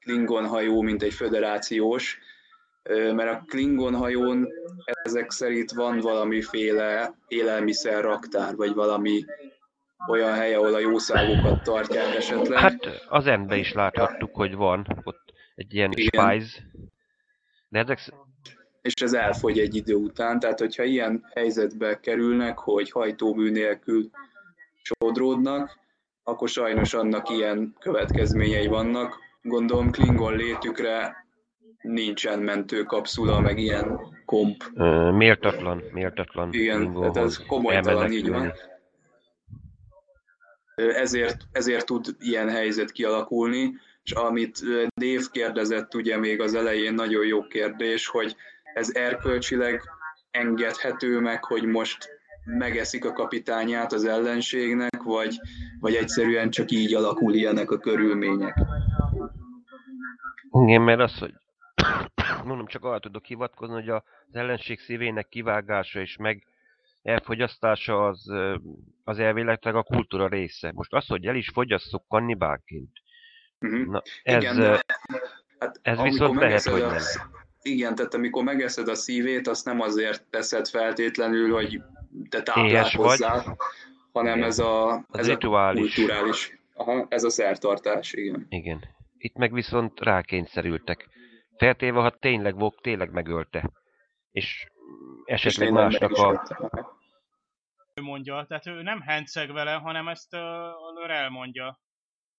Klingon 0.00 0.46
hajó, 0.46 0.80
mint 0.80 1.02
egy 1.02 1.12
föderációs, 1.12 2.18
mert 2.88 3.30
a 3.30 3.44
Klingon 3.46 3.94
hajón 3.94 4.48
ezek 5.02 5.30
szerint 5.30 5.70
van 5.70 5.98
valamiféle 5.98 7.14
élelmiszerraktár, 7.28 8.56
vagy 8.56 8.74
valami 8.74 9.24
olyan 10.08 10.32
hely, 10.34 10.54
ahol 10.54 10.74
a 10.74 10.78
jószágokat 10.78 11.62
tartják 11.62 12.14
esetleg. 12.14 12.58
Hát 12.58 13.06
az 13.08 13.26
endbe 13.26 13.56
is 13.56 13.72
láthattuk, 13.72 14.34
hogy 14.34 14.54
van 14.54 14.86
ott 15.04 15.32
egy 15.54 15.74
ilyen 15.74 15.92
Igen. 15.94 16.30
spice, 16.30 16.62
De 17.68 17.78
ezek... 17.78 17.98
És 18.82 18.92
ez 18.94 19.12
elfogy 19.12 19.58
egy 19.58 19.74
idő 19.74 19.94
után, 19.94 20.38
tehát 20.38 20.58
hogyha 20.58 20.82
ilyen 20.82 21.24
helyzetbe 21.34 22.00
kerülnek, 22.00 22.58
hogy 22.58 22.90
hajtómű 22.90 23.50
nélkül 23.50 24.10
sodródnak, 24.82 25.78
akkor 26.22 26.48
sajnos 26.48 26.94
annak 26.94 27.28
ilyen 27.30 27.76
következményei 27.78 28.66
vannak. 28.66 29.18
Gondolom 29.48 29.90
Klingon 29.90 30.36
létükre 30.36 31.26
nincsen 31.82 32.38
mentőkapszula, 32.38 33.40
meg 33.40 33.58
ilyen 33.58 33.98
komp. 34.24 34.64
Méltatlan, 35.12 35.82
méltatlan. 35.92 36.52
Igen, 36.52 36.92
tehát 36.92 37.16
ez 37.16 37.46
komolytalan, 37.46 38.12
így 38.12 38.28
van. 38.28 38.52
Ezért, 40.74 41.36
ezért 41.52 41.86
tud 41.86 42.06
ilyen 42.18 42.48
helyzet 42.48 42.92
kialakulni, 42.92 43.72
és 44.02 44.12
amit 44.12 44.60
Dave 44.96 45.24
kérdezett 45.30 45.94
ugye 45.94 46.16
még 46.16 46.40
az 46.40 46.54
elején, 46.54 46.94
nagyon 46.94 47.26
jó 47.26 47.46
kérdés, 47.46 48.06
hogy 48.06 48.36
ez 48.74 48.94
erkölcsileg 48.94 49.82
engedhető 50.30 51.20
meg, 51.20 51.44
hogy 51.44 51.64
most 51.64 52.08
megeszik 52.44 53.04
a 53.04 53.12
kapitányát 53.12 53.92
az 53.92 54.04
ellenségnek, 54.04 55.02
vagy, 55.02 55.40
vagy 55.80 55.94
egyszerűen 55.94 56.50
csak 56.50 56.70
így 56.70 56.94
alakul 56.94 57.34
ilyenek 57.34 57.70
a 57.70 57.78
körülmények. 57.78 58.54
Igen, 60.66 60.82
mert 60.82 61.00
az, 61.00 61.18
hogy 61.18 61.34
mondom, 62.44 62.66
csak 62.66 62.84
arra 62.84 62.98
tudok 62.98 63.24
hivatkozni, 63.24 63.74
hogy 63.74 63.88
az 63.88 64.02
ellenség 64.32 64.80
szívének 64.80 65.28
kivágása 65.28 66.00
és 66.00 66.16
meg 66.16 66.46
elfogyasztása 67.02 68.06
az, 68.06 68.32
az 69.04 69.18
elvileg 69.18 69.58
a 69.62 69.82
kultúra 69.82 70.28
része. 70.28 70.72
Most 70.74 70.92
az, 70.92 71.06
hogy 71.06 71.26
el 71.26 71.36
is 71.36 71.48
fogyasszuk 71.48 72.04
kannibálként, 72.08 72.90
uh-huh. 73.60 73.86
na, 73.86 74.02
ez, 74.22 74.42
igen, 74.42 74.56
de, 74.56 74.84
hát, 75.58 75.78
ez 75.82 76.00
viszont 76.00 76.40
lehet, 76.40 76.62
hogy 76.62 76.80
nem. 76.80 77.02
Igen, 77.62 77.94
tehát 77.94 78.14
amikor 78.14 78.42
megeszed 78.44 78.88
a 78.88 78.94
szívét, 78.94 79.48
azt 79.48 79.64
nem 79.64 79.80
azért 79.80 80.24
teszed 80.30 80.68
feltétlenül, 80.68 81.52
hogy 81.52 81.82
te 82.28 82.42
táplálkozzál, 82.42 83.42
vagy. 83.44 83.56
hanem 84.12 84.42
ez 84.42 84.58
a, 84.58 85.04
ez 85.12 85.28
a 85.28 85.36
kulturális, 85.72 86.58
aha, 86.74 87.06
ez 87.08 87.24
a 87.24 87.30
szertartás, 87.30 88.12
igen. 88.12 88.46
Igen. 88.48 88.96
Itt 89.18 89.34
meg 89.34 89.52
viszont 89.52 90.00
rákényszerültek. 90.00 91.08
Feltéve, 91.56 92.00
ha 92.00 92.10
tényleg 92.10 92.54
Vok 92.58 92.80
tényleg 92.80 93.10
megölte. 93.10 93.70
És 94.30 94.66
esetleg 95.24 95.72
másnak 95.72 96.12
a... 96.12 96.42
Ő 97.94 98.02
mondja, 98.02 98.44
tehát 98.48 98.66
ő 98.66 98.82
nem 98.82 99.00
henceg 99.00 99.52
vele, 99.52 99.72
hanem 99.72 100.08
ezt 100.08 100.34
uh, 100.34 100.40
Lör 100.94 101.10
elmondja. 101.10 101.80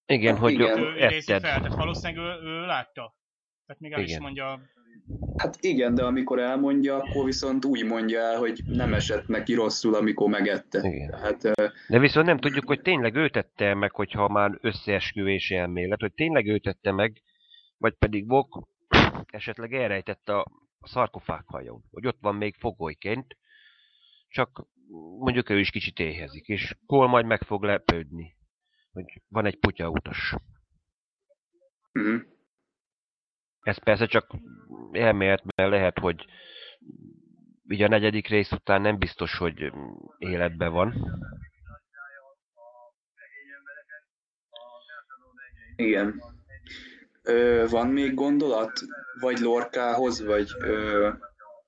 Igen, 0.05 0.33
hát, 0.33 0.41
hogy 0.41 0.53
igen. 0.53 0.79
ő, 0.79 0.93
ő 0.93 1.19
fel, 1.19 1.39
tehát 1.39 1.75
valószínűleg 1.75 2.25
ő, 2.25 2.45
ő 2.47 2.65
látta. 2.65 3.15
Tehát 3.65 3.81
még 3.81 3.91
el 3.91 3.99
igen. 3.99 4.15
is 4.15 4.19
mondja 4.19 4.61
Hát 5.37 5.57
igen, 5.61 5.95
de 5.95 6.03
amikor 6.03 6.39
elmondja, 6.39 6.95
akkor 6.95 7.25
viszont 7.25 7.65
úgy 7.65 7.85
mondja 7.85 8.19
el, 8.19 8.37
hogy 8.37 8.61
nem 8.65 8.93
esett 8.93 9.27
neki 9.27 9.53
rosszul, 9.53 9.95
amikor 9.95 10.29
megette. 10.29 10.79
Igen. 10.87 11.13
Hát, 11.13 11.41
de 11.87 11.99
viszont 11.99 12.25
nem 12.25 12.37
tudjuk, 12.37 12.67
hogy 12.67 12.81
tényleg 12.81 13.15
ő 13.15 13.29
tette 13.29 13.73
meg, 13.73 13.91
hogyha 13.91 14.27
már 14.27 14.57
összeesküvési 14.61 15.55
elmélet, 15.55 15.99
hogy 15.99 16.13
tényleg 16.13 16.47
ő 16.47 16.57
tette 16.57 16.91
meg, 16.91 17.21
vagy 17.77 17.93
pedig 17.93 18.27
Vok 18.27 18.67
esetleg 19.25 19.73
elrejtette 19.73 20.37
a 20.37 20.45
szarkofág 20.81 21.43
hajón, 21.45 21.83
hogy 21.91 22.07
ott 22.07 22.17
van 22.21 22.35
még 22.35 22.55
fogolyként, 22.55 23.37
csak 24.29 24.65
mondjuk 25.19 25.49
ő 25.49 25.59
is 25.59 25.69
kicsit 25.69 25.99
éhezik, 25.99 26.47
és 26.47 26.75
Kol 26.85 27.07
majd 27.07 27.25
meg 27.25 27.41
fog 27.43 27.63
lepődni, 27.63 28.35
hogy 28.91 29.21
van 29.27 29.45
egy 29.45 29.59
putya 29.59 29.89
utas. 29.89 30.35
Uh-huh. 31.93 32.21
Ez 33.61 33.77
persze 33.77 34.05
csak 34.05 34.27
elmélet, 34.91 35.43
mert 35.55 35.69
lehet, 35.69 35.99
hogy 35.99 36.25
ugye 37.67 37.85
a 37.85 37.89
negyedik 37.89 38.27
rész 38.27 38.51
után 38.51 38.81
nem 38.81 38.97
biztos, 38.97 39.37
hogy 39.37 39.71
életben 40.17 40.71
van. 40.71 40.93
Igen. 45.75 46.21
Ö, 47.23 47.65
van 47.69 47.87
még 47.87 48.13
gondolat? 48.13 48.71
Vagy 49.19 49.39
Lorkához, 49.39 50.23
vagy 50.25 50.49
ö, 50.59 51.09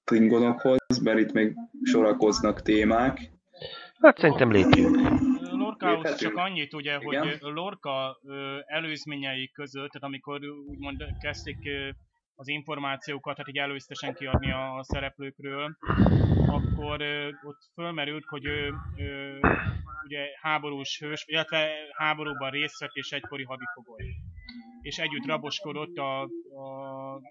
Klingonokhoz, 0.03 0.99
mert 1.03 1.19
itt 1.19 1.31
még 1.31 1.55
sorakoznak 1.83 2.61
témák. 2.61 3.19
Hát 4.01 4.17
szerintem 4.17 4.51
lépjünk. 4.51 4.97
Lorkához 5.81 6.19
csak 6.19 6.35
annyit 6.35 6.73
ugye, 6.73 6.97
Igen. 6.99 7.21
hogy 7.21 7.37
Lorca 7.41 8.19
előzményei 8.65 9.51
között, 9.51 9.89
tehát 9.89 10.07
amikor 10.07 10.39
úgymond 10.67 11.03
kezdték 11.19 11.57
az 12.35 12.47
információkat, 12.47 13.35
tehát 13.35 13.49
így 13.49 13.57
előztesen 13.57 14.13
kiadni 14.13 14.51
a, 14.51 14.79
szereplőkről, 14.83 15.77
akkor 16.47 17.01
ott 17.43 17.69
fölmerült, 17.73 18.25
hogy 18.25 18.45
ő, 18.45 18.73
ö, 18.97 19.37
ugye 20.03 20.25
háborús 20.41 20.99
hős, 20.99 21.23
illetve 21.27 21.69
háborúban 21.91 22.49
részt 22.51 22.79
vett 22.79 22.93
és 22.93 23.11
egykori 23.11 23.43
hadifogoly. 23.43 24.03
És 24.81 24.97
együtt 24.97 25.25
raboskodott 25.25 25.97
a, 25.97 26.21
a 26.21 27.21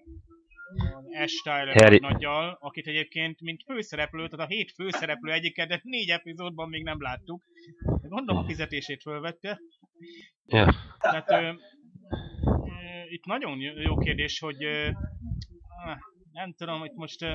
S. 1.25 1.41
Tyler 1.43 1.99
nagyjal, 1.99 2.57
akit 2.59 2.87
egyébként 2.87 3.41
mint 3.41 3.63
főszereplő, 3.63 4.27
tehát 4.27 4.45
a 4.45 4.49
hét 4.49 4.71
főszereplő 4.71 5.31
egyiket, 5.31 5.67
de 5.67 5.79
négy 5.83 6.09
epizódban 6.09 6.69
még 6.69 6.83
nem 6.83 7.01
láttuk. 7.01 7.43
Gondolom 8.01 8.43
a 8.43 8.47
fizetését 8.47 9.01
fölvette. 9.01 9.59
Ja. 10.45 10.73
Tehát 10.99 11.31
ö, 11.31 11.35
ö, 11.35 11.53
itt 13.09 13.25
nagyon 13.25 13.59
jó 13.59 13.97
kérdés, 13.97 14.39
hogy 14.39 14.63
ö, 14.63 14.89
nem 16.31 16.53
tudom, 16.53 16.79
hogy 16.79 16.91
most 16.93 17.21
ö, 17.21 17.33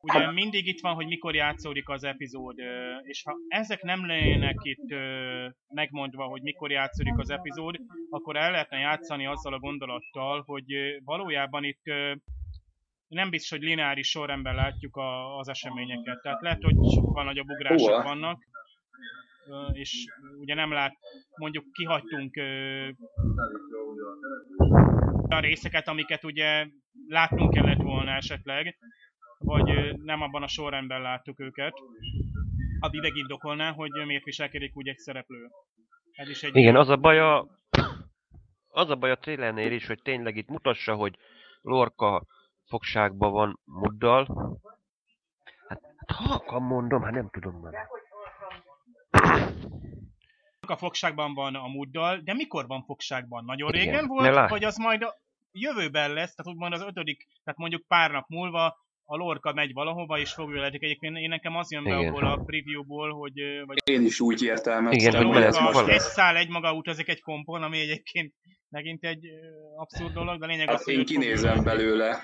ugye 0.00 0.30
mindig 0.30 0.66
itt 0.66 0.80
van, 0.80 0.94
hogy 0.94 1.06
mikor 1.06 1.34
játszódik 1.34 1.88
az 1.88 2.04
epizód, 2.04 2.58
és 3.02 3.22
ha 3.22 3.36
ezek 3.48 3.82
nem 3.82 4.06
lennének 4.06 4.56
itt 4.62 4.94
megmondva, 5.68 6.24
hogy 6.24 6.42
mikor 6.42 6.70
játszódik 6.70 7.18
az 7.18 7.30
epizód, 7.30 7.76
akkor 8.10 8.36
el 8.36 8.50
lehetne 8.50 8.78
játszani 8.78 9.26
azzal 9.26 9.52
a 9.52 9.58
gondolattal, 9.58 10.42
hogy 10.46 10.64
valójában 11.04 11.64
itt 11.64 11.82
nem 13.08 13.30
biztos, 13.30 13.58
hogy 13.58 13.68
lineáris 13.68 14.08
sorrendben 14.08 14.54
látjuk 14.54 14.96
a, 14.96 15.38
az 15.38 15.48
eseményeket. 15.48 16.22
Tehát 16.22 16.40
lehet, 16.40 16.62
hogy 16.62 16.76
sokkal 16.94 17.24
nagyobb 17.24 17.50
ugrások 17.50 18.02
vannak, 18.02 18.48
és 19.72 20.04
ugye 20.38 20.54
nem 20.54 20.72
lát, 20.72 20.96
mondjuk 21.36 21.72
kihagytunk 21.72 22.36
a 25.28 25.40
részeket, 25.40 25.88
amiket 25.88 26.24
ugye 26.24 26.66
látnunk 27.06 27.52
kellett 27.54 27.82
volna 27.82 28.10
esetleg, 28.10 28.78
vagy 29.50 29.96
nem 29.96 30.22
abban 30.22 30.42
a 30.42 30.48
sorrendben 30.48 31.02
láttuk 31.02 31.40
őket, 31.40 31.72
ami 32.80 32.98
megindokolná, 32.98 33.72
hogy 33.72 33.90
miért 34.06 34.24
viselkedik 34.24 34.76
úgy 34.76 34.88
egy 34.88 34.98
szereplő. 34.98 35.50
Ez 36.12 36.28
is 36.28 36.42
egy 36.42 36.56
Igen, 36.56 36.76
az 36.76 36.88
a 36.88 36.96
baj 36.96 37.18
a, 37.18 37.46
az 38.68 38.90
a 38.90 38.96
baj 38.96 39.10
a 39.10 39.18
trailernél 39.18 39.72
is, 39.72 39.86
hogy 39.86 40.02
tényleg 40.02 40.36
itt 40.36 40.48
mutassa, 40.48 40.94
hogy 40.94 41.16
Lorca 41.60 42.26
fogságban 42.66 43.32
van 43.32 43.60
Muddal. 43.64 44.26
Hát, 45.68 45.80
hát 45.96 46.16
halkan 46.16 46.62
mondom, 46.62 47.02
hát 47.02 47.12
nem 47.12 47.28
tudom 47.30 47.60
már. 47.60 47.88
A 50.66 50.76
fogságban 50.76 51.34
van 51.34 51.54
a 51.54 51.66
Muddal, 51.66 52.16
de 52.18 52.34
mikor 52.34 52.66
van 52.66 52.82
fogságban? 52.82 53.44
Nagyon 53.44 53.74
Igen, 53.74 53.84
régen 53.84 54.06
volt, 54.06 54.48
vagy 54.50 54.64
az 54.64 54.76
majd 54.76 55.02
a 55.02 55.14
jövőben 55.52 56.12
lesz, 56.12 56.34
tehát 56.34 56.52
úgymond 56.52 56.72
az 56.72 56.82
ötödik, 56.82 57.26
tehát 57.44 57.58
mondjuk 57.58 57.86
pár 57.86 58.10
nap 58.10 58.28
múlva 58.28 58.76
a 59.10 59.16
lorka 59.16 59.52
megy 59.52 59.72
valahova, 59.72 60.18
és 60.18 60.32
fogja 60.32 60.58
lehetik. 60.58 60.82
Egyébként 60.82 61.16
én 61.16 61.28
nekem 61.28 61.56
az 61.56 61.72
jön 61.72 61.84
be 61.84 61.96
abból 61.96 62.26
a 62.26 62.36
previewból, 62.36 63.12
hogy... 63.12 63.32
Vagy 63.66 63.78
én 63.84 64.04
is 64.04 64.20
úgy 64.20 64.42
értelmeztem. 64.42 65.08
Igen, 65.08 65.26
hogy 65.26 65.34
lorka 65.34 65.92
egy 65.92 65.98
szál 65.98 66.36
egy 66.36 66.48
maga 66.48 66.72
utazik 66.72 67.08
egy 67.08 67.20
kompon, 67.20 67.62
ami 67.62 67.78
egyébként 67.78 68.32
megint 68.68 69.04
egy 69.04 69.26
abszurd 69.76 70.12
dolog, 70.12 70.40
de 70.40 70.46
lényeg 70.46 70.66
hát 70.66 70.78
az, 70.78 70.84
hogy... 70.84 70.94
Én 70.94 71.04
kinézem 71.04 71.64
belőle, 71.64 72.22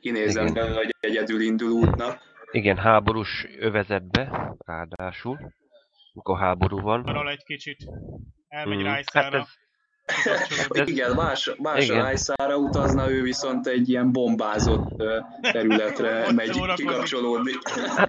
kinézem 0.00 0.46
Igen. 0.46 0.54
belőle, 0.54 0.76
hogy 0.76 0.94
egyedül 1.00 1.40
indul 1.40 1.70
útnak. 1.70 2.20
Igen, 2.50 2.76
háborús 2.76 3.46
övezetbe, 3.58 4.54
ráadásul, 4.66 5.52
mikor 6.12 6.38
háború 6.38 6.80
van. 6.80 7.04
Arról 7.04 7.30
egy 7.30 7.44
kicsit 7.44 7.84
elmegy 8.48 8.80
mm. 8.80 8.84
rájszára. 8.84 9.24
Hát 9.24 9.34
ez, 9.34 9.54
igen, 10.84 11.14
más, 11.14 11.50
más 11.58 11.84
Igen. 11.84 12.02
Rájszára 12.02 12.56
utazna, 12.56 13.10
ő 13.10 13.22
viszont 13.22 13.66
egy 13.66 13.88
ilyen 13.88 14.12
bombázott 14.12 15.02
területre 15.40 16.32
megy 16.32 16.74
kikapcsolódni. 16.74 17.52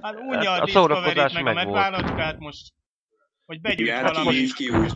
Hát 0.02 0.16
úgy 0.30 0.46
a, 0.46 0.62
a 0.62 0.68
szórakozás 0.68 1.34
meg, 1.34 1.44
meg 1.44 1.58
a 1.58 1.64
medvállacskát 1.64 2.40
most, 2.40 2.74
hogy 3.46 3.62
begyűjt 3.62 3.90
Igen, 3.90 4.04
valami 4.04 4.34
ki, 4.34 4.54
ki 4.54 4.70
úgy. 4.70 4.94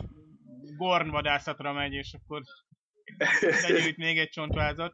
Gorn 0.76 1.10
vadászatra 1.10 1.72
megy, 1.72 1.92
és 1.92 2.16
akkor 2.22 2.42
begyűjt 3.68 3.96
még 3.96 4.18
egy 4.18 4.28
csontvázat. 4.28 4.92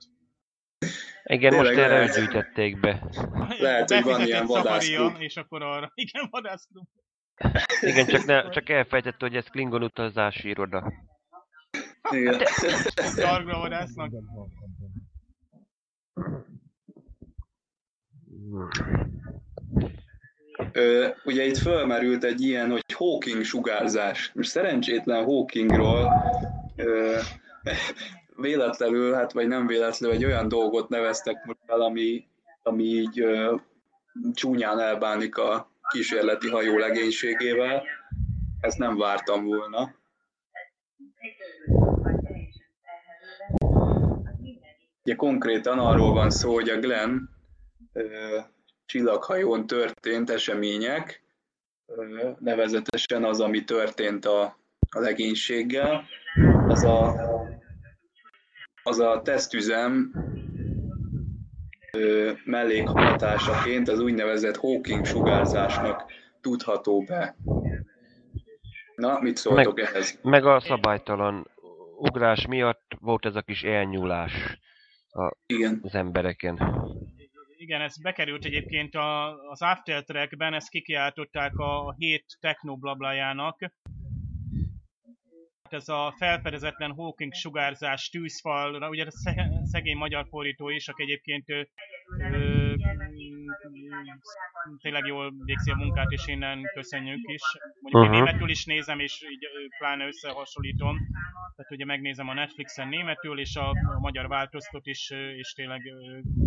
Igen, 1.25 1.51
Tényleg 1.51 1.75
most 1.75 1.85
erre 1.85 2.15
gyűjtették 2.15 2.81
be. 2.81 3.09
Lehet, 3.59 3.91
hogy 3.91 4.03
van 4.03 4.27
ilyen 4.27 4.47
vadászklub. 4.47 5.17
És 5.19 5.37
akkor 5.37 5.63
arra, 5.63 5.93
igen, 5.95 6.29
vadászklub. 6.31 6.87
Igen, 7.81 8.07
csak, 8.07 8.25
ne, 8.25 8.51
csak 8.51 8.69
elfejtette, 8.69 9.27
hogy 9.27 9.37
ez 9.37 9.47
Klingon 9.47 9.83
utazási 9.83 10.49
iroda. 10.49 10.93
Igen. 12.11 12.41
Dargra 13.17 13.59
vadásznak. 13.59 14.11
Ö, 20.73 21.09
ugye 21.25 21.45
itt 21.45 21.57
fölmerült 21.57 22.25
egy 22.25 22.41
ilyen, 22.41 22.71
hogy 22.71 22.85
Hawking 22.95 23.43
sugárzás. 23.43 24.33
Most 24.35 24.49
szerencsétlen 24.49 25.25
Hawkingról 25.25 26.13
ö, 26.77 27.19
véletlenül, 28.37 29.15
hát 29.15 29.33
vagy 29.33 29.49
nem 29.49 29.67
véletlenül, 29.67 30.17
egy 30.17 30.25
olyan 30.25 30.49
dolgot 30.49 30.89
neveztek 30.89 31.45
most 31.45 31.59
el, 31.67 31.81
ami, 31.81 32.27
ami 32.63 32.85
így 32.85 33.21
ö, 33.21 33.55
csúnyán 34.33 34.79
elbánik 34.79 35.37
a 35.37 35.71
kísérleti 35.89 36.49
hajó 36.49 36.79
legénységével. 36.79 37.83
Ezt 38.61 38.79
nem 38.79 38.97
vártam 38.97 39.45
volna. 39.45 39.95
Ugye 45.05 45.15
konkrétan 45.15 45.79
arról 45.79 46.13
van 46.13 46.31
szó, 46.31 46.53
hogy 46.53 46.69
a 46.69 46.79
Glenn 46.79 47.19
ö, 47.93 48.39
csillaghajón 48.87 49.67
történt 49.67 50.31
események, 50.31 51.23
ö, 51.87 52.31
nevezetesen 52.39 53.25
az, 53.25 53.41
ami 53.41 53.65
történt 53.65 54.25
a, 54.25 54.43
a 54.91 54.99
legénységgel, 55.01 56.05
az 56.69 56.85
a, 56.85 57.15
az 58.83 58.99
a 58.99 59.23
tesztüzem 59.23 60.15
ö, 61.93 62.33
mellékhatásaként 62.45 63.89
az 63.89 64.01
úgynevezett 64.01 64.57
Hawking 64.57 65.05
sugárzásnak 65.05 66.05
tudható 66.41 67.01
be. 67.03 67.37
Na, 68.97 69.21
mit 69.21 69.37
szóltok 69.37 69.77
Meg- 69.77 69.85
ehhez? 69.87 70.19
Meg 70.23 70.47
a 70.47 70.61
szabálytalan 70.61 71.47
ugrás 71.97 72.47
miatt 72.47 72.97
volt 73.01 73.25
ez 73.27 73.35
a 73.37 73.43
kis 73.43 73.63
elnyúlás 73.63 74.59
Igen. 75.47 75.81
az 75.83 75.95
embereken. 75.95 76.59
Igen, 77.57 77.81
ez 77.81 77.99
bekerült 78.03 78.45
egyébként 78.45 78.95
a, 78.95 79.35
az 79.51 79.63
After 79.63 80.05
Trackben, 80.05 80.55
ezt 80.55 80.69
kikiáltották 80.69 81.53
a 81.57 81.95
hét 81.97 82.25
technoblablajának. 82.41 83.59
Ez 85.71 85.89
a 85.89 86.15
felfedezetlen 86.19 86.93
Hawking 86.93 87.33
sugárzás 87.33 88.09
tűzfalra, 88.09 88.89
ugye 88.89 89.05
ez 89.05 89.15
sze- 89.21 89.51
szegény 89.65 89.97
magyar 89.97 90.27
fordító 90.29 90.69
is, 90.69 90.89
aki 90.89 91.03
egyébként 91.03 91.51
ö, 91.51 91.63
ö, 92.33 92.64
tényleg 94.79 95.07
jól 95.07 95.33
végzi 95.45 95.71
a 95.71 95.77
munkát, 95.77 96.11
és 96.11 96.27
innen 96.27 96.63
köszönjük 96.75 97.21
is. 97.31 97.43
Mondjuk 97.81 98.05
én 98.05 98.11
Mhm. 98.11 98.25
németül 98.25 98.51
is 98.51 98.65
nézem, 98.65 98.99
és 98.99 99.23
így 99.31 99.47
pláne 99.79 100.07
összehasonlítom. 100.07 100.97
Tehát 101.57 101.71
ugye 101.73 101.85
megnézem 101.85 102.29
a 102.29 102.35
Netflixen 102.35 102.89
németül, 102.89 103.39
és 103.41 103.57
a, 103.57 103.69
a 103.69 103.99
magyar 104.01 104.29
változtat 104.29 104.87
is, 104.87 105.11
és 105.11 105.53
tényleg 105.53 105.81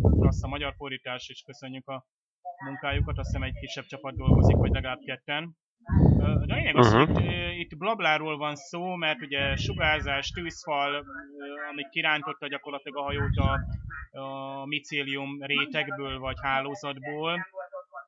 rossz 0.01 0.43
a 0.43 0.47
magyar 0.47 0.73
fordítás, 0.77 1.29
és 1.29 1.41
köszönjük 1.45 1.87
a 1.87 2.05
munkájukat. 2.65 3.17
Azt 3.17 3.27
hiszem 3.27 3.43
egy 3.47 3.59
kisebb 3.59 3.85
csapat 3.85 4.15
dolgozik, 4.15 4.55
vagy 4.55 4.71
legalább 4.71 4.99
ketten. 5.05 5.55
De 6.45 6.55
lényeg 6.55 6.75
az, 6.75 6.93
Mhm. 6.93 7.13
hogy 7.13 7.23
itt, 7.25 7.71
itt 7.71 7.77
blabláról 7.77 8.37
van 8.37 8.55
szó, 8.55 8.95
mert 8.95 9.21
ugye 9.21 9.55
sugárzás, 9.55 10.29
tűzfal, 10.29 11.05
ami 11.71 11.83
kirántotta 11.89 12.47
gyakorlatilag 12.47 12.97
a 12.97 13.03
hajót 13.03 13.35
a, 13.37 13.59
a 14.11 14.65
micélium 14.65 15.43
rétegből 15.43 16.19
vagy 16.19 16.37
hálózatból, 16.41 17.47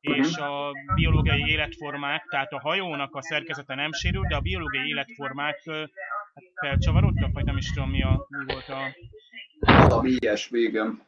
és 0.01 0.37
a 0.37 0.71
biológiai 0.95 1.49
életformák, 1.49 2.25
tehát 2.29 2.51
a 2.51 2.59
hajónak 2.59 3.15
a 3.15 3.21
szerkezete 3.21 3.75
nem 3.75 3.91
sérült, 3.91 4.27
de 4.27 4.35
a 4.35 4.41
biológiai 4.41 4.87
életformák 4.87 5.63
hát 5.65 6.43
felcsavarodtak, 6.61 7.33
vagy 7.33 7.45
nem 7.45 7.57
is 7.57 7.71
tudom 7.73 7.89
mi, 7.89 8.03
a, 8.03 8.25
mi 8.29 8.53
volt 8.53 8.69
a 8.69 8.95
Valami 9.59 10.15
ilyesmi, 10.19 10.59
igen. 10.59 11.01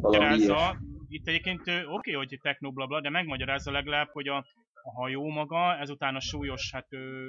Valami 0.00 0.24
magyarázza. 0.24 0.76
Itt 1.08 1.26
egyébként 1.26 1.60
oké, 1.86 2.12
hogy 2.12 2.38
technoblabla, 2.42 3.00
de 3.00 3.10
megmagyarázza 3.10 3.70
legalább, 3.70 4.08
hogy 4.12 4.28
a, 4.28 4.36
a 4.82 4.90
hajó 4.92 5.28
maga 5.28 5.76
ezután 5.76 6.14
a 6.14 6.20
súlyos 6.20 6.70
hát, 6.72 6.86
ö, 6.92 7.28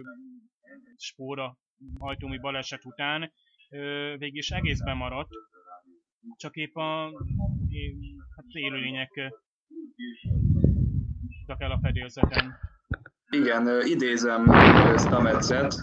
spóra 0.97 1.57
hajtómű 1.99 2.39
baleset 2.39 2.85
után 2.85 3.31
ö, 3.69 4.13
végig 4.17 4.35
is 4.35 4.49
egészben 4.49 4.97
maradt, 4.97 5.29
csak 6.37 6.55
épp 6.55 6.75
a 6.75 7.11
hát 8.35 8.45
élőlények 8.47 9.09
tudtak 11.37 11.61
el 11.61 11.71
a 11.71 11.79
fedélzeten. 11.81 12.53
Igen, 13.29 13.85
idézem 13.85 14.49
ö, 14.49 14.97
Stametset. 14.97 15.73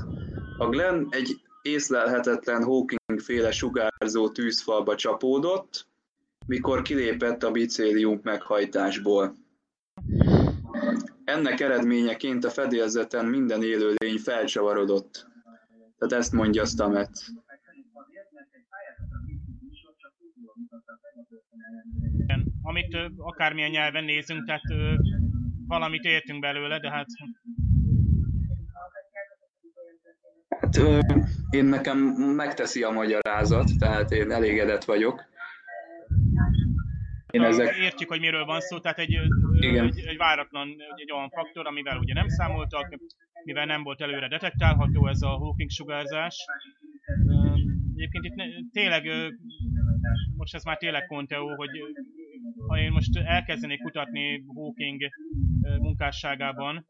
A 0.59 0.68
Glenn 0.68 1.07
egy 1.11 1.40
észlelhetetlen 1.62 2.64
Hawking-féle 2.64 3.51
sugárzó 3.51 4.28
tűzfalba 4.28 4.95
csapódott, 4.95 5.86
mikor 6.47 6.82
kilépett 6.82 7.43
a 7.43 7.51
bicélium 7.51 8.20
meghajtásból. 8.22 9.34
Ennek 11.24 11.61
eredményeként 11.61 12.45
a 12.45 12.51
fedélzeten 12.51 13.26
minden 13.26 13.62
élőlény 13.62 14.18
felcsavarodott. 14.18 15.26
Tehát 15.99 16.24
ezt 16.24 16.32
mondja 16.32 16.64
Stamets. 16.64 17.30
Amit 22.83 23.12
akármilyen 23.16 23.70
nyelven 23.70 24.05
nézünk, 24.05 24.47
tehát 24.47 24.62
valamit 25.66 26.05
értünk 26.05 26.41
belőle, 26.41 26.78
de 26.78 26.91
hát 26.91 27.07
Hát, 30.61 30.80
én 31.51 31.64
nekem 31.64 31.99
megteszi 32.37 32.83
a 32.83 32.91
magyarázat, 32.91 33.70
tehát 33.78 34.11
én 34.11 34.30
elégedett 34.30 34.85
vagyok. 34.85 35.24
Én 37.30 37.43
ezek... 37.43 37.76
értjük, 37.76 38.09
hogy 38.09 38.20
miről 38.20 38.45
van 38.45 38.61
szó, 38.61 38.78
tehát 38.78 38.99
egy, 38.99 39.18
Igen. 39.61 39.85
egy, 39.85 39.99
egy 40.07 40.16
váratlan, 40.16 40.68
egy, 40.97 41.12
olyan 41.12 41.30
faktor, 41.30 41.66
amivel 41.66 41.99
ugye 41.99 42.14
nem 42.14 42.28
számoltak, 42.28 42.99
mivel 43.45 43.64
nem 43.64 43.83
volt 43.83 44.01
előre 44.01 44.28
detektálható 44.28 45.09
ez 45.09 45.22
a 45.22 45.28
Hawking 45.28 45.70
sugárzás. 45.70 46.45
Egyébként 47.95 48.24
itt 48.24 48.72
tényleg, 48.72 49.09
most 50.37 50.55
ez 50.55 50.64
már 50.64 50.76
tényleg 50.76 51.07
Conteo, 51.07 51.55
hogy 51.55 51.70
ha 52.73 52.79
én 52.79 52.93
most 52.93 53.16
elkezdenék 53.16 53.83
kutatni 53.83 54.45
Hawking 54.55 55.01
munkásságában, 55.79 56.87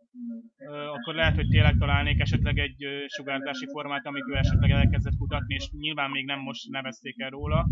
akkor 0.93 1.15
lehet, 1.15 1.35
hogy 1.35 1.49
tényleg 1.49 1.77
találnék 1.79 2.21
esetleg 2.21 2.59
egy 2.59 2.87
sugárzási 3.07 3.67
formát, 3.67 4.07
amit 4.07 4.29
ő 4.29 4.37
esetleg 4.37 4.71
elkezdett 4.71 5.17
kutatni, 5.19 5.55
és 5.55 5.71
nyilván 5.71 6.11
még 6.11 6.25
nem 6.25 6.41
most 6.41 6.71
nevezték 6.71 7.21
el 7.21 7.31
róla. 7.31 7.69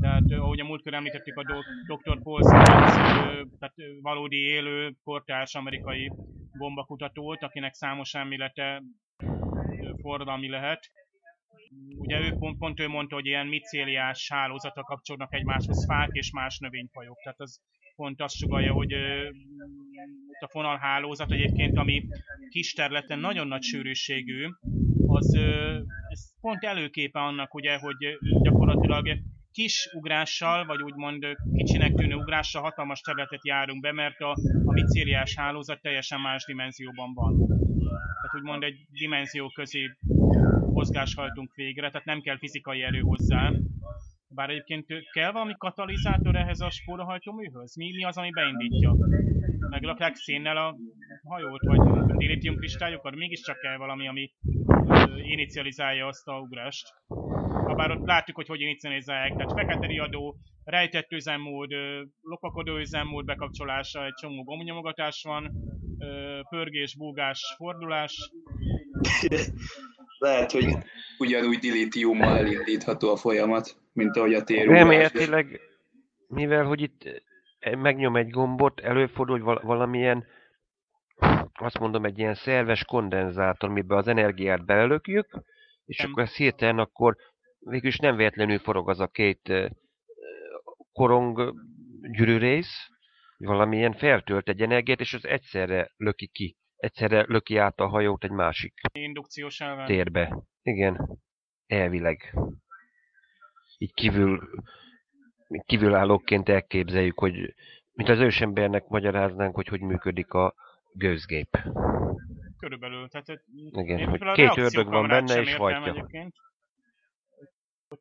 Tehát 0.00 0.30
ahogy 0.30 0.60
a 0.60 0.64
múltkor 0.64 0.94
említettük 0.94 1.36
a 1.36 1.64
Dr. 1.86 2.22
Paul 2.22 2.40
ö, 2.42 3.42
tehát 3.58 3.74
valódi 4.02 4.36
élő, 4.36 4.94
kortárs 5.04 5.54
amerikai 5.54 6.12
bombakutatót, 6.58 7.42
akinek 7.42 7.74
számos 7.74 8.14
elmélete 8.14 8.82
forradalmi 10.00 10.48
lehet. 10.48 10.90
Ugye 11.88 12.20
ő 12.20 12.32
pont, 12.38 12.58
pont 12.58 12.80
ő 12.80 12.88
mondta, 12.88 13.14
hogy 13.14 13.26
ilyen 13.26 13.46
micéliás 13.46 14.28
hálózata 14.32 14.82
kapcsolódnak 14.82 15.34
egymáshoz 15.34 15.84
fák 15.84 16.08
és 16.12 16.30
más 16.30 16.58
növényfajok. 16.58 17.18
Tehát 17.22 17.40
az 17.40 17.60
pont 17.96 18.22
azt 18.22 18.36
sugalja, 18.36 18.72
hogy 18.72 18.92
ö, 18.92 19.28
a 20.40 20.48
fonalhálózat 20.48 21.32
egyébként, 21.32 21.76
ami 21.76 22.06
kis 22.48 22.72
területen 22.72 23.18
nagyon 23.18 23.48
nagy 23.48 23.62
sűrűségű, 23.62 24.46
az 25.06 25.34
ö, 25.34 25.78
ez 26.08 26.40
pont 26.40 26.64
előképe 26.64 27.20
annak, 27.20 27.54
ugye, 27.54 27.78
hogy 27.78 27.96
gyakorlatilag 28.42 29.08
kis 29.52 29.90
ugrással, 29.92 30.66
vagy 30.66 30.82
úgymond 30.82 31.26
kicsinek 31.54 31.94
tűnő 31.94 32.14
ugrással 32.14 32.62
hatalmas 32.62 33.00
területet 33.00 33.46
járunk 33.46 33.80
be, 33.80 33.92
mert 33.92 34.20
a, 34.20 34.30
a 34.64 34.72
micéliás 34.72 35.34
hálózat 35.34 35.80
teljesen 35.80 36.20
más 36.20 36.44
dimenzióban 36.44 37.14
van. 37.14 37.46
Tehát 37.86 38.34
úgymond 38.34 38.62
egy 38.62 38.86
dimenzió 38.90 39.48
közé 39.48 39.90
mozgást 40.80 41.16
hajtunk 41.16 41.54
végre, 41.54 41.90
tehát 41.90 42.06
nem 42.06 42.20
kell 42.20 42.38
fizikai 42.38 42.82
erő 42.82 43.00
hozzá. 43.00 43.52
Bár 44.28 44.50
egyébként 44.50 44.86
kell 45.12 45.32
valami 45.32 45.54
katalizátor 45.58 46.36
ehhez 46.36 46.60
a 46.60 46.70
spórahajtóműhöz? 46.70 47.76
Mi, 47.76 47.92
mi 47.96 48.04
az, 48.04 48.16
ami 48.16 48.30
beindítja? 48.30 48.96
Megrakják 49.70 50.14
szénnel 50.14 50.56
a 50.56 50.76
hajót, 51.24 51.60
vagy 51.60 51.80
dilithium 52.16 52.56
kristályokat? 52.56 53.14
Mégiscsak 53.14 53.58
kell 53.58 53.76
valami, 53.76 54.08
ami 54.08 54.32
inicializálja 55.22 56.06
azt 56.06 56.28
a 56.28 56.40
ugrást. 56.40 56.94
Habár 57.66 57.90
ott 57.90 58.06
látjuk, 58.06 58.36
hogy 58.36 58.46
hogy 58.46 58.60
inicializálják, 58.60 59.32
tehát 59.36 59.52
fekete 59.52 59.86
riadó, 59.86 60.36
rejtett 60.64 61.12
üzemmód, 61.12 61.70
lopakodó 62.20 62.76
üzemmód 62.76 63.24
bekapcsolása, 63.24 64.04
egy 64.04 64.14
csomó 64.14 64.42
gombnyomogatás 64.42 65.22
van, 65.22 65.50
pörgés, 66.48 66.96
búgás, 66.96 67.54
fordulás, 67.56 68.30
Lehet, 70.20 70.52
hogy 70.52 70.76
ugyanúgy 71.18 71.58
dilítiummal 71.58 72.36
elindítható 72.36 73.10
a 73.10 73.16
folyamat, 73.16 73.76
mint 73.92 74.16
ahogy 74.16 74.34
a 74.34 74.44
térúgás. 74.44 74.78
Remélhetőleg, 74.78 75.60
mivel 76.28 76.64
hogy 76.64 76.80
itt 76.80 77.22
eh, 77.58 77.74
megnyom 77.74 78.16
egy 78.16 78.30
gombot, 78.30 78.80
előfordul, 78.80 79.36
hogy 79.36 79.44
val- 79.44 79.62
valamilyen, 79.62 80.24
azt 81.52 81.78
mondom, 81.78 82.04
egy 82.04 82.18
ilyen 82.18 82.34
szerves 82.34 82.84
kondenzátor, 82.84 83.70
amiben 83.70 83.98
az 83.98 84.08
energiát 84.08 84.64
belelökjük, 84.64 85.42
és 85.84 85.98
Nem. 85.98 86.10
akkor 86.10 86.22
ez 86.22 86.34
hirtelen 86.34 86.78
akkor 86.78 87.16
végülis 87.58 87.98
nem 87.98 88.16
véletlenül 88.16 88.58
forog 88.58 88.88
az 88.88 89.00
a 89.00 89.06
két 89.06 89.48
eh, 89.48 89.68
korong 90.92 91.54
gyűrűrész, 92.12 92.88
valamilyen 93.38 93.92
feltölt 93.92 94.48
egy 94.48 94.60
energiát, 94.60 95.00
és 95.00 95.14
az 95.14 95.26
egyszerre 95.26 95.92
löki 95.96 96.26
ki. 96.26 96.56
Egyszerre 96.80 97.24
löki 97.28 97.56
át 97.56 97.80
a 97.80 97.86
hajót 97.86 98.24
egy 98.24 98.30
másik 98.30 98.74
Indukciós 98.92 99.60
elven. 99.60 99.86
térbe. 99.86 100.38
Igen, 100.62 101.18
elvileg. 101.66 102.34
Így 103.78 103.94
kívül, 103.94 104.50
kívülállóként 105.66 106.48
elképzeljük, 106.48 107.18
hogy 107.18 107.54
mint 107.92 108.08
az 108.08 108.18
ősembernek 108.18 108.86
magyaráznánk, 108.86 109.54
hogy 109.54 109.66
hogy 109.68 109.80
működik 109.80 110.32
a 110.32 110.54
gőzgép. 110.92 111.58
Körülbelül. 112.58 113.08
Tehát, 113.08 113.42
Igen, 113.70 114.08
hogy 114.08 114.32
két 114.32 114.56
ördög 114.56 114.88
van 114.88 115.08
benne, 115.08 115.40
és 115.40 115.54
hajtja. 115.54 115.92
Egyébként. 115.92 116.34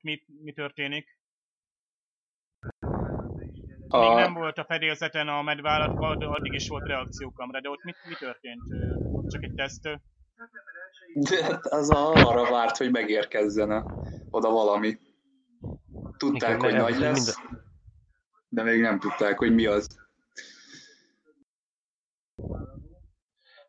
Mi, 0.02 0.24
mi 0.44 0.52
történik? 0.52 1.19
Még 3.90 4.02
A, 4.02 4.14
nem 4.14 4.34
volt 4.34 4.58
a 4.58 4.66
fedélzeten 4.66 5.28
a 5.28 5.42
medvállatka, 5.42 6.16
de 6.16 6.26
addig 6.26 6.54
is 6.54 6.68
volt 6.68 6.88
reakciókamera, 6.88 7.62
de 7.62 7.70
ott 7.70 7.84
mi, 7.84 7.94
mi 8.08 8.16
történt? 8.20 8.62
Csak 9.28 9.44
egy 9.44 9.54
teszt. 9.54 9.82
de 11.14 11.44
hát 11.44 11.66
az 11.66 11.90
arra 11.90 12.52
várt, 12.52 12.78
hogy 12.78 12.92
megérkezzen 12.92 13.86
oda 14.30 14.50
valami. 14.50 14.98
Tudták, 16.18 16.58
Igen, 16.58 16.60
hogy 16.60 16.74
nagy 16.74 17.00
lesz, 17.00 17.38
de 18.50 18.64
még 18.64 18.82
nem 18.82 19.00
tudták, 19.00 19.38
hogy 19.38 19.54
mi 19.54 19.66
az. 19.66 19.98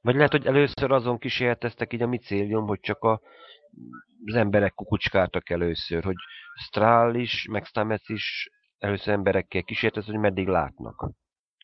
Vagy 0.00 0.14
lehet, 0.14 0.30
hogy 0.30 0.46
először 0.46 0.92
azon 0.92 1.18
kísérleteztek 1.18 1.92
így 1.92 2.02
a 2.02 2.06
micélium, 2.06 2.66
hogy 2.66 2.80
csak 2.80 3.02
a, 3.02 3.20
az 4.24 4.34
emberek 4.34 4.74
kukucskáltak 4.74 5.50
először, 5.50 6.04
hogy 6.04 6.16
Strahl 6.54 7.14
is, 7.14 7.46
meg 7.50 7.64
Stamets 7.64 8.08
is 8.08 8.50
először 8.80 9.12
emberekkel 9.12 9.62
kísérletez, 9.62 10.06
hogy 10.06 10.18
meddig 10.18 10.46
látnak. 10.46 11.10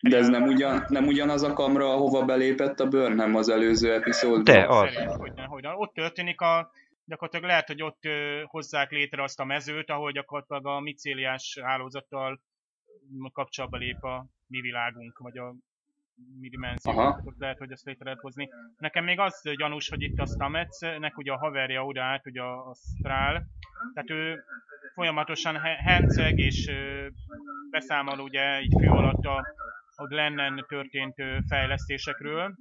De 0.03 0.17
ez 0.17 0.29
nem, 0.29 0.43
ugyan, 0.43 0.85
nem 0.89 1.07
ugyanaz 1.07 1.43
a 1.43 1.53
kamra, 1.53 1.93
ahova 1.93 2.25
belépett 2.25 2.81
a 2.81 2.89
Burnham 2.89 3.35
az 3.35 3.49
előző 3.49 3.93
epizódban? 3.93 4.45
De, 4.45 4.67
az. 4.67 4.93
Szerint, 4.93 5.13
hogy, 5.13 5.33
hogy 5.47 5.67
ott 5.67 5.95
történik 5.95 6.41
a, 6.41 6.71
gyakorlatilag 7.05 7.47
lehet, 7.47 7.67
hogy 7.67 7.83
ott 7.83 8.05
ö, 8.05 8.43
hozzák 8.45 8.91
létre 8.91 9.23
azt 9.23 9.41
a 9.41 9.45
mezőt, 9.45 9.91
ahol 9.91 10.13
gyakorlatilag 10.13 10.67
a 10.67 10.81
micéliás 10.81 11.59
hálózattal 11.63 12.41
m, 13.11 13.27
kapcsolatba 13.33 13.77
lép 13.77 14.05
a 14.05 14.27
mi 14.47 14.61
világunk, 14.61 15.19
vagy 15.19 15.39
a 15.39 15.55
mi. 16.41 16.51
Ott 17.25 17.39
lehet, 17.39 17.59
hogy 17.59 17.71
ezt 17.71 17.85
létre 17.85 18.05
lehet 18.05 18.21
hozni. 18.21 18.49
Nekem 18.79 19.05
még 19.05 19.19
az 19.19 19.43
gyanús, 19.57 19.89
hogy 19.89 20.03
itt 20.03 20.19
a 20.19 20.27
Stametsnek 20.27 21.19
ugye 21.19 21.33
a 21.33 21.39
haverja 21.39 21.85
oda 21.85 22.03
át, 22.03 22.27
ugye 22.27 22.43
a, 22.43 22.69
a 22.69 22.75
Strahl, 22.75 23.37
tehát 23.95 24.11
ő 24.11 24.45
folyamatosan 24.97 25.61
he- 25.61 25.79
henceg 25.79 26.39
és 26.39 26.71
beszámol 27.71 28.19
ugye 28.19 28.61
így 28.61 28.75
fő 28.81 28.89
alatt 28.89 29.25
a, 29.25 29.37
a 29.97 30.07
Glennen 30.07 30.65
történt 30.69 31.15
fejlesztésekről, 31.49 32.55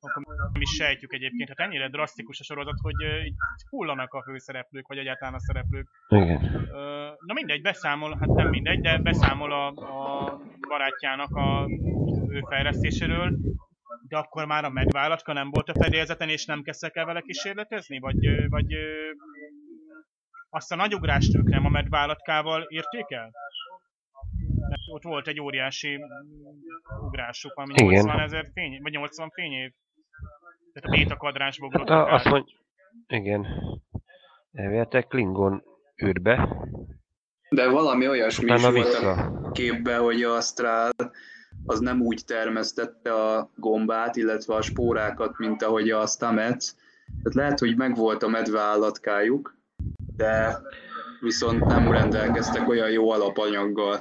akkor 0.00 0.22
nem 0.52 0.62
is 0.62 0.70
sejtjük 0.70 1.12
egyébként. 1.12 1.48
Hát 1.48 1.66
ennyire 1.66 1.88
drasztikus 1.88 2.40
a 2.40 2.44
sorozat, 2.44 2.78
hogy 2.80 3.24
így 3.24 3.34
hullanak 3.70 4.12
a 4.14 4.22
főszereplők, 4.22 4.86
vagy 4.86 4.98
egyáltalán 4.98 5.34
a 5.34 5.40
szereplők. 5.40 5.88
Igen. 6.08 6.40
Na 7.26 7.34
mindegy, 7.34 7.62
beszámol, 7.62 8.16
hát 8.20 8.28
nem 8.28 8.48
mindegy, 8.48 8.80
de 8.80 8.98
beszámol 8.98 9.52
a, 9.52 9.66
a 9.66 10.40
barátjának 10.68 11.36
a 11.36 11.66
ő 12.28 12.40
fejlesztéséről, 12.48 13.38
de 14.08 14.16
akkor 14.16 14.46
már 14.46 14.64
a 14.64 14.70
medvállatka 14.70 15.32
nem 15.32 15.50
volt 15.50 15.68
a 15.68 15.82
fedélzeten, 15.82 16.28
és 16.28 16.44
nem 16.44 16.62
kezdtek 16.62 16.96
el 16.96 17.04
vele 17.04 17.20
kísérletezni? 17.20 17.98
Vagy, 17.98 18.48
vagy 18.48 18.66
azt 20.50 20.72
a 20.72 20.76
nagy 20.76 20.94
ugrást 20.94 21.34
ők 21.34 21.48
nem 21.48 21.64
a 21.64 21.68
medvállatkával 21.68 22.62
érték 22.68 23.10
el? 23.10 23.30
Mert 24.68 24.80
ott 24.92 25.02
volt 25.02 25.28
egy 25.28 25.40
óriási 25.40 26.04
ugrásuk, 27.00 27.54
ami 27.54 27.74
Igen. 27.76 27.86
80 27.86 28.20
ezer 28.20 28.50
fény, 28.54 28.82
vagy 28.82 28.92
80 28.92 29.30
fényév. 29.30 29.72
Tehát 30.72 30.88
a 30.88 30.90
béta 30.98 31.16
kvadránsba 31.16 31.66
ugrottak 31.66 32.08
Hát, 32.08 32.14
azt 32.14 32.24
mondja, 32.24 32.56
igen. 33.06 33.46
Elvihetek 34.52 35.06
Klingon 35.06 35.62
űrbe, 36.04 36.48
De 37.48 37.68
valami 37.68 38.08
olyasmi 38.08 38.52
is 38.52 38.62
volt 38.62 38.94
a 38.94 39.50
képbe, 39.50 39.96
hogy 39.96 40.22
a 40.22 40.30
Astral 40.34 40.90
az 41.66 41.80
nem 41.80 42.00
úgy 42.00 42.22
termesztette 42.26 43.14
a 43.14 43.50
gombát, 43.56 44.16
illetve 44.16 44.54
a 44.54 44.62
spórákat, 44.62 45.38
mint 45.38 45.62
ahogy 45.62 45.90
a 45.90 46.06
Stamets. 46.06 46.66
Tehát 47.22 47.34
lehet, 47.34 47.58
hogy 47.58 47.76
megvolt 47.76 48.22
a 48.22 48.28
medve 48.28 48.60
állatkájuk, 48.60 49.57
de 50.18 50.58
viszont 51.20 51.64
nem 51.64 51.92
rendelkeztek 51.92 52.68
olyan 52.68 52.90
jó 52.90 53.10
alapanyaggal. 53.10 54.00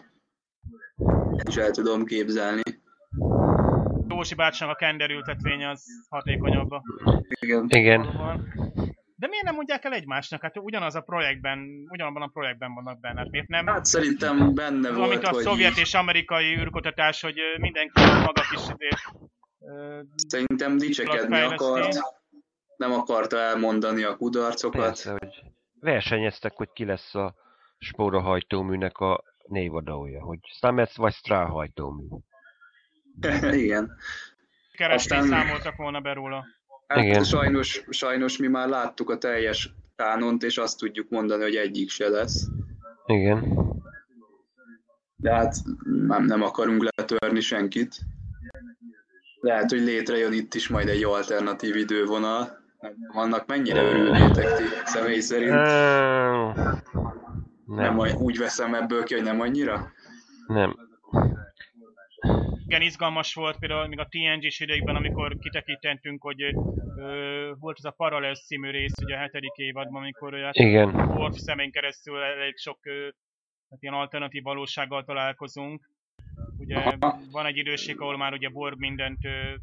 És 1.45 1.55
el 1.55 1.72
tudom 1.72 2.05
képzelni. 2.05 2.61
Jósi 4.07 4.36
bácsának 4.36 4.76
a 4.76 4.78
kender 4.78 5.09
ültetvénye 5.09 5.70
az 5.70 5.84
hatékonyabb 6.09 6.70
Igen. 7.39 7.65
Igen. 7.70 8.01
De 9.15 9.28
miért 9.28 9.45
nem 9.45 9.55
mondják 9.55 9.86
el 9.86 9.93
egymásnak? 9.93 10.41
Hát 10.41 10.57
ugyanaz 10.57 10.95
a 10.95 11.01
projektben, 11.01 11.59
ugyanabban 11.89 12.22
a 12.22 12.28
projektben 12.28 12.74
vannak 12.74 12.99
benne. 12.99 13.20
Hát 13.20 13.30
miért 13.30 13.47
nem? 13.47 13.68
Hát 13.68 13.86
szerintem 13.86 14.53
benne 14.53 14.91
volt, 14.91 15.24
a 15.24 15.30
hogy 15.30 15.43
szovjet 15.43 15.78
és 15.78 15.93
amerikai 15.93 16.57
űrkutatás, 16.57 17.22
hogy 17.22 17.39
mindenki 17.59 18.01
maga 18.01 18.41
kis 18.49 18.61
ö, 19.59 19.99
szerintem 20.28 20.78
dicsekedni 20.78 21.39
akart, 21.39 21.97
nem 22.78 22.91
akarta 22.91 23.38
elmondani 23.38 24.03
a 24.03 24.15
kudarcokat. 24.15 24.82
Persze, 24.82 25.16
versenyeztek, 25.91 26.53
hogy 26.55 26.69
ki 26.73 26.85
lesz 26.85 27.15
a 27.15 27.35
spóra 27.77 28.19
hajtóműnek 28.21 28.97
a 28.97 29.23
névadója, 29.47 30.21
hogy 30.23 30.39
Stamets 30.43 30.95
vagy 30.95 31.13
Strahl 31.13 31.51
hajtómű. 31.51 32.05
Igen. 33.63 33.95
keresni 34.73 35.15
Aztán- 35.15 35.45
számoltak 35.45 35.75
volna 35.75 35.99
be 35.99 36.13
róla. 36.13 36.45
Hát 36.88 37.03
Igen. 37.03 37.23
sajnos, 37.23 37.83
sajnos 37.89 38.38
mi 38.38 38.47
már 38.47 38.67
láttuk 38.67 39.09
a 39.09 39.17
teljes 39.17 39.73
kánont, 39.95 40.43
és 40.43 40.57
azt 40.57 40.77
tudjuk 40.77 41.09
mondani, 41.09 41.41
hogy 41.43 41.55
egyik 41.55 41.89
se 41.89 42.07
lesz. 42.09 42.47
Igen. 43.05 43.57
De 45.15 45.33
hát 45.33 45.55
nem, 45.83 46.23
nem 46.25 46.41
akarunk 46.41 46.89
letörni 46.95 47.39
senkit. 47.39 47.95
Lehet, 49.39 49.69
hogy 49.69 49.81
létrejön 49.81 50.33
itt 50.33 50.53
is 50.53 50.67
majd 50.67 50.88
egy 50.88 51.03
alternatív 51.03 51.75
idővonal. 51.75 52.65
Vannak 53.13 53.47
mennyire 53.47 53.82
örülnétek 53.82 54.57
ti 54.57 54.63
személy 54.84 55.19
szerint? 55.19 55.53
Nem, 57.65 57.95
Nem, 57.95 57.99
úgy 57.99 58.38
veszem 58.38 58.73
ebből 58.73 59.03
ki, 59.03 59.13
hogy 59.13 59.23
nem 59.23 59.39
annyira? 59.41 59.91
nem. 60.47 60.75
Igen, 62.67 62.82
izgalmas 62.82 63.34
volt 63.34 63.59
például 63.59 63.88
még 63.88 63.99
a 63.99 64.07
TNG-s 64.09 64.59
ideigben, 64.59 64.95
amikor 64.95 65.38
kitekintentünk, 65.39 66.21
hogy 66.21 66.41
ö, 66.97 67.51
volt 67.59 67.78
az 67.78 67.86
a 67.86 67.91
Parallels 67.91 68.45
című 68.45 68.69
rész, 68.69 69.01
ugye 69.01 69.15
a 69.15 69.19
hetedik 69.19 69.55
évadban, 69.55 70.01
amikor 70.01 70.34
hát 70.34 70.55
Igen. 70.55 70.95
Worf 70.95 71.36
szemén 71.36 71.71
keresztül 71.71 72.21
elég 72.21 72.57
sok 72.57 72.80
ö, 72.86 73.07
hát 73.69 73.82
ilyen 73.82 73.93
alternatív 73.93 74.43
valósággal 74.43 75.03
találkozunk. 75.03 75.89
Ugye 76.57 76.97
van 77.32 77.45
egy 77.45 77.57
időség, 77.57 77.99
ahol 78.01 78.17
már 78.17 78.34
ugye 78.34 78.49
Borg 78.49 78.78
mindent 78.78 79.25
ö, 79.25 79.53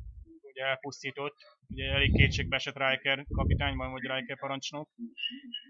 ugye 0.55 0.65
elpusztított. 0.65 1.37
Ugye 1.69 1.85
elég 1.91 2.13
kétségbe 2.13 2.57
esett 2.57 2.77
Riker 2.77 3.25
kapitányban, 3.29 3.91
vagy 3.91 4.03
Riker 4.03 4.39
parancsnok. 4.39 4.89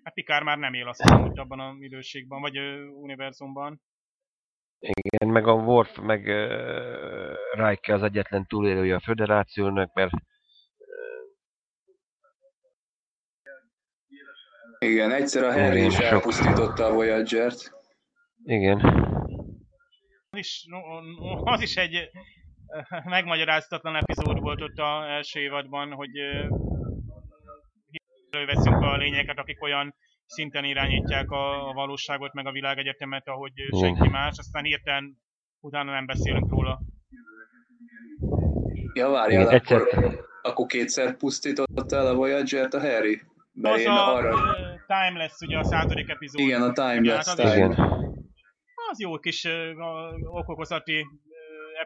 Hát 0.02 0.14
Picard 0.14 0.44
már 0.44 0.58
nem 0.58 0.74
él 0.74 0.88
azt 0.88 1.02
hogy 1.02 1.38
abban 1.38 1.60
az 1.60 1.76
időségben, 1.80 2.40
vagy 2.40 2.56
ö, 2.56 2.84
univerzumban. 2.84 3.80
Igen, 4.78 5.28
meg 5.28 5.46
a 5.46 5.52
Worf, 5.52 5.98
meg 5.98 6.20
uh, 6.26 7.68
Riker 7.68 7.94
az 7.94 8.02
egyetlen 8.02 8.46
túlélője 8.46 8.94
a 8.94 9.00
föderációnak, 9.00 9.94
mert 9.94 10.12
Igen, 14.78 15.10
egyszer 15.12 15.44
a 15.44 15.52
Harry 15.52 15.76
Igen, 15.76 15.86
is 15.90 15.94
sok. 15.94 16.04
elpusztította 16.04 16.84
a 16.86 16.92
Voyager-t. 16.92 17.72
igen. 18.44 18.78
Az 20.30 20.38
is, 20.38 20.66
az 21.44 21.60
is 21.60 21.76
egy 21.76 22.10
megmagyaráztatlan 23.04 23.96
epizód 23.96 24.40
volt 24.40 24.60
ott 24.60 24.78
az 24.78 25.04
első 25.08 25.40
évadban, 25.40 25.92
hogy 25.92 26.10
előveszünk 28.30 28.82
a 28.82 28.96
lényeket, 28.96 29.38
akik 29.38 29.62
olyan 29.62 29.94
szinten 30.26 30.64
irányítják 30.64 31.30
a, 31.30 31.68
a 31.68 31.72
valóságot, 31.72 32.32
meg 32.32 32.46
a 32.46 32.52
világegyetemet, 32.52 33.28
ahogy 33.28 33.52
senki 33.80 34.08
más, 34.08 34.38
aztán 34.38 34.64
hirtelen 34.64 35.16
utána 35.60 35.92
nem 35.92 36.06
beszélünk 36.06 36.50
róla. 36.50 36.80
Ja, 38.94 39.08
várjál, 39.08 39.40
Igen, 39.42 39.54
egyszer- 39.54 39.80
akkor, 39.80 40.26
akkor 40.42 40.66
kétszer 40.66 41.16
pusztította 41.16 41.96
el 41.96 42.06
a 42.06 42.14
Voyager-t 42.14 42.74
a 42.74 42.80
Harry? 42.80 43.22
Mert 43.52 43.74
Az 43.74 43.80
én 43.80 43.88
a 43.88 44.14
arra... 44.14 44.36
Timeless, 44.86 45.40
ugye 45.46 45.58
a 45.58 45.64
századik 45.64 46.08
epizód. 46.08 46.40
Igen, 46.40 46.62
a 46.62 46.72
Timeless 46.72 47.26
hát 47.26 47.38
az 47.38 47.52
Time. 47.52 47.54
Igen. 47.54 47.70
Az 48.90 49.00
jó 49.00 49.18
kis 49.18 49.44
uh, 49.44 50.34
okokozati 50.34 51.06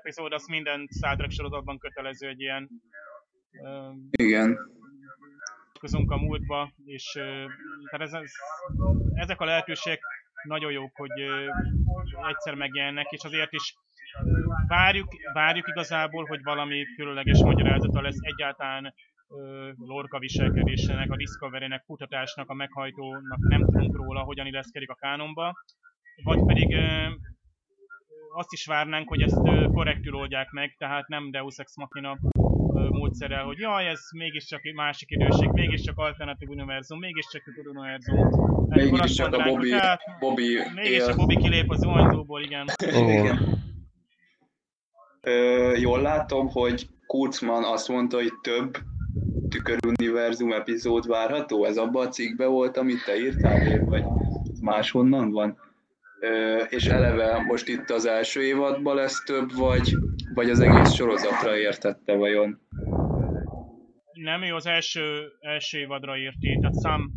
epizód, 0.09 0.33
az 0.33 0.47
minden 0.47 0.87
Trek 0.87 1.31
sorozatban 1.31 1.79
kötelező 1.79 2.29
egy 2.29 2.41
ilyen 2.41 2.69
uh, 3.63 3.95
Igen. 4.11 4.59
közünk 5.81 6.11
a 6.11 6.17
múltba, 6.17 6.73
és 6.85 7.15
ö, 7.17 7.45
tehát 7.91 8.07
ez, 8.07 8.13
ez, 8.13 8.31
ezek 9.15 9.41
a 9.41 9.45
lehetőségek 9.45 10.01
nagyon 10.43 10.73
jók, 10.73 10.97
hogy 10.97 11.11
egyszer 12.29 12.55
megjelennek, 12.55 13.07
és 13.11 13.25
azért 13.25 13.53
is 13.53 13.75
várjuk, 14.67 15.09
várjuk 15.33 15.69
igazából, 15.69 16.25
hogy 16.25 16.43
valami 16.43 16.85
különleges 16.97 17.43
magyarázata 17.43 18.01
lesz 18.01 18.21
egyáltalán 18.21 18.95
Lorca 19.77 20.19
viselkedésének, 20.19 21.11
a 21.11 21.17
Discovery-nek, 21.17 21.85
kutatásnak, 21.87 22.49
a 22.49 22.55
meghajtónak 22.55 23.39
nem 23.39 23.65
tudunk 23.65 23.97
róla, 23.97 24.21
hogyan 24.21 24.47
illeszkedik 24.47 24.91
a 24.91 24.95
kánonba, 24.95 25.53
vagy 26.25 26.45
pedig 26.45 26.77
azt 28.33 28.53
is 28.53 28.67
várnánk, 28.67 29.09
hogy 29.09 29.23
ezt 29.23 29.37
korrektül 29.73 30.15
oldják 30.15 30.51
meg, 30.51 30.75
tehát 30.79 31.09
nem 31.09 31.31
Deus 31.31 31.57
Ex 31.57 31.77
Machina 31.77 32.19
módszerrel, 32.91 33.45
hogy 33.45 33.59
jaj, 33.59 33.87
ez 33.87 34.01
mégiscsak 34.17 34.61
másik 34.75 35.11
időség, 35.11 35.49
mégiscsak 35.53 35.99
alternatív 35.99 36.49
univerzum, 36.49 36.99
mégiscsak 36.99 37.43
univerzum. 37.65 38.17
Mégiscsak 38.69 39.35
a 39.35 39.43
Bobby, 39.43 39.73
hát, 39.73 40.01
Bobby 40.19 40.59
Mégiscsak 40.75 41.17
Bobby 41.17 41.37
kilép 41.37 41.71
az 41.71 41.79
zuhanyzóból, 41.79 42.43
igen. 42.43 42.67
igen. 42.93 43.39
Ö, 45.21 45.77
jól 45.77 46.01
látom, 46.01 46.49
hogy 46.49 46.89
Kurzman 47.07 47.65
azt 47.65 47.89
mondta, 47.89 48.17
hogy 48.17 48.33
több 48.43 48.79
tüköruniverzum 49.49 50.53
epizód 50.53 51.07
várható? 51.07 51.65
Ez 51.65 51.77
abban 51.77 52.07
a 52.07 52.11
cikkben 52.11 52.51
volt, 52.51 52.77
amit 52.77 53.05
te 53.05 53.17
írtál, 53.17 53.85
vagy 53.85 54.05
máshonnan 54.61 55.31
van? 55.31 55.59
És 56.69 56.87
eleve 56.87 57.43
most 57.43 57.69
itt 57.69 57.91
az 57.91 58.07
első 58.07 58.43
évadban 58.43 58.95
lesz 58.95 59.23
több, 59.25 59.53
vagy, 59.53 59.95
vagy 60.35 60.51
az 60.51 60.61
egész 60.61 60.93
sorozatra 60.93 61.57
értette 61.57 62.15
vajon? 62.15 62.61
Nem, 64.13 64.43
ő 64.43 64.55
az 64.55 64.67
első, 64.67 65.33
első 65.41 65.79
évadra 65.79 66.17
érti, 66.17 66.59
tehát 66.61 66.75
szám 66.75 67.11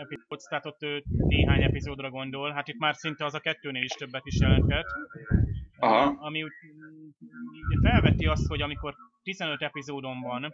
epizód, 0.00 0.40
tehát 0.48 0.66
ott 0.66 0.80
néhány 1.28 1.62
epizódra 1.62 2.10
gondol. 2.10 2.50
Hát 2.52 2.68
itt 2.68 2.78
már 2.78 2.94
szinte 2.94 3.24
az 3.24 3.34
a 3.34 3.40
kettőnél 3.40 3.82
is 3.82 3.92
többet 3.92 4.26
is 4.26 4.40
jelentett. 4.40 4.86
Aha. 5.78 6.16
Ami 6.20 6.42
úgy, 6.42 6.52
felveti 7.82 8.26
azt, 8.26 8.46
hogy 8.46 8.62
amikor 8.62 8.94
15 9.22 9.62
epizódon 9.62 10.20
van, 10.20 10.50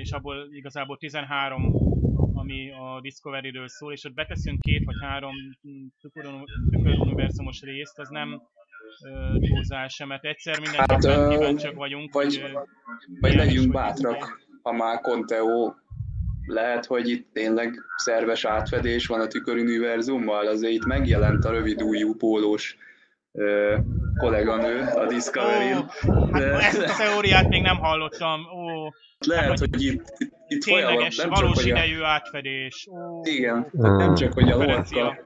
és 0.00 0.10
abból 0.10 0.48
igazából 0.50 0.96
13 0.96 1.72
ami 2.34 2.70
a 2.70 3.00
Discovery-ről 3.00 3.68
szól, 3.68 3.92
és 3.92 4.04
ott 4.04 4.14
beteszünk 4.14 4.60
két 4.60 4.84
vagy 4.84 4.96
három 5.00 5.34
tüköruniverzumos 6.00 7.60
részt, 7.60 7.98
az 7.98 8.08
nem 8.08 8.42
túlzás 9.40 9.94
sem, 9.94 10.08
mert 10.08 10.24
egyszer 10.24 10.60
mindenképpen 10.60 11.20
hát, 11.20 11.28
kíváncsiak 11.28 11.74
vagyunk. 11.74 12.12
Vagy, 12.12 12.40
hogy, 12.40 12.52
vagy 13.20 13.34
legyünk 13.34 13.72
bátrak, 13.72 14.46
ha 14.62 14.72
már 14.72 15.00
Conteo 15.00 15.72
lehet, 16.46 16.86
hogy 16.86 17.08
itt 17.08 17.32
tényleg 17.32 17.74
szerves 17.96 18.44
átfedés 18.44 19.06
van 19.06 19.20
a 19.20 19.26
tüköruniverzummal, 19.26 20.46
azért 20.46 20.72
itt 20.72 20.84
megjelent 20.84 21.44
a 21.44 21.50
rövid 21.50 21.82
újú 21.82 22.14
pólós 22.14 22.76
kolléganő 24.18 24.80
a 24.94 25.06
Discovery-n. 25.06 25.90
Oh, 26.06 26.30
hát 26.32 26.42
ezt 26.42 26.82
a 26.82 26.96
teóriát 26.96 27.48
még 27.48 27.62
nem 27.62 27.76
hallottam. 27.76 28.40
Ó, 28.40 28.90
lehet, 29.26 29.48
hát, 29.48 29.58
hogy, 29.58 29.68
hogy 29.70 29.82
itt, 29.82 30.02
itt 30.48 30.62
tényleges, 30.62 31.16
nem 31.16 31.28
valós 31.28 31.56
csak, 31.56 31.66
idejű 31.66 32.00
a... 32.00 32.06
átfedés. 32.06 32.88
Ó, 32.90 33.20
igen, 33.24 33.68
hmm. 33.70 33.96
nem 33.96 34.14
csak, 34.14 34.32
hogy 34.32 34.50
a 34.50 34.56
lorka. 34.56 35.16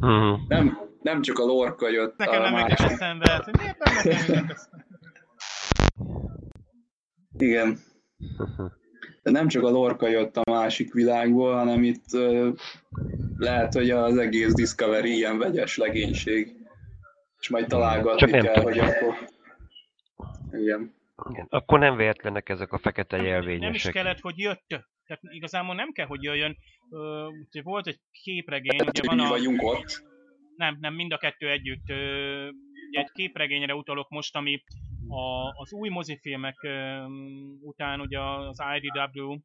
Hmm. 0.00 0.44
nem, 0.48 0.78
nem 1.02 1.22
csak 1.22 1.38
a 1.38 1.44
lorka 1.44 1.88
jött 1.88 2.16
Nekem 2.16 2.40
a 2.40 2.44
nem 2.44 2.52
másik. 2.52 2.78
eszembe, 2.78 3.42
hogy 3.44 3.54
miért 3.58 3.78
nem 3.78 3.94
nekem 4.04 4.46
Igen. 7.38 7.78
De 9.26 9.32
nem 9.32 9.48
csak 9.48 9.62
a 9.62 9.70
lorka 9.70 10.08
jött 10.08 10.36
a 10.36 10.50
másik 10.50 10.92
világból, 10.92 11.54
hanem 11.54 11.82
itt 11.82 12.04
lehet, 13.36 13.72
hogy 13.72 13.90
az 13.90 14.16
egész 14.16 14.52
Discovery 14.52 15.14
ilyen 15.14 15.38
vegyes 15.38 15.76
legénység. 15.76 16.56
És 17.40 17.48
majd 17.48 17.66
találgatni 17.66 18.30
kell, 18.30 18.54
tudom. 18.54 18.62
hogy 18.62 18.78
akkor... 18.78 19.14
Igen. 20.52 20.94
Igen. 21.30 21.46
Akkor 21.48 21.78
nem 21.78 21.96
véletlenek 21.96 22.48
ezek 22.48 22.72
a 22.72 22.78
fekete 22.78 23.16
jelvényesek. 23.16 23.60
Nem 23.60 23.72
is 23.72 23.82
kellett, 23.82 24.20
hogy 24.20 24.38
jött. 24.38 24.64
Tehát 25.06 25.22
igazából 25.22 25.74
nem 25.74 25.92
kell, 25.92 26.06
hogy 26.06 26.22
jöjjön. 26.22 26.56
Uh, 26.90 27.62
volt 27.62 27.86
egy 27.86 28.00
képregény, 28.10 28.80
ugye 28.80 29.02
van 29.06 29.20
a... 29.20 29.28
vagyunk 29.28 29.62
ott. 29.62 30.04
Nem, 30.56 30.76
nem, 30.80 30.94
mind 30.94 31.12
a 31.12 31.18
kettő 31.18 31.50
együtt. 31.50 31.84
Ugye 32.88 33.00
egy 33.00 33.10
képregényre 33.12 33.74
utalok 33.74 34.08
most, 34.08 34.36
ami 34.36 34.62
a, 35.08 35.52
az 35.56 35.72
új 35.72 35.88
mozifilmek 35.88 36.56
uh, 36.62 37.10
után 37.60 38.00
ugye 38.00 38.20
az 38.20 38.62
IDW, 38.76 39.38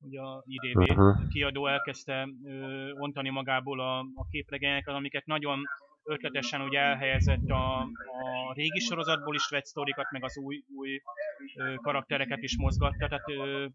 ugye 0.00 0.20
a 0.20 0.42
IDV 0.46 0.78
uh-huh. 0.78 1.28
kiadó 1.28 1.66
elkezdte 1.66 2.28
uh, 2.42 3.00
ontani 3.00 3.30
magából 3.30 3.80
a, 3.80 3.98
a 3.98 4.26
képregényeket, 4.30 4.94
amiket 4.94 5.26
nagyon 5.26 5.62
ötletesen 6.08 6.60
ugye 6.60 6.78
elhelyezett 6.80 7.48
a, 7.48 7.80
a 7.80 8.52
régi 8.54 8.78
sorozatból 8.78 9.34
is 9.34 9.48
vett 9.50 9.64
sztorikat, 9.64 10.10
meg 10.10 10.24
az 10.24 10.36
új, 10.36 10.62
új 10.76 11.00
ö, 11.56 11.74
karaktereket 11.74 12.42
is 12.42 12.56
mozgatta, 12.56 13.08
tehát 13.08 13.28
ö, 13.28 13.66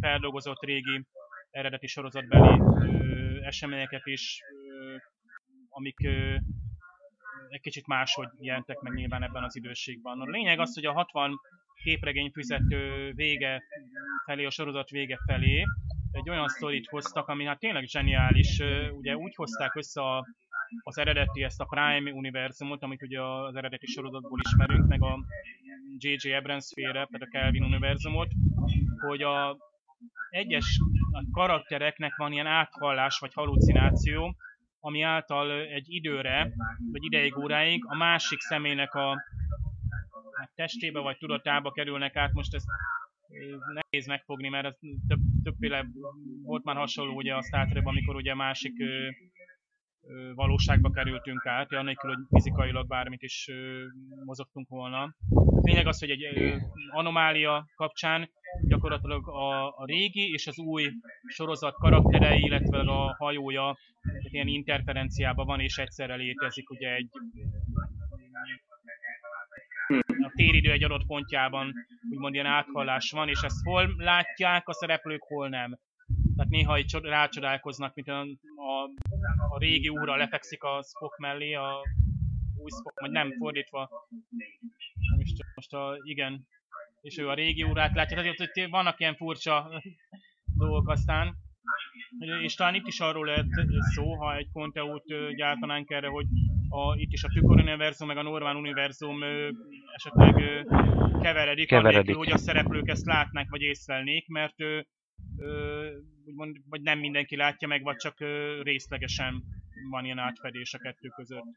feldolgozott 0.00 0.62
régi 0.62 1.06
eredeti 1.50 1.86
sorozatbeli 1.86 2.60
ö, 2.60 3.44
eseményeket 3.44 4.06
is, 4.06 4.40
ö, 4.52 4.96
amik 5.68 6.00
ö, 6.04 6.34
egy 7.48 7.60
kicsit 7.60 7.86
máshogy 7.86 8.28
jelentek 8.40 8.80
meg 8.80 8.92
nyilván 8.92 9.22
ebben 9.22 9.42
az 9.42 9.56
időségben. 9.56 10.20
A 10.20 10.24
lényeg 10.24 10.60
az, 10.60 10.74
hogy 10.74 10.84
a 10.84 10.92
60 10.92 11.40
képregény 11.82 12.30
fizető 12.30 13.12
vége 13.14 13.62
felé, 14.24 14.44
a 14.44 14.50
sorozat 14.50 14.90
vége 14.90 15.18
felé 15.26 15.64
egy 16.10 16.30
olyan 16.30 16.48
sztorit 16.48 16.86
hoztak, 16.86 17.28
ami 17.28 17.44
hát 17.44 17.58
tényleg 17.58 17.84
zseniális. 17.84 18.60
Ugye 18.92 19.16
úgy 19.16 19.34
hozták 19.34 19.74
össze 19.74 20.00
a 20.00 20.24
az 20.82 20.98
eredeti, 20.98 21.42
ezt 21.42 21.60
a 21.60 21.64
Prime 21.64 22.12
univerzumot, 22.12 22.82
amit 22.82 23.02
ugye 23.02 23.22
az 23.22 23.56
eredeti 23.56 23.86
sorozatból 23.86 24.38
ismerünk, 24.42 24.86
meg 24.86 25.02
a 25.02 25.18
J.J. 25.98 26.32
Abrams 26.32 26.70
féle, 26.74 26.92
tehát 26.92 27.22
a 27.22 27.28
Kelvin 27.30 27.64
univerzumot, 27.64 28.28
hogy 28.98 29.22
a 29.22 29.56
egyes 30.30 30.80
karaktereknek 31.32 32.16
van 32.16 32.32
ilyen 32.32 32.46
áthallás 32.46 33.18
vagy 33.18 33.34
halucináció, 33.34 34.36
ami 34.80 35.02
által 35.02 35.50
egy 35.60 35.84
időre, 35.88 36.52
vagy 36.92 37.04
ideig 37.04 37.38
óráig 37.38 37.84
a 37.86 37.96
másik 37.96 38.40
személynek 38.40 38.94
a 38.94 39.16
testébe 40.54 41.00
vagy 41.00 41.18
tudatába 41.18 41.70
kerülnek 41.70 42.16
át. 42.16 42.32
Most 42.32 42.54
ezt 42.54 42.66
nehéz 43.74 44.06
megfogni, 44.06 44.48
mert 44.48 44.66
ez 44.66 44.74
több, 45.08 45.18
többféle 45.42 45.86
volt 46.42 46.64
már 46.64 46.76
hasonló 46.76 47.14
ugye 47.14 47.34
a 47.34 47.42
Star 47.42 47.80
amikor 47.84 48.14
ugye 48.14 48.34
másik 48.34 48.72
valóságba 50.34 50.90
kerültünk 50.90 51.46
át, 51.46 51.72
annélkül, 51.72 52.14
hogy 52.14 52.24
fizikailag 52.28 52.86
bármit 52.86 53.22
is 53.22 53.50
mozogtunk 54.24 54.68
volna. 54.68 55.14
Lényeg 55.62 55.86
az, 55.86 55.98
hogy 55.98 56.10
egy 56.10 56.54
anomália 56.90 57.66
kapcsán 57.76 58.30
gyakorlatilag 58.68 59.28
a, 59.28 59.68
a 59.68 59.84
régi 59.84 60.32
és 60.32 60.46
az 60.46 60.58
új 60.58 60.90
sorozat 61.26 61.74
karakterei, 61.74 62.40
illetve 62.40 62.78
a 62.78 63.14
hajója 63.18 63.76
egy 64.24 64.34
ilyen 64.34 64.46
interferenciában 64.46 65.46
van, 65.46 65.60
és 65.60 65.78
egyszerre 65.78 66.14
létezik 66.14 66.70
ugye 66.70 66.94
egy 66.94 67.08
a 70.22 70.32
téridő 70.34 70.70
egy 70.70 70.84
adott 70.84 71.06
pontjában 71.06 71.72
úgymond 72.10 72.34
ilyen 72.34 72.46
áthallás 72.46 73.10
van, 73.10 73.28
és 73.28 73.40
ezt 73.42 73.64
hol 73.64 73.94
látják 73.96 74.68
a 74.68 74.72
szereplők, 74.72 75.22
hol 75.22 75.48
nem. 75.48 75.78
Tehát 76.36 76.50
néha 76.50 76.78
így 76.78 76.94
rácsodálkoznak, 77.02 77.94
mint 77.94 78.08
a, 78.08 78.20
a, 78.20 78.90
a 79.48 79.58
régi 79.58 79.88
úra 79.88 80.16
lefekszik 80.16 80.62
a 80.62 80.82
Spock 80.82 81.18
mellé, 81.18 81.54
a 81.54 81.82
új 82.56 82.70
Spock, 82.70 83.00
vagy 83.00 83.10
nem, 83.10 83.32
fordítva. 83.32 83.90
Nem 85.10 85.20
is 85.20 85.30
tudom, 85.30 85.52
most 85.54 85.72
a, 85.72 85.98
igen. 86.02 86.46
És 87.00 87.18
ő 87.18 87.28
a 87.28 87.34
régi 87.34 87.62
órát 87.62 87.94
látja, 87.94 88.16
tehát 88.16 88.36
hogy 88.36 88.70
vannak 88.70 89.00
ilyen 89.00 89.16
furcsa 89.16 89.82
dolgok 90.56 90.88
aztán. 90.88 91.36
És 92.42 92.54
talán 92.54 92.74
itt 92.74 92.86
is 92.86 93.00
arról 93.00 93.26
lehet 93.26 93.46
szó, 93.94 94.14
ha 94.14 94.36
egy 94.36 94.48
Conteót 94.52 95.34
gyártanánk 95.36 95.90
erre, 95.90 96.08
hogy 96.08 96.26
a, 96.68 96.96
itt 96.96 97.12
is 97.12 97.24
a 97.24 97.28
Tükor 97.28 97.60
univerzum, 97.60 98.06
meg 98.06 98.16
a 98.16 98.22
Normál 98.22 98.56
univerzum 98.56 99.22
ö, 99.22 99.48
esetleg 99.94 100.36
ö, 100.36 100.60
keveredik, 101.20 101.68
keveredik. 101.68 101.68
Annélkül, 101.70 102.14
hogy 102.14 102.30
a 102.30 102.36
szereplők 102.36 102.88
ezt 102.88 103.06
látnák, 103.06 103.48
vagy 103.50 103.60
észlelnék, 103.60 104.26
mert 104.26 104.60
ö, 104.60 104.80
úgymond, 106.24 106.56
vagy 106.68 106.82
nem 106.82 106.98
mindenki 106.98 107.36
látja 107.36 107.68
meg, 107.68 107.82
vagy 107.82 107.96
csak 107.96 108.18
részlegesen 108.62 109.42
van 109.90 110.04
ilyen 110.04 110.18
átfedés 110.18 110.74
a 110.74 110.78
kettő 110.78 111.08
között. 111.08 111.50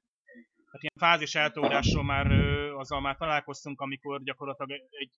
Tehát 0.71 0.81
ilyen 0.81 1.11
fázis 1.11 1.35
eltódásról 1.35 2.03
már 2.03 2.31
azzal 2.77 3.01
már 3.01 3.15
találkoztunk, 3.15 3.81
amikor 3.81 4.23
gyakorlatilag 4.23 4.71
egy, 4.71 5.09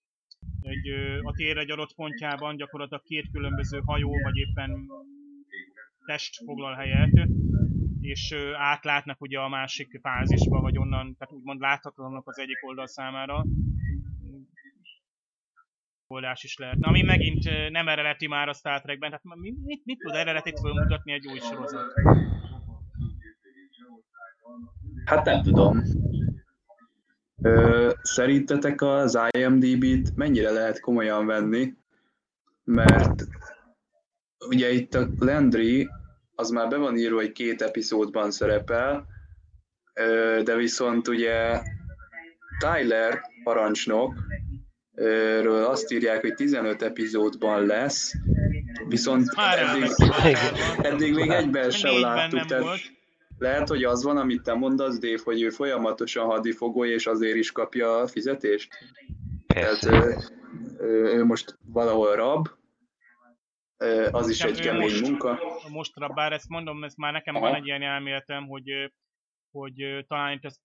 egy 0.61 0.89
a 1.21 1.31
tér 1.31 1.57
egy 1.57 1.71
adott 1.71 1.95
pontjában 1.95 2.55
gyakorlatilag 2.55 3.03
két 3.03 3.29
különböző 3.31 3.81
hajó, 3.85 4.09
vagy 4.23 4.37
éppen 4.37 4.87
test 6.05 6.43
foglal 6.45 6.73
helyet, 6.73 7.27
és 8.01 8.35
átlátnak 8.57 9.21
ugye 9.21 9.39
a 9.39 9.49
másik 9.49 9.99
fázisba, 10.01 10.61
vagy 10.61 10.77
onnan, 10.77 11.15
tehát 11.17 11.33
úgymond 11.33 11.59
láthatatlanok 11.59 12.27
az 12.29 12.39
egyik 12.39 12.57
oldal 12.61 12.87
számára, 12.87 13.45
oldás 16.07 16.43
is 16.43 16.57
lehetne. 16.57 16.87
Ami 16.87 17.01
megint 17.01 17.69
nem 17.69 17.87
eredeti 17.87 18.27
már 18.27 18.47
a 18.49 18.53
Star 18.53 18.81
Trekben, 18.81 19.09
tehát 19.09 19.23
ma- 19.23 19.35
mi- 19.35 19.57
mit, 19.63 19.85
mit 19.85 19.99
tud 19.99 20.15
eredetit 20.15 20.59
fölmutatni 20.59 21.11
egy 21.11 21.27
új 21.27 21.39
sorozat? 21.39 21.85
Hát 25.05 25.25
nem 25.25 25.41
tudom. 25.41 25.83
Ö, 27.41 27.91
szerintetek 28.01 28.81
az 28.81 29.19
IMDb-t 29.31 30.15
mennyire 30.15 30.51
lehet 30.51 30.79
komolyan 30.79 31.25
venni? 31.25 31.73
Mert 32.63 33.27
ugye 34.47 34.71
itt 34.71 34.95
a 34.95 35.07
Landry, 35.19 35.89
az 36.35 36.49
már 36.49 36.67
be 36.67 36.77
van 36.77 36.97
írva, 36.97 37.15
hogy 37.15 37.31
két 37.31 37.61
epizódban 37.61 38.31
szerepel, 38.31 39.05
de 40.43 40.55
viszont 40.55 41.07
ugye 41.07 41.61
Tyler 42.59 43.21
parancsnok, 43.43 44.13
ről 45.41 45.63
azt 45.63 45.91
írják, 45.91 46.21
hogy 46.21 46.33
15 46.33 46.81
epizódban 46.81 47.65
lesz, 47.65 48.13
viszont 48.87 49.27
eddig, 49.35 49.89
eddig 50.81 51.13
még 51.13 51.29
egyben 51.29 51.69
sem 51.69 51.99
láttuk, 51.99 52.45
tehát 52.45 52.63
volt. 52.63 52.81
lehet, 53.37 53.67
hogy 53.67 53.83
az 53.83 54.03
van, 54.03 54.17
amit 54.17 54.43
te 54.43 54.53
mondasz, 54.53 54.99
Dave, 54.99 55.19
hogy 55.23 55.41
ő 55.41 55.49
folyamatosan 55.49 56.25
hadifogoly, 56.25 56.89
és 56.89 57.07
azért 57.07 57.35
is 57.35 57.51
kapja 57.51 57.97
a 57.97 58.07
fizetést? 58.07 58.69
Tehát 59.47 59.79
Persze. 59.79 59.91
ő, 59.91 60.15
ő, 60.85 61.17
ő 61.17 61.23
most 61.23 61.57
valahol 61.65 62.15
rab, 62.15 62.47
az 64.11 64.29
is 64.29 64.41
egy 64.41 64.59
kemény 64.59 64.81
most- 64.81 65.01
munka. 65.01 65.39
Mostra, 65.69 66.07
bár 66.07 66.33
ezt 66.33 66.49
mondom, 66.49 66.83
ez 66.83 66.93
már 66.95 67.13
nekem 67.13 67.35
Aha. 67.35 67.45
van 67.45 67.55
egy 67.55 67.65
ilyen 67.65 67.81
elméletem, 67.81 68.47
hogy, 68.47 68.91
hogy 69.51 70.05
talán 70.07 70.31
itt 70.33 70.45
az 70.45 70.59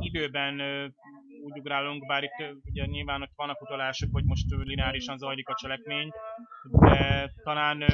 időben 0.00 0.60
úgy 1.44 1.58
ugrálunk, 1.58 2.06
bár 2.06 2.22
itt 2.22 2.54
ugye 2.64 2.86
nyilván 2.86 3.22
ott 3.22 3.32
vannak 3.36 3.62
utalások, 3.62 4.08
hogy 4.12 4.24
most 4.24 4.44
lineárisan 4.50 5.18
zajlik 5.18 5.48
a 5.48 5.54
cselekmény, 5.54 6.10
de 6.70 7.32
talán 7.42 7.84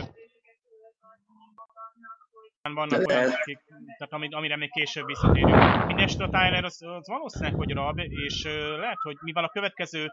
vannak 2.63 2.89
De 2.89 3.15
olyan, 3.15 3.25
lehet- 3.25 3.41
akik, 3.41 3.59
tehát 3.99 4.13
amit, 4.13 4.35
amire 4.35 4.57
még 4.57 4.71
később 4.71 5.07
visszatérünk. 5.07 5.87
Mindenesetre 5.87 6.25
a 6.25 6.29
Tyler 6.29 6.65
az, 6.65 6.83
az 6.83 7.09
valószínűleg, 7.09 7.55
hogy 7.55 7.73
rab, 7.73 7.99
és 7.99 8.45
lehet, 8.79 8.99
hogy 9.03 9.17
mivel 9.21 9.45
a 9.45 9.49
következő 9.49 10.07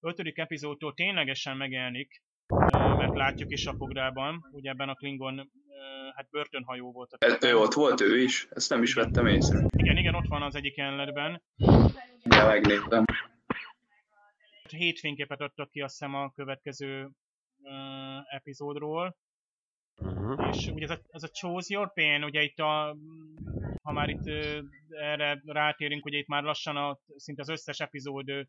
ötödik 0.00 0.38
epizódtól 0.38 0.94
ténylegesen 0.94 1.56
megjelenik, 1.56 2.22
mert 3.02 3.16
látjuk 3.16 3.50
is 3.52 3.66
a 3.66 3.74
pográban, 3.78 4.48
ugye 4.52 4.70
ebben 4.70 4.88
a 4.88 4.94
Klingon, 4.94 5.50
hát 6.14 6.28
börtönhajó 6.30 6.92
volt. 6.92 7.12
a 7.12 7.46
Ő 7.46 7.56
ott 7.56 7.72
volt 7.72 8.00
ő 8.00 8.18
is, 8.22 8.46
ezt 8.50 8.70
nem 8.70 8.82
is 8.82 8.94
vettem 8.94 9.26
észre, 9.26 9.66
Igen, 9.76 9.96
igen, 9.96 10.14
ott 10.14 10.26
van 10.28 10.42
az 10.42 10.54
egyik 10.54 10.76
jelenetben. 10.76 11.42
de 12.24 12.44
megnéztem. 12.46 13.04
Hét 14.68 14.98
fényképet 14.98 15.40
adtak 15.40 15.70
ki 15.70 15.80
azt 15.80 15.98
hiszem 15.98 16.14
a 16.14 16.30
következő 16.30 17.10
ö, 17.62 17.70
epizódról, 18.30 19.16
Uh-huh. 19.96 20.48
és 20.56 20.66
ugye 20.66 20.84
ez 20.84 20.90
a, 20.90 21.00
ez 21.10 21.22
a 21.22 21.28
Choose 21.28 21.74
Your 21.74 21.92
Pain, 21.92 22.24
ugye 22.24 22.42
itt 22.42 22.58
a, 22.58 22.96
ha 23.82 23.92
már 23.92 24.08
itt 24.08 24.26
ö, 24.26 24.60
erre 24.88 25.42
rátérünk, 25.46 26.04
ugye 26.04 26.18
itt 26.18 26.26
már 26.26 26.42
lassan 26.42 26.76
a, 26.76 26.98
szinte 27.16 27.42
az 27.42 27.48
összes 27.48 27.78
epizód 27.80 28.46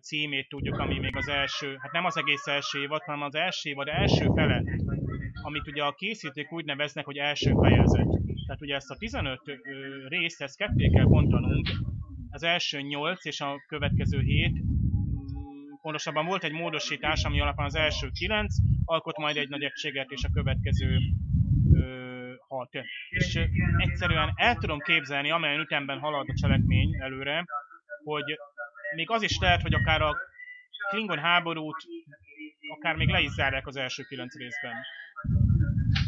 címét 0.00 0.48
tudjuk, 0.48 0.78
ami 0.78 0.98
még 0.98 1.16
az 1.16 1.28
első, 1.28 1.76
hát 1.78 1.92
nem 1.92 2.04
az 2.04 2.16
egész 2.16 2.46
első 2.46 2.80
évad, 2.80 3.02
hanem 3.02 3.22
az 3.22 3.34
első 3.34 3.70
évad 3.70 3.88
első 3.88 4.26
fele, 4.34 4.62
amit 5.42 5.66
ugye 5.66 5.82
a 5.82 5.92
készítők 5.92 6.52
úgy 6.52 6.64
neveznek, 6.64 7.04
hogy 7.04 7.16
első 7.16 7.52
fejezet. 7.62 8.06
Tehát 8.46 8.60
ugye 8.60 8.74
ezt 8.74 8.90
a 8.90 8.96
15 8.96 9.40
ö, 9.44 9.52
részt, 10.08 10.42
ezt 10.42 10.56
ketté 10.56 10.90
kell 10.90 11.04
bontanunk, 11.04 11.68
az 12.30 12.42
első 12.42 12.80
8 12.80 13.24
és 13.24 13.40
a 13.40 13.64
következő 13.68 14.20
7, 14.20 14.52
pontosabban 15.82 16.26
volt 16.26 16.44
egy 16.44 16.52
módosítás, 16.52 17.24
ami 17.24 17.40
alapján 17.40 17.66
az 17.66 17.74
első 17.74 18.08
9 18.12 18.54
alkot 18.84 19.16
majd 19.16 19.36
egy 19.36 19.48
nagy 19.48 19.62
egységet, 19.62 20.10
és 20.10 20.24
a 20.24 20.30
következő 20.32 20.98
6. 22.48 22.68
És 23.10 23.38
egyszerűen 23.76 24.32
el 24.34 24.56
tudom 24.56 24.78
képzelni, 24.78 25.30
amelyen 25.30 25.60
ütemben 25.60 25.98
halad 25.98 26.28
a 26.28 26.34
cselekmény 26.34 26.96
előre, 27.00 27.44
hogy 28.04 28.38
még 28.94 29.10
az 29.10 29.22
is 29.22 29.38
lehet, 29.38 29.62
hogy 29.62 29.74
akár 29.74 30.02
a 30.02 30.16
Klingon 30.90 31.18
háborút 31.18 31.76
akár 32.76 32.96
még 32.96 33.08
le 33.08 33.20
is 33.20 33.30
zárják 33.30 33.66
az 33.66 33.76
első 33.76 34.02
9 34.02 34.34
részben. 34.34 34.72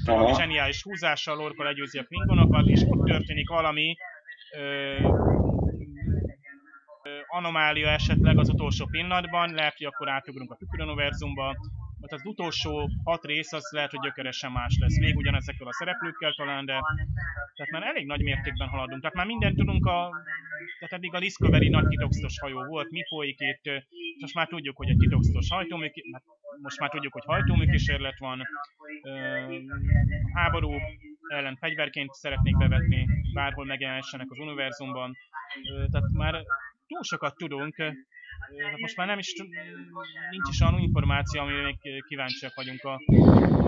Aha. 0.07 0.35
zseniális 0.35 0.83
húzással 0.83 1.37
Lorca 1.37 1.63
legyőzi 1.63 1.99
a 1.99 2.05
Klingonokat, 2.05 2.67
és 2.67 2.83
ott 2.87 3.07
történik 3.07 3.49
valami 3.49 3.97
ö, 4.57 4.61
ö, 7.03 7.21
anomália 7.27 7.89
esetleg 7.89 8.39
az 8.39 8.49
utolsó 8.49 8.87
pillanatban, 8.87 9.55
lehet, 9.55 9.77
hogy 9.77 9.87
akkor 9.87 10.09
átugrunk 10.09 10.51
a 10.51 10.57
tüköruniverzumba, 10.57 11.57
mert 12.01 12.13
az 12.13 12.21
utolsó 12.25 12.91
hat 13.05 13.25
rész 13.25 13.53
az 13.53 13.71
lehet, 13.71 13.91
hogy 13.91 14.01
gyökeresen 14.01 14.53
más 14.53 14.77
lesz. 14.81 14.99
Még 14.99 15.17
ugyanezekkel 15.17 15.67
a 15.67 15.73
szereplőkkel 15.73 16.33
talán, 16.33 16.65
de 16.65 16.81
tehát 17.55 17.73
már 17.73 17.83
elég 17.83 18.07
nagy 18.07 18.23
mértékben 18.23 18.69
haladunk. 18.69 19.01
Tehát 19.01 19.17
már 19.17 19.27
mindent 19.27 19.57
tudunk 19.57 19.87
a... 19.87 20.11
Eddig 20.95 21.15
a 21.15 21.19
Discovery 21.19 21.69
nagy 21.69 21.87
titokzatos 21.87 22.39
hajó 22.39 22.65
volt, 22.65 22.91
mi 22.91 23.03
folyik 23.09 23.41
itt, 23.41 23.85
most 24.21 24.35
már 24.35 24.49
tudjuk, 24.49 24.77
hogy 24.77 24.89
egy 24.89 24.97
titokzatos 24.97 25.51
hajtómű, 25.51 25.91
hát 26.13 26.23
most 26.63 26.81
már 26.81 26.91
tudjuk, 26.91 27.13
hogy 27.13 27.25
hajtómű 27.25 27.67
kísérlet 27.67 28.19
van, 28.19 28.43
háború 30.35 30.73
ellen 31.29 31.57
fegyverként 31.57 32.13
szeretnék 32.13 32.57
bevetni, 32.57 33.09
bárhol 33.33 33.65
megjelenhessenek 33.65 34.27
az 34.31 34.39
univerzumban. 34.39 35.17
Tehát 35.91 36.11
már 36.13 36.43
túl 36.87 37.03
sokat 37.03 37.37
tudunk, 37.37 37.75
tehát 37.75 38.79
most 38.79 38.97
már 38.97 39.07
nem 39.07 39.19
is, 39.19 39.33
nincs 40.31 40.49
is 40.51 40.61
olyan 40.61 40.79
információ, 40.79 41.41
amire 41.41 41.63
még 41.63 42.05
kíváncsiak 42.09 42.55
vagyunk 42.55 42.85
a, 42.85 43.01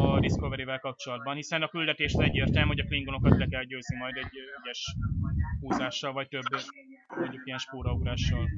a 0.02 0.20
Discovery-vel 0.20 0.78
kapcsolatban, 0.78 1.34
hiszen 1.34 1.62
a 1.62 1.68
küldetés 1.68 2.12
egyértelmű, 2.12 2.68
hogy 2.68 2.80
a 2.80 2.84
klingonokat 2.84 3.38
le 3.38 3.46
kell 3.46 3.64
győzni 3.64 3.96
majd 3.96 4.16
egy 4.16 4.38
ügyes 4.62 4.94
húzással, 5.60 6.12
vagy 6.12 6.28
több 6.28 6.42
mondjuk 7.18 7.46
ilyen 7.46 7.58
spóraugrással. 7.58 8.48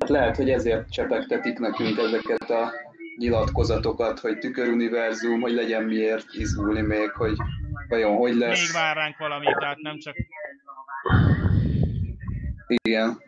Hát 0.00 0.08
lehet, 0.08 0.36
hogy 0.36 0.50
ezért 0.50 0.90
csepegtetik 0.90 1.58
nekünk 1.58 1.98
ezeket 1.98 2.50
a 2.50 2.72
nyilatkozatokat, 3.16 4.18
hogy 4.18 4.38
tüköruniverzum, 4.38 5.40
hogy 5.40 5.52
legyen 5.52 5.84
miért 5.84 6.26
izgulni 6.32 6.80
még, 6.80 7.10
hogy 7.10 7.36
vajon 7.88 8.16
hogy 8.16 8.30
Még 8.30 8.40
lesz. 8.40 8.72
vár 8.72 8.96
ránk 8.96 9.16
valami, 9.18 9.44
tehát 9.58 9.78
nem 9.78 9.98
csak 9.98 10.14
Igen. 12.66 13.18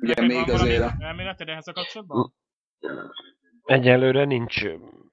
Ugye 0.00 0.14
Neked 0.14 0.26
még 0.26 0.50
azért 0.50 0.82
a... 0.82 0.94
elméleted 0.98 1.48
ehhez 1.48 1.66
a 1.68 1.72
kapcsolatban? 1.72 2.34
Egyelőre 3.64 4.24
nincs. 4.24 4.64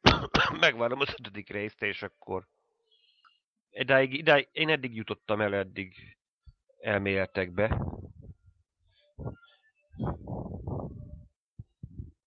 Megvárom 0.59 0.99
az 0.99 1.15
ötödik 1.19 1.49
részt, 1.49 1.81
és 1.81 2.03
akkor... 2.03 2.47
Idáig, 3.75 4.13
idáig, 4.13 4.47
én 4.51 4.69
eddig 4.69 4.95
jutottam 4.95 5.41
el 5.41 5.53
eddig 5.53 5.93
elméletekbe. 6.79 7.77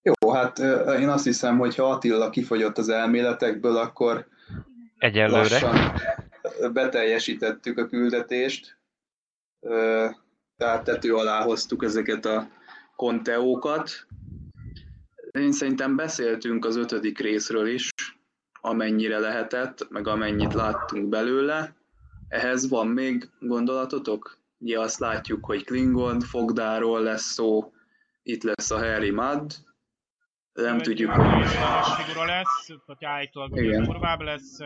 Jó, 0.01 0.31
hát 0.31 0.59
én 0.99 1.09
azt 1.09 1.23
hiszem, 1.23 1.57
hogy 1.57 1.75
ha 1.75 1.89
Attila 1.89 2.29
kifogyott 2.29 2.77
az 2.77 2.89
elméletekből, 2.89 3.77
akkor 3.77 4.27
Egyelőre. 4.97 5.37
lassan 5.39 6.01
beteljesítettük 6.73 7.77
a 7.77 7.87
küldetést. 7.87 8.77
Tehát 10.57 10.83
tető 10.83 11.15
alá 11.15 11.43
hoztuk 11.43 11.83
ezeket 11.83 12.25
a 12.25 12.49
konteókat. 12.95 14.07
Én 15.31 15.51
szerintem 15.51 15.95
beszéltünk 15.95 16.65
az 16.65 16.75
ötödik 16.75 17.19
részről 17.19 17.67
is, 17.67 17.89
amennyire 18.69 19.19
lehetett, 19.19 19.89
meg 19.89 20.07
amennyit 20.07 20.53
láttunk 20.53 21.09
belőle. 21.09 21.75
Ehhez 22.27 22.69
van 22.69 22.87
még 22.87 23.29
gondolatotok? 23.39 24.37
Ugye 24.57 24.79
azt 24.79 24.99
látjuk, 24.99 25.45
hogy 25.45 25.63
Klingon, 25.65 26.19
Fogdáról 26.19 27.01
lesz 27.01 27.31
szó, 27.31 27.71
itt 28.23 28.43
lesz 28.43 28.71
a 28.71 28.77
Harry 28.77 29.11
Mudd, 29.11 29.51
nem 30.53 30.75
Egy 30.75 30.81
tudjuk, 30.81 31.11
hogy 31.11 31.45
figura 32.05 32.25
lesz, 32.25 32.65
tehát 32.85 33.03
állítólag 33.15 33.57
Igen. 33.57 33.83
durvább 33.83 34.19
lesz, 34.19 34.57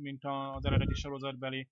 mint 0.00 0.24
a- 0.24 0.54
az 0.54 0.64
eredeti 0.64 0.94
sorozatbeli. 0.94 1.68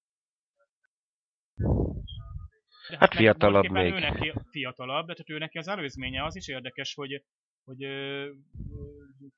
De 2.89 2.97
Hát 2.99 3.09
meg 3.09 3.19
fiatalabb 3.19 3.69
még. 3.69 3.93
Ő 3.93 3.99
neki 3.99 4.33
fiatalabb, 4.51 5.07
de 5.07 5.13
tehát 5.13 5.31
ő 5.31 5.39
neki 5.39 5.59
az 5.59 5.69
előzménye, 5.69 6.25
az 6.25 6.37
is 6.37 6.49
érdekes, 6.49 6.95
hogy, 6.95 7.25
hogy 7.65 7.87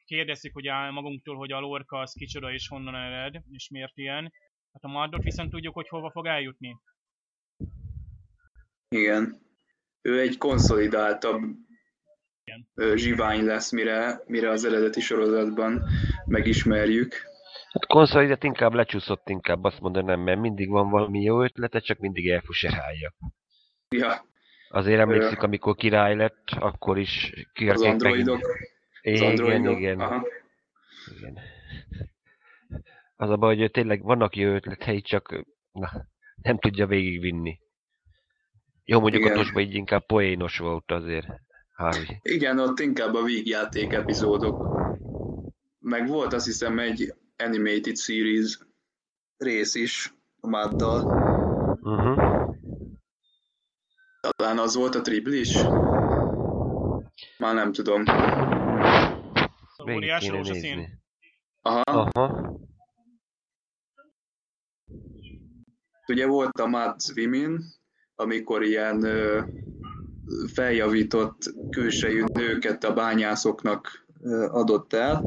kérdezzük 0.05 0.53
hogy 0.53 0.65
magunktól, 0.93 1.37
hogy 1.37 1.53
a 1.53 1.61
lorka 1.61 1.99
az 1.99 2.13
kicsoda 2.13 2.53
és 2.53 2.69
honnan 2.69 2.95
ered, 2.95 3.43
és 3.51 3.69
miért 3.69 3.97
ilyen. 3.97 4.33
Hát 4.73 4.83
a 4.83 4.89
Mardot 4.89 5.23
viszont 5.23 5.51
tudjuk, 5.51 5.75
hogy 5.75 5.89
hova 5.89 6.11
fog 6.11 6.27
eljutni. 6.27 6.77
Igen. 8.89 9.43
Ő 10.03 10.21
egy 10.21 10.39
konszolidáltabb 10.39 11.43
Igen. 12.45 12.97
zsivány 12.97 13.45
lesz, 13.45 13.73
mire, 13.73 14.23
mire 14.27 14.51
az 14.51 14.65
eredeti 14.65 15.01
sorozatban 15.01 15.83
megismerjük. 16.27 17.15
Hát 17.71 17.87
konszolidat 17.87 18.45
inkább 18.45 18.73
lecsúszott, 18.73 19.29
inkább 19.29 19.65
azt 19.65 19.81
mondanám, 19.81 20.21
mert 20.21 20.41
mindig 20.41 20.69
van 20.69 20.91
valami 20.91 21.23
jó 21.23 21.43
ötlete, 21.43 21.81
csak 21.81 21.99
mindig 21.99 22.29
elfuserálja. 22.29 23.15
Ja, 23.89 24.25
Azért 24.75 25.01
emlékszik, 25.01 25.43
amikor 25.43 25.75
király 25.75 26.17
lett, 26.17 26.51
akkor 26.59 26.99
is 26.99 27.33
Az 27.35 27.51
kérték 27.53 27.91
androidok. 27.91 28.41
Az 28.41 29.13
Igen, 29.13 29.31
androidok. 29.31 29.79
igen, 29.79 30.01
Aha. 30.01 30.27
igen. 31.17 31.39
Az 33.17 33.31
a 33.31 33.37
baj, 33.37 33.57
hogy 33.59 33.71
tényleg 33.71 34.03
vannak 34.03 34.37
jó 34.37 34.55
ötletei, 34.55 35.01
csak 35.01 35.45
na, 35.73 35.91
nem 36.43 36.59
tudja 36.59 36.87
végigvinni. 36.87 37.59
Jó, 38.85 39.01
mondjuk 39.01 39.23
Igen. 39.23 39.35
a 39.35 39.37
tosba 39.37 39.61
így 39.61 39.75
inkább 39.75 40.07
poénos 40.07 40.59
volt 40.59 40.91
azért. 40.91 41.27
Harvey. 41.75 42.19
Igen, 42.23 42.59
ott 42.59 42.79
inkább 42.81 43.15
a 43.15 43.23
vígjáték 43.23 43.93
epizódok. 43.93 44.67
Meg 45.79 46.09
volt 46.09 46.33
azt 46.33 46.47
hiszem 46.47 46.79
egy 46.79 47.15
animated 47.37 47.97
series 47.97 48.59
rész 49.37 49.75
is 49.75 50.15
a 50.41 50.49
Maddal. 50.49 51.03
Uh-huh. 51.83 52.44
Talán 54.31 54.59
az 54.59 54.75
volt 54.75 54.95
a 54.95 55.01
triplis? 55.01 55.63
Már 57.39 57.55
nem 57.55 57.73
tudom. 57.73 58.05
Óriás 59.91 60.29
rózsaszín. 60.29 61.03
Aha, 61.63 61.81
Aha. 61.81 62.53
ugye 66.07 66.27
volt 66.27 66.59
a 66.61 66.67
Mad 66.67 66.97
Women, 67.17 67.65
amikor 68.15 68.63
ilyen 68.63 69.05
ö, 69.05 69.43
feljavított 70.53 71.39
külsejű 71.71 72.25
nőket 72.33 72.85
a 72.85 72.93
bányászoknak 72.93 74.07
ö, 74.21 74.49
adott 74.51 74.93
el. 74.93 75.21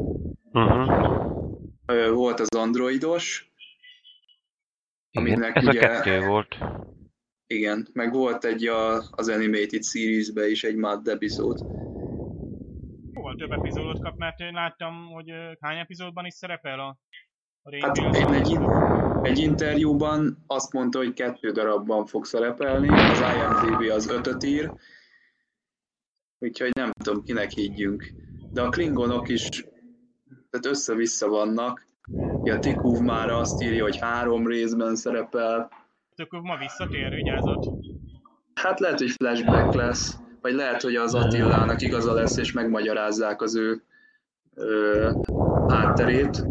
Uh-huh. 0.51 1.05
Ö, 1.85 2.11
Volt 2.11 2.39
az 2.39 2.49
androidos, 2.55 3.51
Igen. 5.11 5.33
Aminek 5.33 5.55
Ez 5.55 5.67
ugye- 5.67 5.85
a 5.85 6.01
kettő 6.01 6.25
volt. 6.25 6.57
Igen, 7.47 7.87
meg 7.93 8.13
volt 8.13 8.45
egy 8.45 8.65
a, 8.65 8.95
az 9.11 9.29
animated 9.29 9.83
seriesbe 9.83 10.49
is 10.49 10.63
egy 10.63 10.75
Mad 10.75 11.07
epizód. 11.07 11.59
Jóval 13.13 13.35
több 13.35 13.51
epizódot 13.51 14.01
kap, 14.01 14.17
mert 14.17 14.39
én 14.39 14.53
láttam, 14.53 15.05
hogy 15.05 15.31
hány 15.59 15.77
epizódban 15.77 16.25
is 16.25 16.33
szerepel 16.33 16.79
a, 16.79 16.97
a 17.61 17.85
Hát 17.85 17.97
én 17.97 18.33
egy, 18.33 18.59
egy 19.21 19.39
interjúban 19.39 20.43
azt 20.47 20.73
mondta, 20.73 20.97
hogy 20.97 21.13
kettő 21.13 21.51
darabban 21.51 22.05
fog 22.05 22.25
szerepelni, 22.25 22.97
az 22.97 23.19
IMDb 23.19 23.91
az 23.91 24.09
ötöt 24.09 24.43
ír, 24.43 24.73
úgyhogy 26.39 26.71
nem 26.73 26.91
tudom, 27.03 27.23
kinek 27.23 27.51
higgyünk. 27.51 28.13
De 28.51 28.61
a 28.61 28.69
klingonok 28.69 29.29
is 29.29 29.49
tehát 30.49 30.65
össze-vissza 30.65 31.27
vannak. 31.27 31.85
Ja, 32.43 32.59
Tikuv 32.59 32.99
már 32.99 33.29
azt 33.29 33.61
írja, 33.61 33.83
hogy 33.83 33.97
három 33.97 34.47
részben 34.47 34.95
szerepel. 34.95 35.69
Tök 36.17 36.31
ma 36.31 36.57
visszatér, 36.57 37.13
vigyázat. 37.13 37.67
Hát 38.53 38.79
lehet, 38.79 38.99
hogy 38.99 39.11
flashback 39.11 39.73
lesz, 39.73 40.17
vagy 40.41 40.53
lehet, 40.53 40.81
hogy 40.81 40.95
az 40.95 41.15
Attilának 41.15 41.81
igaza 41.81 42.13
lesz, 42.13 42.37
és 42.37 42.51
megmagyarázzák 42.51 43.41
az 43.41 43.55
ő 43.55 43.83
ö, 44.55 45.11
hátterét. 45.67 46.47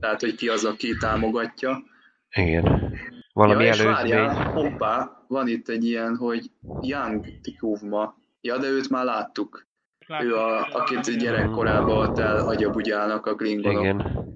Tehát, 0.00 0.20
hogy 0.20 0.34
ki 0.34 0.48
az, 0.48 0.64
aki 0.64 0.96
támogatja. 0.96 1.82
Igen. 2.30 2.96
Valami 3.32 3.64
ja, 3.64 3.70
és 3.70 3.78
előzmény. 3.78 3.94
várjál, 3.94 4.52
hoppá, 4.52 5.24
van 5.28 5.48
itt 5.48 5.68
egy 5.68 5.84
ilyen, 5.84 6.16
hogy 6.16 6.50
Young 6.80 7.40
Tikuvma. 7.40 8.16
Ja, 8.40 8.58
de 8.58 8.66
őt 8.66 8.88
már 8.88 9.04
láttuk. 9.04 9.66
Láttuk, 10.06 10.28
Ő, 10.28 10.36
a, 10.36 10.68
akit 10.72 11.18
gyerekkorában 11.18 11.96
ott 11.96 12.18
elhagyabugyálnak 12.18 13.26
a 13.26 13.34
klingonok. 13.34 13.82
Igen. 13.82 14.26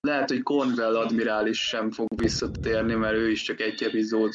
Lehet, 0.00 0.28
hogy 0.28 0.42
Cornwell 0.42 0.96
admirális 0.96 1.58
sem 1.58 1.90
fog 1.90 2.06
visszatérni, 2.16 2.94
mert 2.94 3.14
ő 3.14 3.30
is 3.30 3.42
csak 3.42 3.60
egy 3.60 3.82
epizód. 3.82 4.32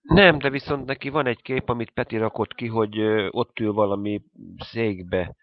Nem, 0.00 0.38
de 0.38 0.50
viszont 0.50 0.86
neki 0.86 1.08
van 1.08 1.26
egy 1.26 1.42
kép, 1.42 1.68
amit 1.68 1.90
Peti 1.90 2.16
rakott 2.16 2.54
ki, 2.54 2.66
hogy 2.66 3.00
ott 3.30 3.58
ül 3.58 3.72
valami 3.72 4.22
székbe. 4.58 5.36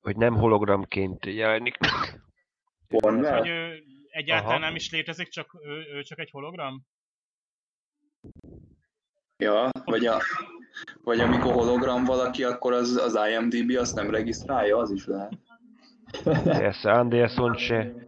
Hogy 0.00 0.16
nem 0.16 0.34
hologramként 0.34 1.26
jelenik. 1.26 1.76
Cornwell? 2.88 3.38
Hogy 3.38 3.48
ő 3.48 3.82
egyáltalán 4.10 4.56
Aha. 4.56 4.66
nem 4.66 4.74
is 4.74 4.90
létezik, 4.90 5.28
csak 5.28 5.58
ő, 5.62 5.96
ő 5.96 6.02
csak 6.02 6.18
egy 6.18 6.30
hologram? 6.30 6.86
Ja, 9.38 9.70
vagy, 9.84 10.06
a, 10.06 10.20
vagy 11.04 11.20
amikor 11.20 11.52
hologram 11.52 12.04
valaki, 12.04 12.44
akkor 12.44 12.72
az, 12.72 12.96
az 12.96 13.18
IMDB 13.30 13.76
azt 13.76 13.94
nem 13.94 14.10
regisztrálja, 14.10 14.76
az 14.76 14.90
is 14.90 15.06
lehet. 15.06 15.32
Persze, 16.44 16.92
Anderson 16.92 17.56
se. 17.56 18.05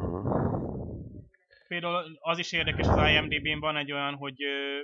Uh-huh. 0.00 0.80
Például 1.68 2.18
az 2.20 2.38
is 2.38 2.52
érdekes, 2.52 2.86
az 2.86 3.08
IMDb-n 3.10 3.60
van 3.60 3.76
egy 3.76 3.92
olyan, 3.92 4.14
hogy 4.14 4.42
ö, 4.42 4.80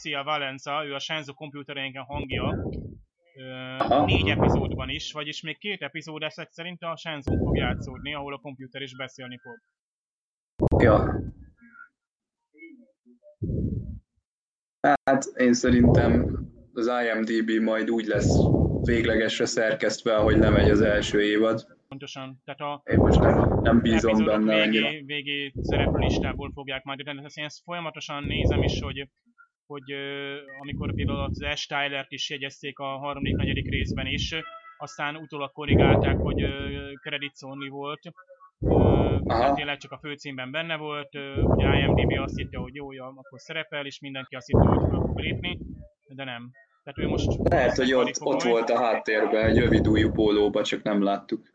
Sia 0.00 0.22
Valenza, 0.22 0.84
ő 0.84 0.94
a 0.94 0.98
Shenzhou 0.98 1.34
komputereinken 1.34 2.02
hangja, 2.02 2.68
Aha. 3.78 4.04
négy 4.04 4.28
epizódban 4.28 4.88
is, 4.88 5.12
vagyis 5.12 5.42
még 5.42 5.58
két 5.58 5.82
epizód 5.82 6.22
ezek 6.22 6.50
szerint 6.50 6.82
a 6.82 6.96
Shenzhou 6.96 7.36
fog 7.36 7.56
játszódni, 7.56 8.14
ahol 8.14 8.34
a 8.34 8.38
komputer 8.38 8.82
is 8.82 8.96
beszélni 8.96 9.38
fog. 9.38 9.60
Ja. 10.82 11.22
Hát 15.04 15.24
én 15.24 15.52
szerintem 15.52 16.38
az 16.72 16.86
IMDB 16.86 17.62
majd 17.62 17.90
úgy 17.90 18.06
lesz 18.06 18.36
véglegesre 18.82 19.46
szerkesztve, 19.46 20.16
ahogy 20.16 20.36
lemegy 20.36 20.70
az 20.70 20.80
első 20.80 21.22
évad. 21.22 21.73
Pontosan. 21.94 22.40
Tehát 22.44 22.60
a 22.60 22.82
Én 22.84 22.98
most 22.98 23.20
nem, 23.20 23.58
nem 23.62 23.80
bízom 23.80 24.24
benne 24.24 24.62
annyira. 24.62 24.88
végé, 24.88 25.02
végé 25.06 25.52
szereplő 25.60 25.98
listából 25.98 26.50
fogják 26.54 26.84
majd 26.84 26.98
írni. 26.98 27.24
Ezt 27.24 27.38
én 27.38 27.44
ezt 27.44 27.62
folyamatosan 27.64 28.24
nézem 28.24 28.62
is, 28.62 28.80
hogy, 28.80 29.08
hogy 29.66 29.92
amikor 30.60 30.94
például 30.94 31.20
az 31.20 31.42
Ash 31.42 31.68
Tyler-t 31.68 32.12
is 32.12 32.30
jegyezték 32.30 32.78
a 32.78 32.84
harmadik, 32.84 33.36
negyedik 33.36 33.68
részben 33.70 34.06
is, 34.06 34.34
aztán 34.78 35.16
utólag 35.16 35.52
korrigálták, 35.52 36.16
hogy 36.16 36.44
credits 37.02 37.42
only 37.42 37.68
volt. 37.68 38.00
Tehát 39.26 39.54
tényleg 39.54 39.78
csak 39.78 39.92
a 39.92 39.98
főcímben 39.98 40.50
benne 40.50 40.76
volt, 40.76 41.14
ugye 41.42 41.78
IMDb 41.78 42.18
azt 42.20 42.36
hitte, 42.36 42.58
hogy 42.58 42.74
jó, 42.74 42.92
ja, 42.92 43.06
akkor 43.06 43.40
szerepel, 43.40 43.86
és 43.86 44.00
mindenki 44.00 44.34
azt 44.34 44.46
hitte, 44.46 44.68
hogy 44.68 44.88
fel 44.90 45.00
fog 45.00 45.18
lépni, 45.18 45.58
de 46.08 46.24
nem. 46.24 46.50
Tehát 46.84 46.98
ő 46.98 47.08
most 47.08 47.28
Lehet, 47.42 47.76
hogy 47.76 47.92
ott, 47.92 48.20
ott 48.20 48.42
volt 48.42 48.70
a 48.70 48.78
háttérben, 48.78 49.44
egy 49.44 49.58
rövidújú 49.58 50.10
pólóba, 50.10 50.62
csak 50.62 50.82
nem 50.82 51.02
láttuk. 51.02 51.53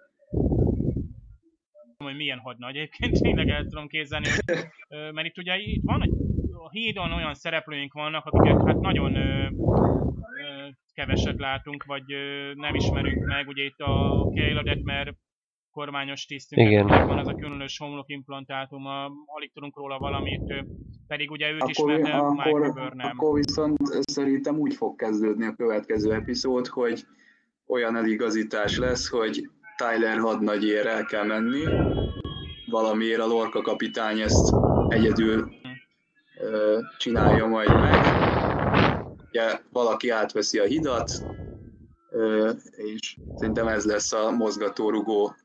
Hogy 2.10 2.18
milyen 2.18 2.40
hadnagy. 2.40 2.76
Egyébként 2.76 3.20
tényleg 3.26 3.50
el 3.50 3.64
tudom 3.64 3.88
képzelni, 3.88 4.28
hogy, 4.30 4.68
mert 5.14 5.28
itt 5.28 5.38
ugye 5.38 5.58
itt 5.58 5.84
van, 5.86 6.04
egy, 6.04 6.14
a 6.54 6.70
hídon 6.70 7.12
olyan 7.12 7.34
szereplőink 7.34 7.94
vannak, 7.94 8.26
akiket 8.26 8.66
hát 8.66 8.80
nagyon 8.80 9.16
ö, 9.16 9.44
ö, 9.44 10.68
keveset 10.94 11.40
látunk, 11.40 11.84
vagy 11.86 12.14
ö, 12.14 12.52
nem 12.54 12.76
ismerünk 12.76 13.26
meg. 13.26 13.48
Ugye 13.48 13.64
itt 13.64 13.80
a 13.80 14.24
Kayla 14.36 14.64
Detmer 14.64 15.14
kormányos 15.72 16.26
tisztünk, 16.26 16.68
Igen. 16.68 16.88
van 16.88 17.18
az 17.18 17.28
a 17.28 17.36
különös 17.36 17.78
homlokimplantátum, 17.78 18.86
a, 18.86 19.12
alig 19.26 19.52
tudunk 19.54 19.78
róla 19.78 19.98
valamit, 19.98 20.54
pedig 21.08 21.32
ugye 21.32 21.52
őt 21.52 21.62
Akkor, 21.62 21.70
ismerte 21.70 22.22
Michael 22.22 22.40
akkor, 22.40 22.74
Burnham. 22.74 23.18
akkor 23.18 23.34
viszont 23.34 23.78
szerintem 24.02 24.58
úgy 24.58 24.74
fog 24.74 24.96
kezdődni 24.96 25.46
a 25.46 25.54
következő 25.54 26.14
epizód, 26.14 26.68
hogy 26.68 27.06
olyan 27.68 27.96
eligazítás 27.96 28.78
lesz, 28.78 29.10
hogy 29.10 29.50
Tyler 29.80 30.18
hadnagyért 30.18 30.86
el 30.86 31.06
kell 31.06 31.24
menni, 31.24 31.68
valamiért 32.66 33.20
a 33.22 33.26
Lorca 33.26 33.62
kapitány 33.62 34.20
ezt 34.20 34.54
egyedül 34.88 35.50
ö, 36.40 36.80
csinálja 36.98 37.46
majd 37.46 37.76
meg. 37.78 38.04
Ugye 39.30 39.60
valaki 39.72 40.10
átveszi 40.10 40.60
a 40.60 40.64
hidat, 40.66 41.12
ö, 42.10 42.52
és 42.72 43.18
szerintem 43.36 43.68
ez 43.68 43.86
lesz 43.86 44.14
a 44.14 44.32
mozgatórugó. 44.32 45.36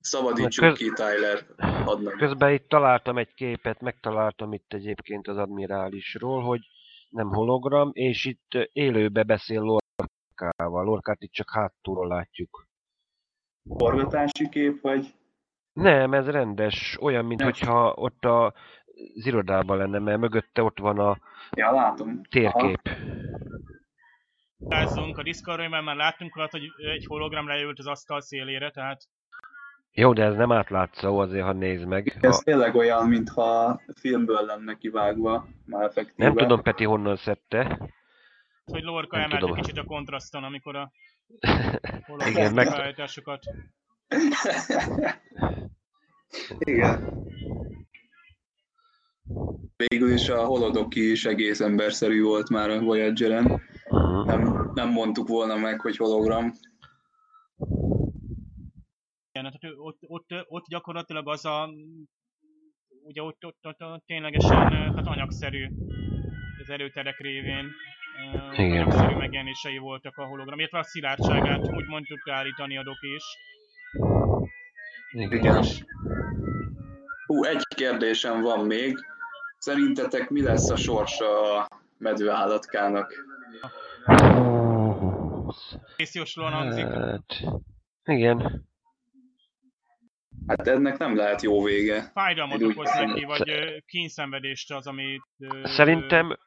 Szabadítsuk 0.00 0.64
Köz- 0.64 0.76
ki 0.76 0.92
Tyler 0.92 1.46
hadnagy. 1.84 2.16
Közben 2.16 2.52
itt 2.52 2.68
találtam 2.68 3.18
egy 3.18 3.34
képet, 3.34 3.80
megtaláltam 3.80 4.52
itt 4.52 4.72
egyébként 4.72 5.28
az 5.28 5.36
admirálisról, 5.36 6.42
hogy 6.42 6.60
nem 7.08 7.28
hologram, 7.28 7.90
és 7.92 8.24
itt 8.24 8.68
élőbe 8.72 9.22
beszél 9.22 9.60
Lorkával. 9.60 10.84
Lorkát 10.84 11.22
itt 11.22 11.32
csak 11.32 11.50
hátulról 11.50 12.08
látjuk. 12.08 12.68
Forgatási 13.78 14.48
kép, 14.48 14.80
vagy? 14.80 15.06
Nem, 15.72 16.12
ez 16.14 16.28
rendes, 16.30 16.96
olyan, 17.00 17.24
mint 17.24 17.40
Nem. 17.40 17.48
hogyha 17.50 17.92
ott 17.96 18.24
a 18.24 18.54
az 19.16 19.26
irodában 19.26 19.76
lenne, 19.76 19.98
mert 19.98 20.18
mögötte 20.18 20.62
ott 20.62 20.78
van 20.78 20.98
a 20.98 21.18
Ja, 21.56 21.70
látom. 21.72 22.20
Térkép. 22.30 22.80
Lázzunk 24.58 25.18
a 25.18 25.22
Discordról, 25.22 25.68
mert 25.68 25.84
már 25.84 25.96
láttunk 25.96 26.36
olyat, 26.36 26.50
hogy 26.50 26.62
egy 26.94 27.04
hologram 27.06 27.46
leült 27.46 27.78
az 27.78 27.86
asztal 27.86 28.20
szélére, 28.20 28.70
tehát 28.70 29.02
Jó, 29.92 30.12
de 30.12 30.24
ez 30.24 30.36
nem 30.36 30.52
átlátszó 30.52 31.18
azért, 31.18 31.44
ha 31.44 31.52
nézd 31.52 31.86
meg. 31.86 32.18
Ez 32.20 32.36
Ha, 32.36 32.42
tényleg 32.42 32.74
olyan, 32.74 33.08
mintha 33.08 33.80
filmből 34.00 34.44
lenne 34.44 34.74
kivágva, 34.74 35.46
már 35.66 35.82
effektíve. 35.84 36.28
nem 36.28 36.36
tudom, 36.36 36.62
Peti 36.62 36.84
honnan 36.84 37.16
szedte. 37.16 37.78
hogy 38.64 38.82
Lorca 38.82 39.16
Nem 39.16 39.24
emelt 39.24 39.40
tudom. 39.40 39.56
egy 39.56 39.62
kicsit 39.62 39.78
a 39.78 39.84
kontraszton, 39.84 40.44
amikor 40.44 40.76
a 40.76 40.90
Igen, 42.26 42.54
meg. 42.54 42.68
Igen. 46.58 47.18
végül 49.88 50.12
is 50.12 50.28
a 50.28 50.44
holodoki 50.44 51.10
is 51.10 51.24
egész 51.24 51.60
emberszerű 51.60 52.22
volt 52.22 52.48
már 52.48 52.70
a 52.70 52.80
Voyager-en. 52.80 53.60
Uh-huh. 53.90 54.26
Nem, 54.26 54.70
nem 54.74 54.88
mondtuk 54.88 55.28
volna 55.28 55.56
meg, 55.56 55.80
hogy 55.80 55.96
hologram. 55.96 56.52
Igen, 59.32 59.52
tehát 59.52 59.76
ott, 59.76 59.98
ott, 60.00 60.26
ott 60.48 60.66
gyakorlatilag 60.66 61.28
az 61.28 61.44
a, 61.44 61.70
ugye 63.02 63.22
ott, 63.22 63.44
ott, 63.44 63.66
ott, 63.66 63.82
ott 63.82 64.06
ténylegesen 64.06 64.56
hát 64.94 65.06
anyagszerű 65.06 65.68
az 66.62 66.70
erőterek 66.70 67.18
révén 67.18 67.70
Igen. 68.52 68.70
anyagszerű 68.70 69.16
megjelenései 69.16 69.78
voltak 69.78 70.16
a 70.16 70.24
hologram, 70.24 70.58
illetve 70.58 70.78
a 70.78 70.82
szilárdságát 70.82 71.72
úgymond 71.72 72.06
tudta 72.06 72.32
állítani 72.32 72.78
a 72.78 72.82
doki 72.82 73.14
is. 73.14 73.24
Igen. 75.12 75.64
Hú, 77.26 77.44
egy 77.44 77.66
kérdésem 77.74 78.40
van 78.40 78.66
még. 78.66 78.98
Szerintetek 79.58 80.30
mi 80.30 80.42
lesz 80.42 80.70
a 80.70 80.76
sorsa 80.76 81.56
a 81.56 81.68
medveállatkának? 81.98 83.24
Kész 85.96 86.14
jóslóan 86.14 86.52
hangzik. 86.52 86.84
Hát, 86.84 87.24
igen. 88.04 88.68
Hát 90.46 90.68
ennek 90.68 90.98
nem 90.98 91.16
lehet 91.16 91.42
jó 91.42 91.62
vége. 91.62 92.10
Fájdalmat 92.14 92.62
úgy 92.62 92.70
okoz 92.70 92.94
neki, 92.94 93.24
vagy 93.24 93.82
kényszenvedést 93.86 94.72
az, 94.72 94.86
amit 94.86 95.22
Szerintem 95.62 96.38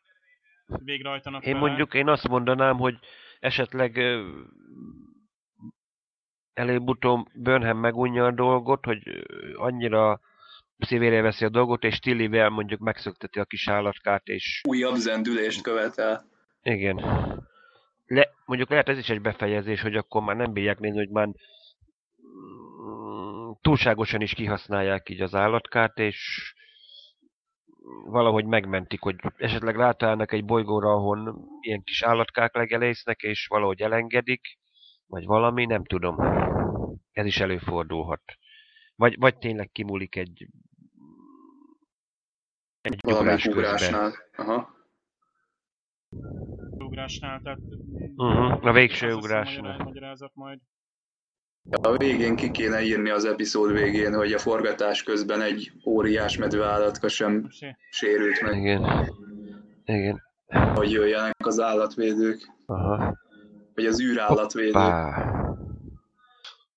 végrehajtanak 0.68 1.46
Én 1.46 1.54
vele. 1.54 1.66
mondjuk 1.68 1.94
én 1.94 2.08
azt 2.08 2.28
mondanám, 2.28 2.78
hogy 2.78 2.96
esetleg 3.40 3.98
előbb-utóbb 6.54 7.26
Burnham 7.34 7.78
megunja 7.78 8.26
a 8.26 8.32
dolgot, 8.32 8.86
hogy 8.86 9.02
annyira 9.56 10.20
szívére 10.80 11.22
veszi 11.22 11.46
a 11.46 11.50
dolgot, 11.50 11.84
és 11.84 12.00
Tillivel 12.00 12.50
mondjuk 12.50 12.80
megszökteti 12.80 13.40
a 13.40 13.46
kis 13.46 13.68
állatkát, 13.68 14.28
és 14.28 14.62
Újabb 14.68 14.96
zendülést 14.96 15.62
követel. 15.62 16.26
igen. 16.62 16.96
Le, 18.06 18.30
mondjuk 18.46 18.70
lehet 18.70 18.90
ez 18.90 18.98
is 18.98 19.10
egy 19.10 19.22
befejezés, 19.22 19.82
hogy 19.82 19.96
akkor 19.96 20.22
már 20.22 20.36
nem 20.36 20.54
bírják 20.54 20.80
nézni, 20.80 20.98
hogy 20.98 21.10
már 21.10 21.28
mm, 21.28 21.34
túlságosan 23.62 24.22
is 24.22 24.34
kihasználják 24.34 25.10
így 25.10 25.22
az 25.22 25.36
állatkát, 25.36 25.98
és 26.00 26.54
valahogy 28.06 28.46
megmentik, 28.46 29.02
hogy 29.02 29.16
esetleg 29.38 29.76
rátalálnak 29.76 30.32
egy 30.32 30.46
bolygóra, 30.46 30.92
ahol 30.92 31.48
ilyen 31.62 31.84
kis 31.84 32.04
állatkák 32.04 32.56
legelésznek, 32.56 33.22
és 33.22 33.48
valahogy 33.48 33.82
elengedik, 33.82 34.58
vagy 35.06 35.26
valami, 35.26 35.66
nem 35.66 35.84
tudom. 35.86 36.18
Ez 37.12 37.26
is 37.26 37.40
előfordulhat. 37.40 38.22
Vagy, 38.96 39.18
vagy 39.20 39.38
tényleg 39.38 39.70
kimúlik 39.72 40.16
egy 40.16 40.48
egy 42.82 43.00
ugrás 43.04 43.46
ugrásnál. 43.46 44.14
Aha. 44.36 44.72
ugrásnál, 46.78 47.42
tehát 47.42 47.60
Mhm, 48.16 48.68
a 48.68 48.72
végső 48.72 49.14
ugrásnál. 49.14 49.62
magyará- 49.62 49.84
magyarázat 49.84 50.32
majd. 50.36 50.60
A 51.72 51.98
végén 51.98 52.36
ki 52.36 52.52
kéne 52.52 52.82
írni 52.82 53.10
az 53.10 53.26
epizód 53.26 53.72
végén, 53.72 54.14
hogy 54.14 54.34
a 54.34 54.40
forgatás 54.40 55.04
közben 55.04 55.42
egy 55.42 55.72
óriás 55.86 56.38
medveállatka 56.38 57.08
sem 57.08 57.50
Sé- 57.50 57.78
sérült 57.92 58.42
meg, 58.42 58.58
Igen. 58.58 59.10
Igen. 59.86 60.22
hogy 60.74 60.92
jöjjenek 60.92 61.46
az 61.46 61.60
állatvédők, 61.60 62.52
Aha. 62.66 63.18
vagy 63.74 63.86
az 63.86 64.02
űrállatvédők. 64.02 64.74
Pá. 64.74 65.26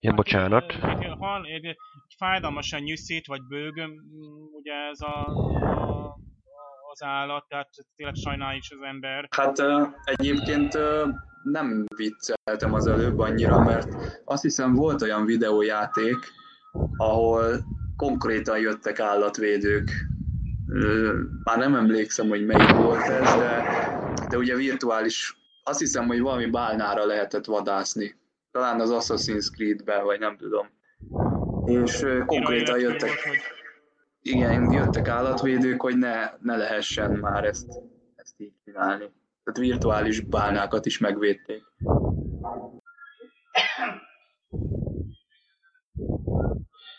Ja, 0.01 0.13
bocsánat. 0.13 0.73
Egy, 0.73 1.13
hal, 1.19 1.45
egy, 1.47 1.65
egy 1.65 1.77
fájdalmasan 2.17 2.81
nyűszít, 2.81 3.27
vagy 3.27 3.43
bőg, 3.49 3.81
mm, 3.81 4.45
ugye 4.53 4.73
ez 4.91 5.01
a, 5.01 5.27
a, 5.27 6.17
az 6.93 7.03
állat, 7.03 7.45
tehát 7.49 7.69
tényleg 7.97 8.15
sajnálja 8.15 8.57
is 8.59 8.71
az 8.71 8.87
ember. 8.89 9.29
Hát 9.31 9.57
egyébként 10.05 10.79
nem 11.52 11.85
vicceltem 11.97 12.74
az 12.74 12.86
előbb 12.86 13.18
annyira, 13.18 13.59
mert 13.60 14.20
azt 14.24 14.43
hiszem 14.43 14.74
volt 14.74 15.02
olyan 15.02 15.24
videójáték, 15.24 16.16
ahol 16.97 17.64
konkrétan 17.97 18.59
jöttek 18.59 19.01
állatvédők. 19.01 19.90
Már 21.44 21.59
nem 21.59 21.74
emlékszem, 21.74 22.28
hogy 22.28 22.47
melyik 22.47 22.77
volt 22.77 23.09
ez, 23.09 23.35
de, 23.35 23.62
de 24.28 24.36
ugye 24.36 24.56
virtuális, 24.56 25.36
azt 25.62 25.78
hiszem, 25.78 26.06
hogy 26.06 26.20
valami 26.20 26.47
bálnára 26.47 27.06
lehetett 27.06 27.44
vadászni. 27.44 28.14
Talán 28.51 28.81
az 28.81 28.90
Assassin's 28.93 29.51
Creed-ben, 29.55 30.05
vagy 30.05 30.18
nem 30.18 30.36
tudom. 30.36 30.66
És 31.64 32.06
konkrétan 32.27 32.78
jöttek, 32.78 33.10
igen, 34.20 34.73
jöttek 34.73 35.09
állatvédők, 35.09 35.81
hogy 35.81 35.97
ne, 35.97 36.31
ne 36.40 36.56
lehessen 36.56 37.10
már 37.10 37.44
ezt, 37.44 37.68
ezt 38.14 38.35
így 38.36 38.52
csinálni. 38.64 39.10
Tehát 39.47 39.70
virtuális 39.70 40.20
bálnákat 40.20 40.86
is 40.86 40.98
megvédték. 40.98 41.62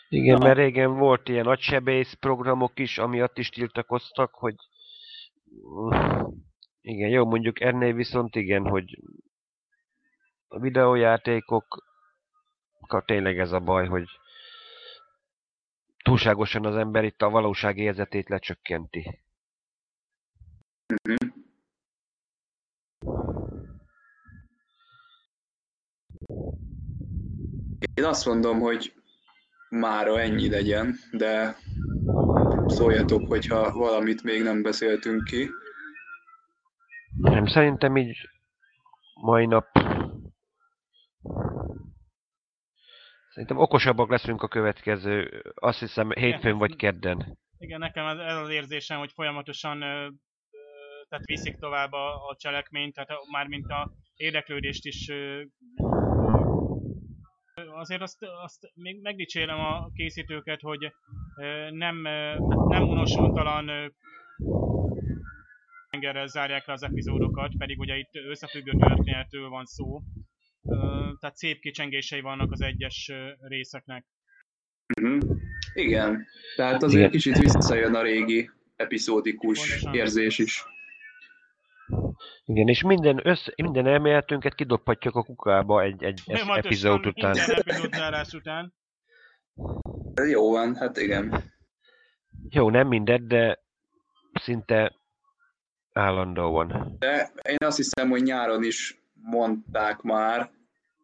Igen, 0.08 0.38
mert 0.38 0.56
régen 0.56 0.96
volt 0.96 1.28
ilyen 1.28 1.46
agysebész 1.46 2.12
programok 2.12 2.78
is, 2.78 2.98
amiatt 2.98 3.38
is 3.38 3.48
tiltakoztak, 3.48 4.34
hogy 4.34 4.54
igen, 6.80 7.08
jó, 7.08 7.24
mondjuk 7.24 7.60
ennél 7.60 7.92
viszont 7.92 8.34
igen, 8.34 8.68
hogy 8.68 8.98
a 10.48 10.58
videójátékok 10.58 11.84
tényleg 13.04 13.38
ez 13.38 13.52
a 13.52 13.60
baj, 13.60 13.86
hogy 13.86 14.06
túlságosan 16.04 16.64
az 16.64 16.76
ember 16.76 17.04
itt 17.04 17.22
a 17.22 17.30
valóság 17.30 17.76
érzetét 17.78 18.28
lecsökkenti. 18.28 19.20
Mhm. 21.02 21.37
Én 27.94 28.04
azt 28.04 28.26
mondom, 28.26 28.60
hogy 28.60 28.92
mára 29.68 30.20
ennyi 30.20 30.50
legyen, 30.50 30.94
de 31.12 31.56
szóljatok, 32.66 33.28
hogyha 33.28 33.72
valamit 33.72 34.22
még 34.22 34.42
nem 34.42 34.62
beszéltünk 34.62 35.24
ki. 35.24 35.50
Nem, 37.16 37.46
szerintem 37.46 37.96
így 37.96 38.16
mai 39.14 39.46
nap 39.46 39.66
Szerintem 43.38 43.58
okosabbak 43.58 44.10
leszünk 44.10 44.42
a 44.42 44.48
következő, 44.48 45.42
azt 45.54 45.78
hiszem 45.78 46.10
hétfőn 46.10 46.58
vagy 46.58 46.76
kedden. 46.76 47.38
Igen, 47.58 47.78
nekem 47.78 48.06
ez, 48.06 48.18
ez 48.18 48.36
az 48.36 48.48
érzésem, 48.48 48.98
hogy 48.98 49.12
folyamatosan 49.12 49.82
ö, 49.82 50.08
tehát 51.08 51.24
viszik 51.24 51.58
tovább 51.58 51.92
a, 51.92 52.28
a 52.28 52.36
cselekményt, 52.38 52.94
tehát 52.94 53.10
mármint 53.30 53.66
a 53.66 53.92
érdeklődést 54.16 54.84
is 54.86 55.08
ö, 55.08 55.42
azért 57.78 58.02
azt, 58.02 58.18
azt 58.44 58.70
még 58.74 59.00
megdicsérem 59.02 59.58
a 59.58 59.90
készítőket, 59.94 60.60
hogy 60.60 60.92
nem, 61.70 61.96
nem 62.68 62.82
unosultalan 62.82 63.68
ö, 63.68 63.86
tengerrel 65.90 66.26
zárják 66.26 66.66
le 66.66 66.72
az 66.72 66.82
epizódokat, 66.82 67.52
pedig 67.58 67.78
ugye 67.78 67.96
itt 67.96 68.14
összefüggő 68.28 68.70
történetről 68.78 69.48
van 69.48 69.64
szó. 69.64 70.00
Tehát 71.20 71.36
szép 71.36 71.60
kicsengései 71.60 72.20
vannak 72.20 72.52
az 72.52 72.60
egyes 72.60 73.12
részeknek. 73.40 74.06
Mhm. 75.00 75.18
Igen, 75.74 76.26
tehát 76.56 76.82
azért 76.82 76.98
Igen. 76.98 77.10
kicsit 77.10 77.38
visszajön 77.38 77.94
a 77.94 78.02
régi 78.02 78.50
epizódikus 78.76 79.58
Pontosan. 79.58 79.94
érzés 79.94 80.38
is. 80.38 80.64
Igen, 82.48 82.68
és 82.68 82.82
minden, 82.82 83.20
össze, 83.26 83.52
minden 83.56 83.86
elméletünket 83.86 84.54
kidobhatjuk 84.54 85.14
a 85.14 85.22
kukába 85.22 85.82
egy, 85.82 86.04
egy 86.04 86.22
es- 86.26 86.40
Folyamatosan 86.40 86.64
epizód 86.64 87.06
után. 87.06 87.36
Minden 87.56 88.24
után. 88.34 88.74
Jó 90.28 90.50
van, 90.50 90.74
hát 90.76 90.96
igen. 90.96 91.42
Jó, 92.50 92.70
nem 92.70 92.88
mindet, 92.88 93.26
de 93.26 93.58
szinte 94.32 94.94
állandóan. 95.92 96.96
De 96.98 97.30
én 97.42 97.56
azt 97.66 97.76
hiszem, 97.76 98.10
hogy 98.10 98.22
nyáron 98.22 98.62
is 98.62 99.02
mondták 99.14 100.02
már, 100.02 100.50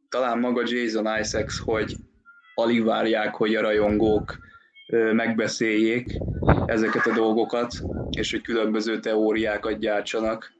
talán 0.08 0.38
maga 0.38 0.62
Jason 0.66 1.18
Isaacs, 1.18 1.60
hogy 1.60 1.96
alig 2.54 2.84
várják, 2.84 3.34
hogy 3.34 3.54
a 3.54 3.60
rajongók 3.60 4.38
megbeszéljék 5.12 6.18
ezeket 6.66 7.06
a 7.06 7.14
dolgokat, 7.14 7.72
és 8.10 8.30
hogy 8.30 8.40
különböző 8.42 9.00
teóriákat 9.00 9.78
gyártsanak. 9.78 10.52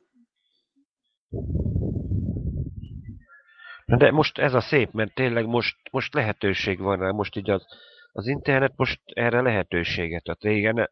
De 3.86 4.10
most 4.10 4.38
ez 4.38 4.54
a 4.54 4.60
szép, 4.60 4.92
mert 4.92 5.14
tényleg 5.14 5.46
most, 5.46 5.76
most 5.90 6.14
lehetőség 6.14 6.78
van 6.78 6.98
rá, 6.98 7.10
most 7.10 7.36
így 7.36 7.50
az, 7.50 7.66
az 8.12 8.26
internet 8.26 8.72
most 8.76 9.00
erre 9.04 9.40
lehetőséget 9.40 10.28
ad. 10.28 10.36
Régen, 10.40 10.90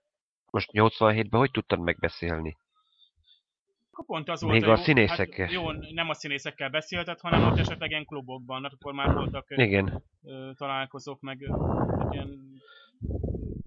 most 0.50 0.70
87-ben 0.72 1.40
hogy 1.40 1.50
tudtad 1.50 1.80
megbeszélni? 1.80 2.56
Pont 4.06 4.28
az 4.28 4.42
Még 4.42 4.64
volt 4.64 4.78
a 4.78 4.82
színészekkel. 4.82 5.46
Hát 5.46 5.54
jó, 5.54 5.70
nem 5.70 6.08
a 6.08 6.14
színészekkel 6.14 6.70
beszéltet, 6.70 7.20
hanem 7.20 7.42
ott 7.42 7.58
esetleg 7.58 7.90
ilyen 7.90 8.04
klubokban, 8.04 8.62
hát 8.62 8.72
akkor 8.72 8.92
már 8.92 9.14
voltak 9.14 9.46
Igen. 9.48 10.02
ö, 10.24 10.50
találkozók, 10.56 11.20
meg 11.20 11.42
ö, 11.42 11.48
hát 11.98 12.12
ilyen 12.12 12.38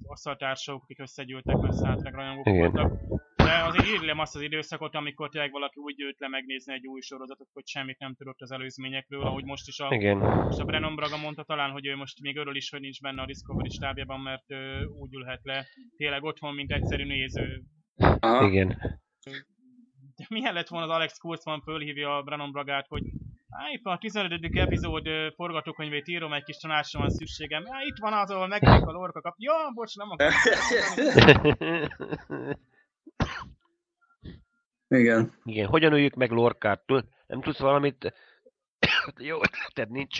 asztaltársak, 0.08 0.82
akik 0.84 1.00
összegyűltek, 1.00 1.58
mert 1.58 2.00
Trek 2.00 2.16
rajongók 2.16 2.48
Igen. 2.48 2.72
voltak. 2.72 3.00
De 3.46 3.64
azért 3.64 3.88
írlem 3.88 4.20
azt 4.20 4.36
az 4.36 4.42
időszakot, 4.42 4.96
amikor 4.96 5.30
tényleg 5.30 5.52
valaki 5.52 5.80
úgy 5.80 5.98
jött 5.98 6.20
le 6.20 6.28
megnézni 6.28 6.74
egy 6.74 6.88
új 6.88 7.02
sorozatot, 7.02 7.48
hogy 7.54 7.68
semmit 7.68 8.00
nem 8.00 8.16
tudott 8.16 8.42
az 8.42 8.52
előzményekről, 8.52 9.22
ahogy 9.22 9.44
most 9.44 9.68
is 9.68 9.80
a, 9.80 9.94
Igen. 9.94 10.18
most 10.18 10.60
a 10.60 10.64
Brennan 10.64 10.96
Braga 10.96 11.18
mondta 11.18 11.44
talán, 11.44 11.72
hogy 11.72 11.86
ő 11.86 11.96
most 11.96 12.22
még 12.22 12.38
örül 12.38 12.56
is, 12.56 12.70
hogy 12.70 12.80
nincs 12.80 13.02
benne 13.02 13.22
a 13.22 13.26
Discovery 13.26 13.70
stábjában, 13.70 14.20
mert 14.20 14.44
ő 14.48 14.86
úgy 14.86 15.14
ülhet 15.14 15.40
le 15.44 15.66
tényleg 15.98 16.24
otthon, 16.24 16.54
mint 16.54 16.72
egyszerű 16.72 17.06
néző. 17.06 17.62
Aha. 18.20 18.48
Igen. 18.48 18.68
De 20.16 20.26
milyen 20.30 20.54
lett 20.54 20.68
volna 20.68 20.86
az 20.86 20.92
Alex 20.92 21.18
Kurtzman 21.18 21.62
fölhívja 21.62 22.18
a 22.18 22.22
Brennan 22.22 22.52
Bragát, 22.52 22.88
hogy 22.88 23.04
Á, 23.50 23.70
éppen 23.72 23.94
a 23.94 23.98
15. 23.98 24.40
epizód 24.54 25.08
forgatókönyvét 25.36 26.08
írom, 26.08 26.34
egy 26.34 26.44
kis 26.44 26.58
tanácsra 26.58 27.00
van 27.00 27.10
szükségem. 27.10 27.64
Á, 27.68 27.82
itt 27.84 27.98
van 28.00 28.14
az, 28.14 28.30
ahol 28.30 28.48
megjelenik 28.48 28.88
a 28.88 28.92
lorka 28.92 29.22
kap. 29.22 29.36
Ja, 29.38 29.54
bocs, 29.74 29.96
nem 29.96 30.10
akarom. 30.10 30.34
Igen. 34.88 35.34
Igen, 35.44 35.68
hogyan 35.68 35.94
öljük 35.94 36.14
meg 36.14 36.32
Lorkát? 36.32 36.86
Tud- 36.86 37.08
Nem 37.28 37.42
tudsz 37.42 37.60
valamit... 37.60 38.14
Jó 39.18 39.36
ötleted 39.36 39.90
nincs. 39.90 40.18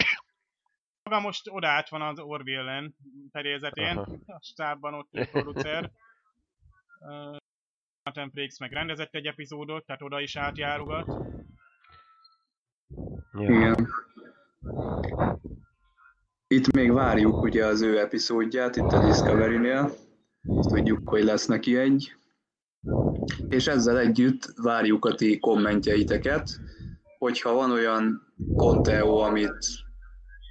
Maga 1.04 1.20
most 1.20 1.48
oda 1.50 1.68
át 1.68 1.90
van 1.90 2.02
az 2.02 2.20
Orville-en 2.20 2.96
fedélzetén, 3.32 3.98
Aha. 3.98 4.18
a 4.26 4.40
stábban 4.42 4.94
ott 4.94 5.10
egy 5.12 5.30
producer. 5.30 5.92
Uh, 7.00 7.38
Nathan 8.04 8.32
Frakes 8.32 8.58
meg 8.60 8.72
rendezett 8.72 9.14
egy 9.14 9.26
epizódot, 9.26 9.86
tehát 9.86 10.02
oda 10.02 10.20
is 10.20 10.36
átjárogat. 10.36 11.08
Ja. 13.34 13.42
Igen. 13.42 13.88
Itt 16.48 16.72
még 16.72 16.92
várjuk 16.92 17.42
ugye 17.42 17.66
az 17.66 17.82
ő 17.82 18.00
epizódját, 18.00 18.76
itt 18.76 18.92
a 18.92 19.06
Discovery-nél. 19.06 19.92
Azt 20.48 20.70
tudjuk, 20.70 21.10
hogy 21.10 21.24
lesz 21.24 21.46
neki 21.46 21.78
egy. 21.78 22.16
És 23.50 23.68
ezzel 23.68 24.00
együtt 24.00 24.54
várjuk 24.56 25.06
a 25.06 25.16
ti 25.16 25.40
kommentjeiteket, 25.40 26.60
hogyha 27.18 27.54
van 27.54 27.72
olyan 27.72 28.34
konteó, 28.56 29.18
amit 29.20 29.68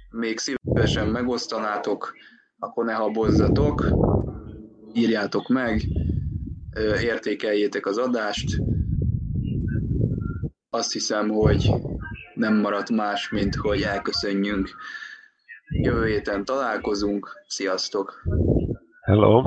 még 0.09 0.37
szívesen 0.39 1.07
megosztanátok, 1.07 2.13
akkor 2.59 2.85
ne 2.85 2.93
habozzatok, 2.93 3.87
írjátok 4.93 5.47
meg, 5.47 5.87
értékeljétek 7.01 7.85
az 7.85 7.97
adást. 7.97 8.61
Azt 10.69 10.91
hiszem, 10.91 11.29
hogy 11.29 11.71
nem 12.33 12.55
maradt 12.55 12.89
más, 12.89 13.29
mint 13.29 13.55
hogy 13.55 13.81
elköszönjünk. 13.81 14.69
Jövő 15.69 16.05
héten 16.05 16.45
találkozunk. 16.45 17.43
Sziasztok! 17.47 18.23
Hello. 19.01 19.43